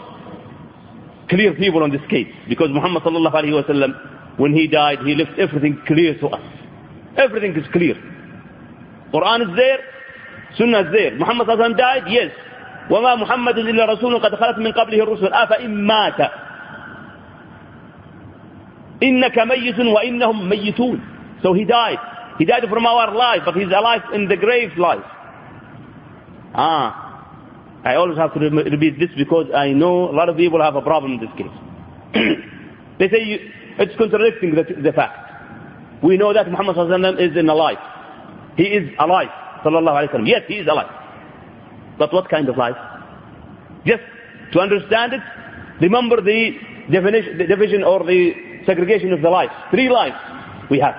clear 1.29 1.53
people 1.55 1.83
on 1.83 1.91
this 1.91 2.01
case. 2.09 2.27
Because 2.47 2.69
Muhammad 2.71 3.03
sallallahu 3.03 3.33
alayhi 3.33 3.53
wa 3.55 3.63
sallam, 3.63 4.39
when 4.39 4.53
he 4.53 4.67
died, 4.67 4.99
he 5.05 5.15
left 5.15 5.37
everything 5.39 5.81
clear 5.87 6.17
to 6.19 6.27
us. 6.27 6.43
Everything 7.17 7.55
is 7.55 7.65
clear. 7.71 7.95
Quran 9.13 9.49
is 9.49 9.55
there, 9.55 9.79
Sunnah 10.57 10.87
is 10.87 10.91
there. 10.91 11.15
Muhammad 11.17 11.47
sallallahu 11.47 11.75
alayhi 11.75 11.75
wa 11.75 11.75
sallam 11.75 11.77
died, 11.77 12.03
yes. 12.11 12.31
وما 12.89 13.15
محمد 13.15 13.57
إلا 13.57 13.85
رسول 13.85 14.19
قد 14.21 14.35
خلت 14.35 14.57
من 14.57 14.71
قبله 14.71 15.03
الرسل 15.03 15.33
أفإن 15.33 15.87
مات 15.87 16.31
إنك 19.03 19.39
ميت 19.39 19.79
وإنهم 19.79 20.49
ميتون 20.49 20.99
So 21.41 21.53
he 21.53 21.65
died. 21.65 21.97
He 22.39 22.45
died 22.45 22.63
from 22.69 22.85
our 22.85 23.13
life, 23.13 23.41
but 23.45 23.55
he's 23.55 23.67
alive 23.67 24.01
in 24.13 24.27
the 24.27 24.35
grave 24.37 24.71
life. 24.77 25.03
Ah, 26.55 27.04
I 27.85 27.95
always 27.95 28.17
have 28.17 28.33
to 28.33 28.39
repeat 28.39 28.97
this 28.99 29.11
because 29.15 29.45
I 29.55 29.69
know 29.71 30.09
a 30.09 30.15
lot 30.15 30.27
of 30.27 30.35
people 30.37 30.59
have 30.59 30.75
a 30.75 30.81
problem 30.81 31.13
in 31.13 31.19
this 31.19 31.29
case. 31.37 31.53
they 32.99 33.09
say 33.09 33.23
you, 33.23 33.37
it's 33.77 33.95
contradicting 33.95 34.55
the, 34.55 34.81
the 34.81 34.91
fact. 34.91 36.01
We 36.03 36.17
know 36.17 36.33
that 36.33 36.49
Muhammad 36.49 36.75
is 37.21 37.37
in 37.37 37.47
alive. 37.47 37.77
He 38.57 38.63
is 38.63 38.89
alive. 38.99 39.29
Yes, 40.25 40.41
he 40.47 40.55
is 40.55 40.67
alive. 40.67 40.89
But 41.99 42.11
what 42.11 42.27
kind 42.29 42.49
of 42.49 42.57
life? 42.57 42.75
Just 43.85 44.01
to 44.53 44.59
understand 44.59 45.13
it, 45.13 45.21
remember 45.79 46.21
the 46.21 46.51
definition, 46.91 47.37
the 47.37 47.45
division 47.45 47.83
or 47.83 48.03
the 48.03 48.33
segregation 48.65 49.13
of 49.13 49.21
the 49.21 49.29
life. 49.29 49.51
Three 49.69 49.89
lives 49.89 50.15
we 50.71 50.79
have. 50.79 50.95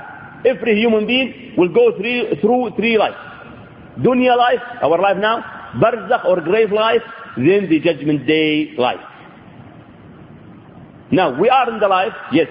Every 0.47 0.79
human 0.79 1.07
being 1.07 1.55
will 1.57 1.73
go 1.73 1.97
through, 1.97 2.37
through 2.41 2.71
three 2.77 2.97
lives. 2.97 3.17
Dunya 3.99 4.37
life, 4.37 4.61
our 4.83 5.01
life 5.01 5.17
now, 5.19 5.56
barzakh 5.81 6.25
or 6.25 6.41
grave 6.41 6.73
life, 6.73 7.03
then 7.37 7.69
the 7.69 7.81
judgment 7.81 8.27
day 8.27 8.73
life. 8.79 9.01
Now, 11.11 11.39
we 11.39 11.49
are 11.49 11.71
in 11.73 11.79
the 11.79 11.89
life, 11.89 12.13
yes. 12.33 12.49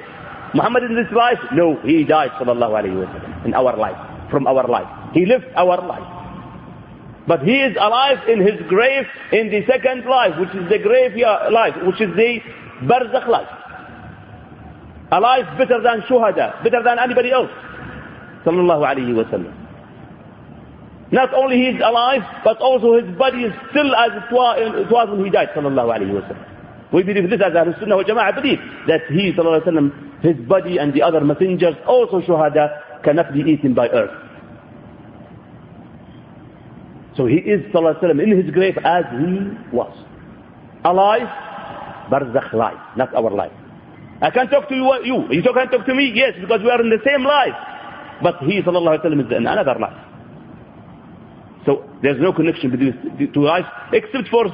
Muhammad 0.54 0.84
in 0.84 0.96
this 0.96 1.12
life? 1.12 1.40
No, 1.54 1.76
he 1.84 2.04
died, 2.06 2.32
sallallahu 2.40 2.72
alayhi 2.80 2.96
wa 2.96 3.12
sallam, 3.12 3.46
in 3.46 3.54
our 3.54 3.76
life, 3.76 3.98
from 4.32 4.48
our 4.48 4.66
life. 4.68 4.88
He 5.14 5.26
lived 5.26 5.46
our 5.56 5.82
life. 5.86 6.08
But 7.28 7.42
he 7.42 7.58
is 7.60 7.76
alive 7.80 8.20
in 8.30 8.40
his 8.40 8.62
grave 8.70 9.06
in 9.34 9.50
the 9.50 9.66
second 9.68 10.06
life, 10.06 10.40
which 10.40 10.50
is 10.56 10.70
the 10.70 10.78
grave 10.80 11.14
life, 11.52 11.74
which 11.84 12.00
is 12.00 12.16
the 12.16 12.40
barzakh 12.86 13.28
life. 13.28 13.50
Alive 15.12 15.46
better 15.58 15.82
than 15.82 16.02
shuhada, 16.10 16.64
better 16.64 16.82
than 16.84 17.00
anybody 17.00 17.32
else. 17.32 17.50
Sallallahu 18.46 18.86
alayhi 18.86 19.16
wa 19.16 19.24
sallam. 19.34 19.65
Not 21.12 21.34
only 21.34 21.58
he 21.58 21.68
is 21.68 21.82
alive, 21.86 22.22
but 22.44 22.58
also 22.58 22.98
his 22.98 23.16
body 23.18 23.44
is 23.44 23.54
still 23.70 23.94
as 23.96 24.10
it 24.18 24.32
was 24.34 25.10
when 25.10 25.24
he 25.26 25.30
died, 25.32 25.50
sallallahu 25.56 25.94
alayhi 25.94 26.14
wa. 26.14 26.36
We 26.92 27.04
believe 27.04 27.30
this 27.30 27.42
as 27.46 27.54
Ahlul 27.54 27.80
Sunnah 27.80 27.98
wa 27.98 28.04
Jama'ah 28.04 28.36
believe 28.42 28.58
that 28.88 29.02
he, 29.10 29.32
sallallahu 29.34 29.68
alayhi 29.68 29.92
wa 29.92 30.32
his 30.34 30.38
body 30.48 30.78
and 30.78 30.94
the 30.94 31.04
other 31.04 31.22
messengers, 31.22 31.76
also 31.88 32.22
shuhada, 32.22 33.04
cannot 33.04 33.34
be 33.34 33.42
eaten 33.42 33.74
by 33.76 33.88
earth. 33.90 34.10
So 37.18 37.28
he 37.28 37.36
is, 37.38 37.62
sallallahu 37.72 38.02
alayhi 38.02 38.18
wa 38.18 38.24
in 38.24 38.42
his 38.44 38.52
grave 38.52 38.78
as 38.84 39.06
he 39.14 39.76
was. 39.76 39.94
Alive, 40.84 41.28
barzakh 42.10 42.54
life, 42.54 42.82
not 42.98 43.14
our 43.14 43.30
life. 43.30 43.54
I 44.22 44.32
can 44.32 44.48
talk 44.50 44.70
to 44.70 44.76
you, 44.76 44.90
you. 45.04 45.28
You 45.32 45.44
can't 45.54 45.70
talk 45.72 45.86
to 45.86 45.94
me? 45.94 46.12
Yes, 46.16 46.34
because 46.42 46.62
we 46.64 46.70
are 46.72 46.82
in 46.82 46.90
the 46.90 47.00
same 47.06 47.24
life. 47.24 47.54
But 48.24 48.38
he, 48.42 48.62
sallallahu 48.62 49.00
alayhi 49.06 49.18
wa 49.18 49.26
is 49.26 49.32
in 49.38 49.46
another 49.46 49.76
life. 49.80 50.15
So 51.66 51.84
there's 52.04 52.22
no 52.22 52.32
connection 52.32 52.70
between 52.70 52.94
the 53.18 53.28
two 53.34 53.42
lives 53.44 53.66
except 53.92 54.30
for 54.30 54.46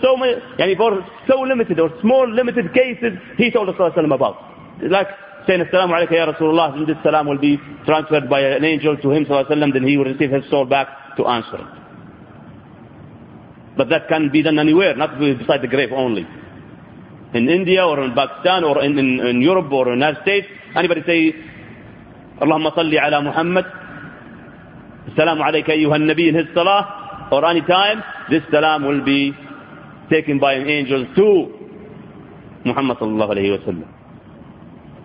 so 0.00 0.16
many, 0.16 0.34
yani 0.58 0.76
for 0.76 1.04
so 1.26 1.40
limited 1.40 1.80
or 1.80 1.90
small 2.00 2.30
limited 2.32 2.72
cases 2.72 3.18
he 3.36 3.50
told 3.50 3.68
us 3.68 3.74
about. 3.78 4.36
Like 4.82 5.08
saying 5.48 5.64
Assalamu 5.66 5.98
alaikum 5.98 6.12
ya 6.12 6.32
Rasulullah 6.32 6.74
and 6.74 6.86
this 6.86 6.96
salam 7.02 7.26
will 7.26 7.38
be 7.38 7.58
transferred 7.84 8.30
by 8.30 8.40
an 8.40 8.64
angel 8.64 8.96
to 8.98 9.10
him 9.10 9.24
sallam, 9.26 9.72
then 9.72 9.82
he 9.82 9.96
will 9.96 10.04
receive 10.04 10.30
his 10.30 10.48
soul 10.48 10.64
back 10.64 10.88
to 11.16 11.26
answer 11.26 11.56
it. 11.56 11.80
But 13.76 13.88
that 13.88 14.08
can 14.08 14.30
be 14.30 14.42
done 14.42 14.58
anywhere, 14.58 14.94
not 14.96 15.18
beside 15.18 15.62
the 15.62 15.68
grave 15.68 15.90
only. 15.92 16.26
In 17.34 17.48
India 17.48 17.84
or 17.84 18.02
in 18.04 18.14
Pakistan 18.14 18.62
or 18.64 18.82
in, 18.82 18.98
in, 18.98 19.20
in 19.20 19.40
Europe 19.42 19.72
or 19.72 19.92
in 19.92 19.98
the 19.98 20.06
United 20.06 20.22
States, 20.22 20.46
anybody 20.76 21.02
say, 21.06 21.34
Allahumma 22.40 22.74
salli 22.74 22.96
ala 23.00 23.22
Muhammad 23.22 23.64
Assalamu 25.14 25.42
alayka 25.42 25.70
ayyuha 25.72 25.98
nabi 25.98 26.28
in 26.28 26.34
his 26.34 26.46
salah 26.54 27.28
or 27.30 27.44
any 27.44 27.60
time, 27.62 28.02
this 28.30 28.42
salam 28.50 28.84
will 28.84 29.04
be 29.04 29.32
taken 30.10 30.38
by 30.38 30.54
an 30.54 30.68
angel 30.68 31.06
to 31.14 31.26
Muhammad 32.64 32.98
sallallahu 32.98 33.30
alayhi 33.30 33.58
wa 33.58 33.64
sallam. 33.66 33.88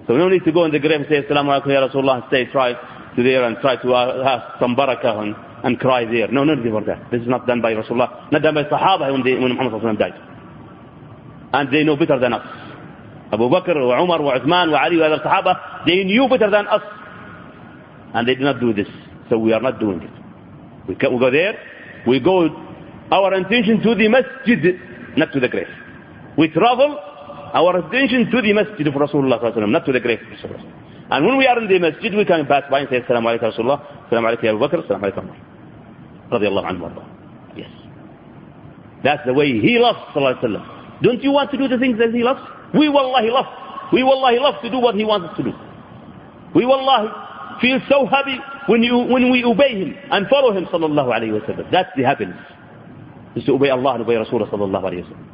So 0.07 0.17
no 0.17 0.29
need 0.29 0.43
to 0.43 0.51
go 0.51 0.65
in 0.65 0.71
the 0.71 0.79
grave 0.79 1.01
and 1.01 1.05
say 1.09 1.21
Assalamu 1.23 1.49
alaikum 1.53 1.67
ya 1.73 1.87
Rasulullah 1.87 2.27
stay, 2.27 2.45
try 2.51 2.73
to 2.73 3.23
there 3.23 3.43
and 3.45 3.57
try 3.61 3.75
to 3.81 3.87
have 4.23 4.57
some 4.59 4.75
barakah 4.75 5.21
and, 5.21 5.35
and 5.63 5.79
cry 5.79 6.05
there. 6.05 6.27
No, 6.27 6.43
no 6.43 6.55
need 6.55 6.69
for 6.71 6.83
that. 6.85 7.09
This 7.11 7.21
is 7.21 7.27
not 7.27 7.47
done 7.47 7.61
by 7.61 7.73
Rasulullah, 7.73 8.31
not 8.31 8.41
done 8.41 8.55
by 8.55 8.63
Sahaba 8.65 9.11
when, 9.11 9.23
they, 9.23 9.33
when 9.33 9.53
Muhammad 9.53 9.73
sallallahu 9.73 9.97
alayhi 9.97 9.99
wa 9.99 10.05
sallam 10.05 10.13
died. 10.13 11.51
And 11.53 11.73
they 11.73 11.83
know 11.83 11.95
better 11.95 12.19
than 12.19 12.33
us. 12.33 12.45
Abu 13.31 13.49
Bakr, 13.49 13.75
Umar, 13.77 14.19
Uthman, 14.19 14.77
Ali, 14.77 15.01
other 15.01 15.19
Sahaba, 15.23 15.85
they 15.85 16.03
knew 16.03 16.27
better 16.29 16.49
than 16.51 16.67
us. 16.67 16.81
And 18.13 18.27
they 18.27 18.35
did 18.35 18.43
not 18.43 18.59
do 18.59 18.73
this. 18.73 18.87
So 19.30 19.38
we 19.38 19.53
are 19.53 19.61
not 19.61 19.80
doing 19.80 20.01
it. 20.01 20.11
We, 20.88 20.95
go 20.95 21.32
there, 21.32 21.57
we 22.07 22.19
go, 22.19 22.47
our 23.11 23.34
intention 23.34 23.82
to 23.82 23.95
the 23.95 24.07
masjid, 24.07 24.80
not 25.17 25.34
to 25.34 25.39
the 25.39 25.47
grave. 25.49 25.67
We 26.38 26.49
travel, 26.49 26.99
our 27.53 27.78
attention 27.78 28.30
to 28.32 28.41
the 28.41 28.53
masjid 28.53 28.86
of 28.88 28.93
Rasulullah 28.93 29.67
not 29.69 29.86
to 29.86 29.91
the 29.91 29.99
grave 29.99 30.19
of 30.21 30.28
Rasulullah. 30.49 30.71
And 31.09 31.26
when 31.26 31.38
we 31.38 31.47
are 31.47 31.57
in 31.61 31.67
the 31.69 31.80
masjid, 31.80 32.13
we 32.13 32.26
can 32.26 32.45
pass 32.45 32.63
by 32.69 32.82
and 32.82 32.89
say, 32.89 33.01
Assalamu 33.01 33.38
alaikum 33.39 33.53
Rasulullah, 33.53 34.09
Assalamu 34.09 34.36
alaikum 34.36 34.49
Abu 34.49 34.59
Bakr, 34.59 34.86
Assalamu 34.86 35.11
alaikum 35.11 35.36
Radiallahu 36.32 36.65
anhu 36.65 37.57
Yes. 37.57 37.69
That's 39.03 39.26
the 39.26 39.34
way 39.34 39.47
he 39.59 39.78
loves, 39.80 39.99
Sallallahu 40.13 40.41
Alaihi 40.41 40.43
Wasallam. 40.43 41.01
Don't 41.03 41.23
you 41.23 41.32
want 41.32 41.51
to 41.51 41.57
do 41.57 41.67
the 41.67 41.78
things 41.78 41.97
that 41.99 42.11
he 42.13 42.23
loves? 42.23 42.41
We 42.73 42.89
wallahi 42.89 43.30
love. 43.30 43.45
We 43.93 44.03
wallahi 44.03 44.39
love 44.39 44.61
to 44.63 44.69
do 44.69 44.80
what 44.80 44.95
he 44.95 45.05
wants 45.05 45.30
us 45.30 45.38
to 45.38 45.43
do. 45.43 45.53
We 46.55 46.65
wallahi 46.65 47.61
feel 47.61 47.80
so 47.88 48.05
happy 48.07 48.38
when, 48.68 48.84
you, 48.84 48.97
when 48.97 49.32
we 49.32 49.43
obey 49.43 49.80
him 49.80 49.95
and 50.11 50.28
follow 50.28 50.55
him 50.55 50.66
sallallahu 50.66 51.09
alayhi 51.13 51.34
wa 51.34 51.45
sallam. 51.47 51.72
That's 51.72 51.89
the 51.95 52.03
happiness. 52.03 52.39
Is 53.36 53.43
to 53.45 53.53
obey 53.53 53.70
Allah 53.70 53.95
and 53.95 54.01
obey 54.03 54.13
Rasulullah 54.16 54.49
sallallahu 54.49 54.84
alayhi 54.84 55.03
wa 55.03 55.09
sallam. 55.16 55.26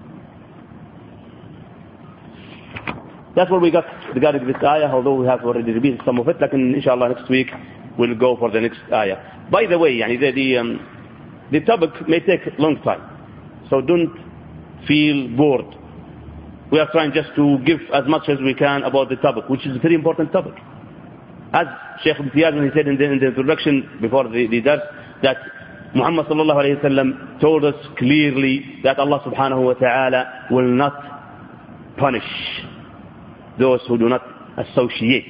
That's 3.36 3.50
what 3.50 3.62
we 3.62 3.72
got 3.72 3.86
regarding 4.14 4.46
this 4.46 4.58
ayah, 4.62 4.92
although 4.92 5.16
we 5.16 5.26
have 5.28 5.42
already 5.42 5.72
repeated 5.72 6.02
some 6.06 6.20
of 6.20 6.28
it, 6.28 6.42
like 6.42 6.52
inshallah 6.54 7.10
next 7.16 7.30
week 7.30 7.48
we'll 7.98 8.16
go 8.16 8.36
for 8.38 8.52
the 8.52 8.60
next 8.60 8.80
ayah. 8.92 9.48
By 9.50 9.66
the 9.68 9.78
way, 9.80 9.96
yani 9.98 10.20
the, 10.20 10.32
the, 10.32 10.58
um, 10.58 11.48
the 11.52 11.62
topic 11.62 11.92
may 12.10 12.20
take 12.20 12.42
a 12.46 12.62
long 12.62 12.82
time, 12.84 13.02
so 13.70 13.80
don't 13.80 14.12
feel 14.88 15.30
bored. 15.38 15.76
We 16.72 16.80
are 16.80 16.90
trying 16.92 17.14
just 17.14 17.30
to 17.36 17.58
give 17.66 17.80
as 17.94 18.04
much 18.08 18.28
as 18.30 18.38
we 18.44 18.54
can 18.54 18.84
about 18.84 19.10
the 19.10 19.16
topic, 19.18 19.48
which 19.50 19.66
is 19.66 19.76
a 19.78 19.80
very 19.80 19.96
important 19.96 20.32
topic. 20.34 20.54
As 21.54 21.68
Sheikh 22.04 22.16
Imtiyaz 22.18 22.56
when 22.56 22.64
he 22.66 22.72
said 22.76 22.88
in 22.88 22.98
the, 22.98 23.04
in 23.12 23.20
the 23.20 23.28
introduction 23.28 24.00
before 24.02 24.24
the, 24.30 24.48
the 24.48 24.62
that 24.62 25.38
Muhammad 25.94 26.26
sallallahu 26.28 26.64
alayhi 26.64 26.82
wa 26.82 26.90
sallam 26.90 27.42
told 27.42 27.66
us 27.66 27.76
clearly 27.98 28.80
that 28.84 28.98
Allah 29.00 29.20
subhanahu 29.26 29.66
wa 29.66 29.74
ta'ala 29.74 30.48
will 30.50 30.68
not 30.72 30.94
punish 31.98 32.24
those 33.60 33.82
who 33.88 33.98
do 33.98 34.08
not 34.08 34.22
associate 34.58 35.26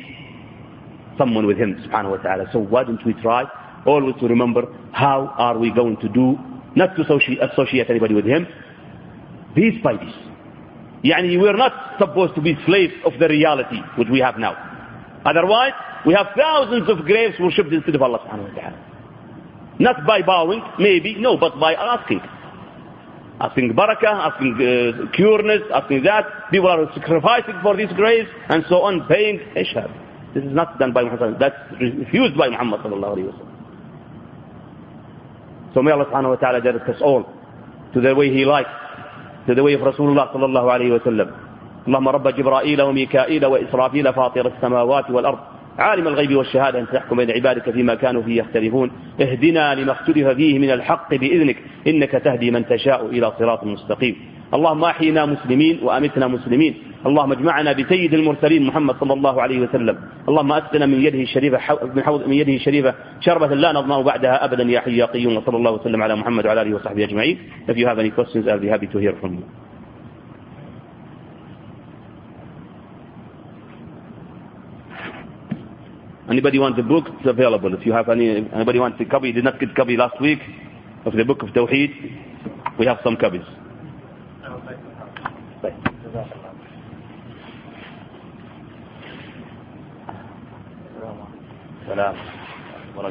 someone 1.17 1.47
with 1.47 1.57
him 1.57 1.75
subhanahu 1.87 2.11
wa 2.11 2.17
ta'ala. 2.17 2.45
So 2.53 2.59
why 2.59 2.83
don't 2.83 3.03
we 3.05 3.13
try 3.21 3.45
always 3.85 4.15
to 4.19 4.27
remember 4.27 4.61
how 4.93 5.33
are 5.37 5.57
we 5.57 5.71
going 5.73 5.97
to 5.97 6.09
do 6.09 6.37
not 6.75 6.95
to 6.95 7.01
associate 7.03 7.89
anybody 7.89 8.13
with 8.13 8.25
him 8.25 8.45
piece 9.55 9.81
by 9.83 9.97
piece. 9.97 10.15
Yani 11.03 11.39
we're 11.41 11.57
not 11.57 11.97
supposed 11.99 12.35
to 12.35 12.41
be 12.41 12.55
slaves 12.65 12.93
of 13.05 13.13
the 13.19 13.27
reality 13.27 13.77
which 13.97 14.07
we 14.11 14.19
have 14.19 14.37
now. 14.37 14.70
Otherwise, 15.25 15.73
we 16.05 16.13
have 16.13 16.27
thousands 16.35 16.89
of 16.89 17.05
graves 17.05 17.35
worshipped 17.39 17.71
instead 17.71 17.95
of 17.95 18.01
Allah 18.01 18.19
subhanahu 18.25 18.49
wa 18.53 18.61
ta'ala. 18.61 18.77
Not 19.79 20.05
by 20.05 20.21
bowing, 20.21 20.61
maybe, 20.79 21.15
no, 21.19 21.37
but 21.37 21.59
by 21.59 21.73
asking. 21.73 22.21
Asking 23.39 23.73
barakah, 23.73 24.29
asking 24.33 24.53
uh, 24.57 25.11
cureness, 25.15 25.61
asking 25.73 26.03
that. 26.03 26.25
People 26.51 26.69
are 26.69 26.85
sacrificing 26.93 27.55
for 27.63 27.75
these 27.75 27.91
graves 27.95 28.29
and 28.49 28.63
so 28.69 28.81
on, 28.83 29.07
paying 29.07 29.39
ishab. 29.57 29.89
This 30.33 30.43
is 30.43 30.53
not 30.53 30.77
done 30.79 30.93
by 30.93 31.03
Muhammad. 31.03 31.39
That's 31.39 31.55
refused 31.79 32.37
by 32.37 32.49
Muhammad 32.49 32.81
sallallahu 32.81 33.17
alayhi 33.17 33.33
wa. 33.33 33.47
So 35.73 35.81
may 35.81 35.91
Allah 35.91 36.05
subhanahu 36.05 36.29
wa 36.29 36.35
ta'ala 36.35 36.61
direct 36.61 36.87
us 36.89 37.01
all 37.01 37.25
to 37.93 38.01
the 38.01 38.13
way 38.15 38.31
He 38.31 38.45
likes, 38.45 38.69
to 39.47 39.55
the 39.55 39.63
way 39.63 39.73
of 39.73 39.81
Rasulullah 39.81 40.31
sallallahu 40.33 40.69
alayhi 40.69 40.91
wa 40.91 40.99
sallam. 41.05 41.50
اللهم 41.87 42.07
رب 42.09 42.27
جبرائيل 42.27 42.81
وميكائيل 42.81 43.45
وإسرافيل 43.45 44.13
فاطر 44.13 44.47
السماوات 44.47 45.09
والأرض 45.09 45.39
عالم 45.79 46.07
الغيب 46.07 46.35
والشهادة 46.35 46.79
أن 46.79 46.87
تحكم 46.87 47.17
بين 47.17 47.31
عبادك 47.31 47.69
فيما 47.69 47.95
كانوا 47.95 48.21
فيه 48.21 48.39
يختلفون. 48.41 48.91
اهدنا 49.21 49.75
لما 49.75 49.91
اختلف 49.91 50.27
فيه 50.27 50.59
من 50.59 50.71
الحق 50.71 51.15
بإذنك 51.15 51.57
إنك 51.87 52.11
تهدي 52.11 52.51
من 52.51 52.65
تشاء 52.65 53.05
إلى 53.05 53.31
صراط 53.39 53.63
مستقيم. 53.63 54.15
اللهم 54.53 54.83
أحينا 54.83 55.25
مسلمين 55.25 55.79
وأمتنا 55.83 56.27
مسلمين. 56.27 56.73
اللهم 57.05 57.31
اجمعنا 57.31 57.71
بسيد 57.73 58.13
المرسلين 58.13 58.63
محمد 58.63 58.95
صلى 58.99 59.13
الله 59.13 59.41
عليه 59.41 59.59
وسلم. 59.59 59.97
اللهم 60.29 60.51
أسقنا 60.51 60.85
من 60.85 61.01
يده 61.01 61.21
الشريفة 61.21 61.57
من 61.95 62.03
حوض 62.03 62.27
من 62.27 62.33
يده 62.33 62.53
الشريفة 62.53 62.93
شربة 63.21 63.47
لا 63.47 63.71
نضمن 63.71 64.03
بعدها 64.03 64.45
أبدا 64.45 64.63
يا 64.63 64.79
حي 64.79 64.97
يا 64.97 65.05
قيوم 65.05 65.37
وصلى 65.37 65.57
الله 65.57 65.71
وسلم 65.71 66.03
على 66.03 66.15
محمد 66.15 66.45
وعلى 66.45 66.61
آله 66.61 66.75
وصحبه 66.75 67.03
أجمعين. 67.03 67.37
If 67.67 67.77
you 67.77 67.87
have 67.87 67.99
any 67.99 68.11
questions 68.11 68.47
I'll 68.47 68.59
be 68.59 68.67
happy 68.67 68.87
to 68.87 68.97
hear 68.99 69.15
from 69.21 69.33
you. 69.39 69.70
Anybody 76.31 76.59
wants 76.59 76.77
the 76.77 76.83
book? 76.83 77.07
It's 77.19 77.27
available. 77.27 77.73
If 77.73 77.85
you 77.85 77.91
have 77.91 78.07
any, 78.07 78.29
anybody 78.55 78.79
wants 78.79 78.97
a 79.01 79.05
copy, 79.05 79.33
did 79.33 79.43
not 79.43 79.59
get 79.59 79.75
copy 79.75 79.97
last 79.97 80.19
week 80.21 80.39
of 81.05 81.11
the 81.13 81.25
book 81.25 81.43
of 81.43 81.49
Tawheed. 81.49 81.91
We 82.79 82.85
have 82.85 82.99
some 83.03 83.17
copies. 83.17 83.41
Thank 85.61 85.75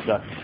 you. 0.06 0.40